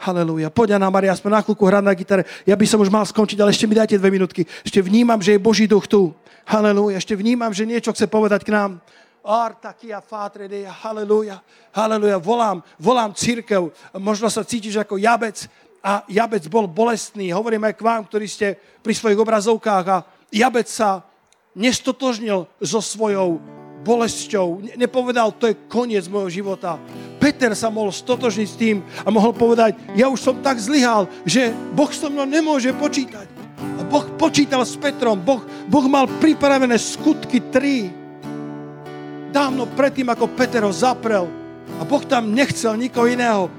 Halelúja. 0.00 0.48
Poď 0.48 0.78
na 0.78 0.88
Maria, 0.88 1.12
aspoň 1.12 1.30
na 1.32 1.42
chvíľku 1.42 1.64
hrať 1.66 1.84
na 1.84 1.94
gitare. 1.96 2.22
Ja 2.46 2.54
by 2.54 2.66
som 2.68 2.80
už 2.80 2.92
mal 2.92 3.04
skončiť, 3.04 3.38
ale 3.40 3.52
ešte 3.52 3.66
mi 3.66 3.74
dajte 3.74 3.98
dve 3.98 4.14
minútky. 4.14 4.46
Ešte 4.62 4.80
vnímam, 4.80 5.18
že 5.18 5.36
je 5.36 5.42
Boží 5.42 5.66
duch 5.66 5.90
tu. 5.90 6.14
Halelúja. 6.46 7.00
Ešte 7.00 7.18
vnímam, 7.18 7.50
že 7.50 7.66
niečo 7.66 7.92
chce 7.92 8.06
povedať 8.06 8.46
k 8.46 8.54
nám. 8.54 8.80
Artakia 9.24 10.04
fatredeja, 10.04 10.68
halleluja, 10.68 11.40
halleluja. 11.72 12.20
Volám, 12.20 12.60
volám 12.76 13.16
církev. 13.16 13.72
Možno 13.96 14.28
sa 14.28 14.44
cítiš 14.44 14.76
ako 14.76 15.00
jabec 15.00 15.48
a 15.84 16.00
jabec 16.08 16.48
bol 16.48 16.64
bolestný. 16.64 17.28
Hovorím 17.28 17.68
aj 17.68 17.76
k 17.76 17.84
vám, 17.84 18.08
ktorí 18.08 18.24
ste 18.24 18.56
pri 18.80 18.96
svojich 18.96 19.20
obrazovkách 19.20 19.86
a 19.92 20.08
jabec 20.32 20.64
sa 20.64 21.04
nestotožnil 21.52 22.48
so 22.56 22.80
svojou 22.80 23.36
bolesťou. 23.84 24.64
Nepovedal, 24.80 25.36
to 25.36 25.52
je 25.52 25.60
koniec 25.68 26.08
môjho 26.08 26.40
života. 26.40 26.80
Peter 27.20 27.52
sa 27.52 27.68
mohol 27.68 27.92
stotožniť 27.92 28.48
s 28.48 28.56
tým 28.56 28.80
a 29.04 29.12
mohol 29.12 29.36
povedať, 29.36 29.76
ja 29.92 30.08
už 30.08 30.24
som 30.24 30.40
tak 30.40 30.56
zlyhal, 30.56 31.04
že 31.28 31.52
Boh 31.76 31.92
so 31.92 32.08
mnou 32.08 32.24
nemôže 32.24 32.72
počítať. 32.72 33.28
A 33.76 33.84
Boh 33.84 34.08
počítal 34.16 34.64
s 34.64 34.80
Petrom, 34.80 35.20
Boh, 35.20 35.44
boh 35.68 35.84
mal 35.84 36.08
pripravené 36.08 36.80
skutky 36.80 37.52
3. 37.52 39.36
Dávno 39.36 39.68
predtým, 39.76 40.08
ako 40.08 40.32
Peter 40.32 40.64
ho 40.64 40.72
zaprel. 40.72 41.28
A 41.76 41.84
Boh 41.84 42.00
tam 42.08 42.32
nechcel 42.32 42.72
nikoho 42.80 43.04
iného 43.04 43.52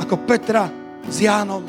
ako 0.00 0.16
Petra 0.28 0.79
s 1.10 1.16
Jánom. 1.18 1.66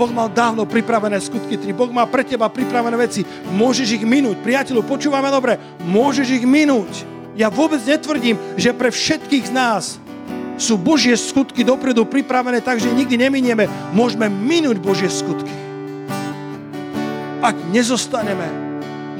Boh 0.00 0.08
mal 0.08 0.32
dávno 0.32 0.64
pripravené 0.64 1.20
skutky 1.20 1.60
3. 1.60 1.76
Boh 1.76 1.92
má 1.92 2.08
pre 2.08 2.24
teba 2.24 2.48
pripravené 2.48 2.96
veci. 2.96 3.20
Môžeš 3.52 4.00
ich 4.00 4.04
minúť. 4.08 4.40
Priateľu, 4.40 4.80
počúvame 4.88 5.28
dobre. 5.28 5.60
Môžeš 5.84 6.40
ich 6.40 6.44
minúť. 6.48 7.04
Ja 7.36 7.52
vôbec 7.52 7.84
netvrdím, 7.84 8.40
že 8.56 8.72
pre 8.72 8.88
všetkých 8.88 9.44
z 9.48 9.52
nás 9.52 10.00
sú 10.56 10.80
Božie 10.80 11.12
skutky 11.20 11.60
dopredu 11.64 12.08
pripravené 12.08 12.64
tak, 12.64 12.80
že 12.80 12.88
nikdy 12.88 13.20
neminieme. 13.20 13.68
Môžeme 13.92 14.32
minúť 14.32 14.80
Božie 14.80 15.12
skutky. 15.12 15.52
Ak 17.44 17.56
nezostaneme 17.68 18.69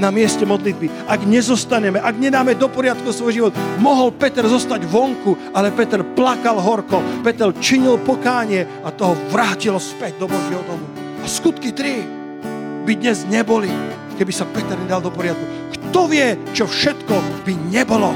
na 0.01 0.09
mieste 0.09 0.49
modlitby. 0.49 0.89
Ak 1.05 1.21
nezostaneme, 1.29 2.01
ak 2.01 2.17
nedáme 2.17 2.57
do 2.57 2.73
poriadku 2.73 3.13
svoj 3.13 3.33
život, 3.37 3.53
mohol 3.77 4.17
Peter 4.17 4.43
zostať 4.49 4.89
vonku, 4.89 5.53
ale 5.53 5.69
Peter 5.77 6.01
plakal 6.01 6.57
horko, 6.57 7.05
Peter 7.21 7.53
činil 7.61 8.01
pokánie 8.01 8.65
a 8.81 8.89
toho 8.89 9.13
vrátilo 9.29 9.77
späť 9.77 10.17
do 10.17 10.25
Božieho 10.25 10.65
domu. 10.65 10.89
A 11.21 11.27
skutky 11.29 11.77
3 11.77 12.89
by 12.89 12.93
dnes 12.97 13.29
neboli, 13.29 13.69
keby 14.17 14.33
sa 14.33 14.49
Peter 14.49 14.81
nedal 14.81 15.05
do 15.05 15.13
poriadku. 15.13 15.45
Kto 15.77 16.09
vie, 16.09 16.41
čo 16.57 16.65
všetko 16.65 17.45
by 17.45 17.53
nebolo, 17.69 18.11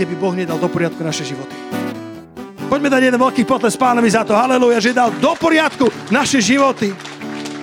keby 0.00 0.14
Boh 0.16 0.32
nedal 0.32 0.56
do 0.56 0.72
poriadku 0.72 1.04
naše 1.04 1.28
životy. 1.28 1.52
Poďme 2.68 2.92
dať 2.92 3.02
jeden 3.08 3.20
veľký 3.20 3.48
potles 3.48 3.80
pánovi 3.80 4.12
za 4.12 4.28
to, 4.28 4.36
haleluja, 4.36 4.76
že 4.80 4.92
dal 4.92 5.08
do 5.16 5.32
poriadku 5.32 5.88
naše 6.12 6.40
životy 6.44 6.92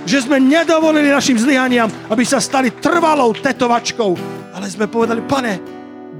že 0.05 0.21
sme 0.21 0.37
nedovolili 0.37 1.09
našim 1.09 1.35
zlyhaniam, 1.35 1.89
aby 2.07 2.21
sa 2.21 2.37
stali 2.37 2.69
trvalou 2.69 3.33
tetovačkou. 3.33 4.11
Ale 4.53 4.69
sme 4.69 4.85
povedali, 4.85 5.25
pane, 5.25 5.53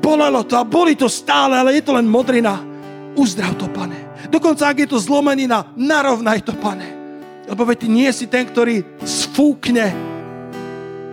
bolelo 0.01 0.43
to 0.43 0.57
a 0.57 0.65
boli 0.65 0.97
to 0.97 1.05
stále, 1.05 1.53
ale 1.53 1.77
je 1.77 1.85
to 1.85 1.93
len 1.93 2.09
modrina. 2.09 2.59
Uzdrav 3.15 3.55
to, 3.55 3.69
pane. 3.71 4.27
Dokonca, 4.27 4.73
ak 4.73 4.83
je 4.83 4.89
to 4.91 4.99
zlomenina, 4.99 5.71
narovnaj 5.77 6.43
to, 6.43 6.57
pane. 6.57 6.83
Lebo 7.45 7.63
veď 7.63 7.77
ty 7.85 7.87
nie 7.87 8.09
si 8.09 8.25
ten, 8.25 8.43
ktorý 8.43 8.81
sfúkne 9.05 9.93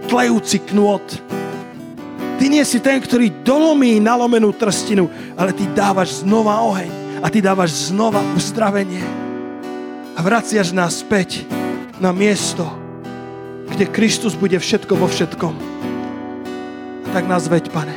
tlejúci 0.09 0.65
knôt. 0.73 1.05
Ty 2.41 2.45
nie 2.51 2.65
si 2.67 2.83
ten, 2.83 2.99
ktorý 2.99 3.45
dolomí 3.47 4.03
nalomenú 4.03 4.51
trstinu, 4.57 5.07
ale 5.39 5.55
ty 5.55 5.69
dávaš 5.71 6.27
znova 6.27 6.65
oheň 6.65 7.23
a 7.23 7.31
ty 7.31 7.39
dávaš 7.39 7.93
znova 7.93 8.19
uzdravenie. 8.35 9.05
A 10.17 10.21
vraciaš 10.21 10.75
nás 10.75 11.01
späť 11.01 11.47
na 12.01 12.15
miesto, 12.15 12.65
kde 13.73 13.89
Kristus 13.89 14.37
bude 14.37 14.57
všetko 14.57 14.93
vo 14.97 15.09
všetkom. 15.09 15.55
Tak 17.13 17.25
nás 17.29 17.49
veď, 17.49 17.69
pane. 17.69 17.93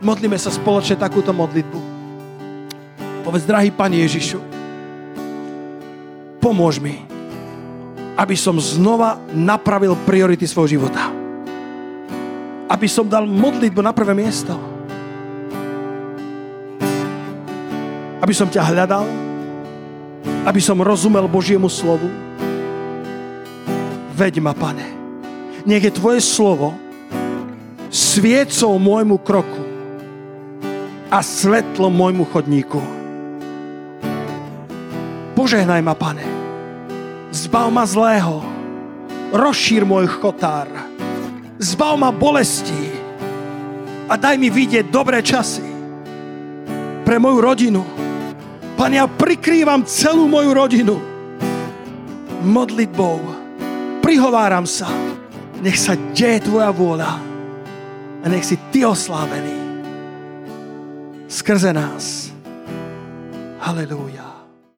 Modlíme 0.00 0.36
sa 0.40 0.48
spoločne 0.48 0.96
takúto 0.96 1.32
modlitbu. 1.36 1.80
Povedz, 3.20 3.44
drahý 3.44 3.68
Pane 3.68 4.00
Ježišu, 4.00 4.40
pomôž 6.40 6.80
mi, 6.80 7.04
aby 8.16 8.32
som 8.32 8.56
znova 8.56 9.20
napravil 9.32 9.92
priority 10.08 10.48
svojho 10.48 10.80
života. 10.80 11.12
Aby 12.64 12.88
som 12.88 13.04
dal 13.04 13.28
modlitbu 13.28 13.80
na 13.84 13.92
prvé 13.92 14.16
miesto. 14.16 14.56
Aby 18.24 18.32
som 18.32 18.48
ťa 18.48 18.72
hľadal, 18.72 19.04
aby 20.48 20.60
som 20.64 20.80
rozumel 20.80 21.28
Božiemu 21.28 21.68
slovu, 21.68 22.08
Veď 24.20 24.44
ma, 24.44 24.52
pane. 24.52 24.84
Nech 25.64 25.80
je 25.80 25.96
tvoje 25.96 26.20
slovo 26.20 26.76
sviecou 27.88 28.76
môjmu 28.76 29.16
kroku 29.16 29.64
a 31.08 31.24
svetlo 31.24 31.88
môjmu 31.88 32.28
chodníku. 32.28 32.84
Požehnaj 35.32 35.80
ma, 35.80 35.96
pane. 35.96 36.20
Zbav 37.32 37.72
ma 37.72 37.88
zlého. 37.88 38.44
Rozšír 39.32 39.88
môj 39.88 40.12
chotár. 40.12 40.68
Zbav 41.56 41.96
ma 41.96 42.12
bolesti. 42.12 42.92
A 44.04 44.20
daj 44.20 44.36
mi 44.36 44.52
vidieť 44.52 44.92
dobré 44.92 45.24
časy 45.24 45.64
pre 47.08 47.16
moju 47.16 47.40
rodinu. 47.40 47.88
Pane, 48.76 49.00
ja 49.00 49.08
prikrývam 49.08 49.88
celú 49.88 50.28
moju 50.28 50.52
rodinu 50.52 50.96
modlitbou 52.44 53.39
prihováram 54.10 54.66
sa, 54.66 54.90
nech 55.62 55.78
sa 55.78 55.94
deje 55.94 56.42
Tvoja 56.42 56.74
vôľa 56.74 57.12
a 58.18 58.26
nech 58.26 58.42
si 58.42 58.58
Ty 58.74 58.90
oslávený 58.90 59.54
skrze 61.30 61.70
nás. 61.70 62.34
Halelúja. 63.62 64.29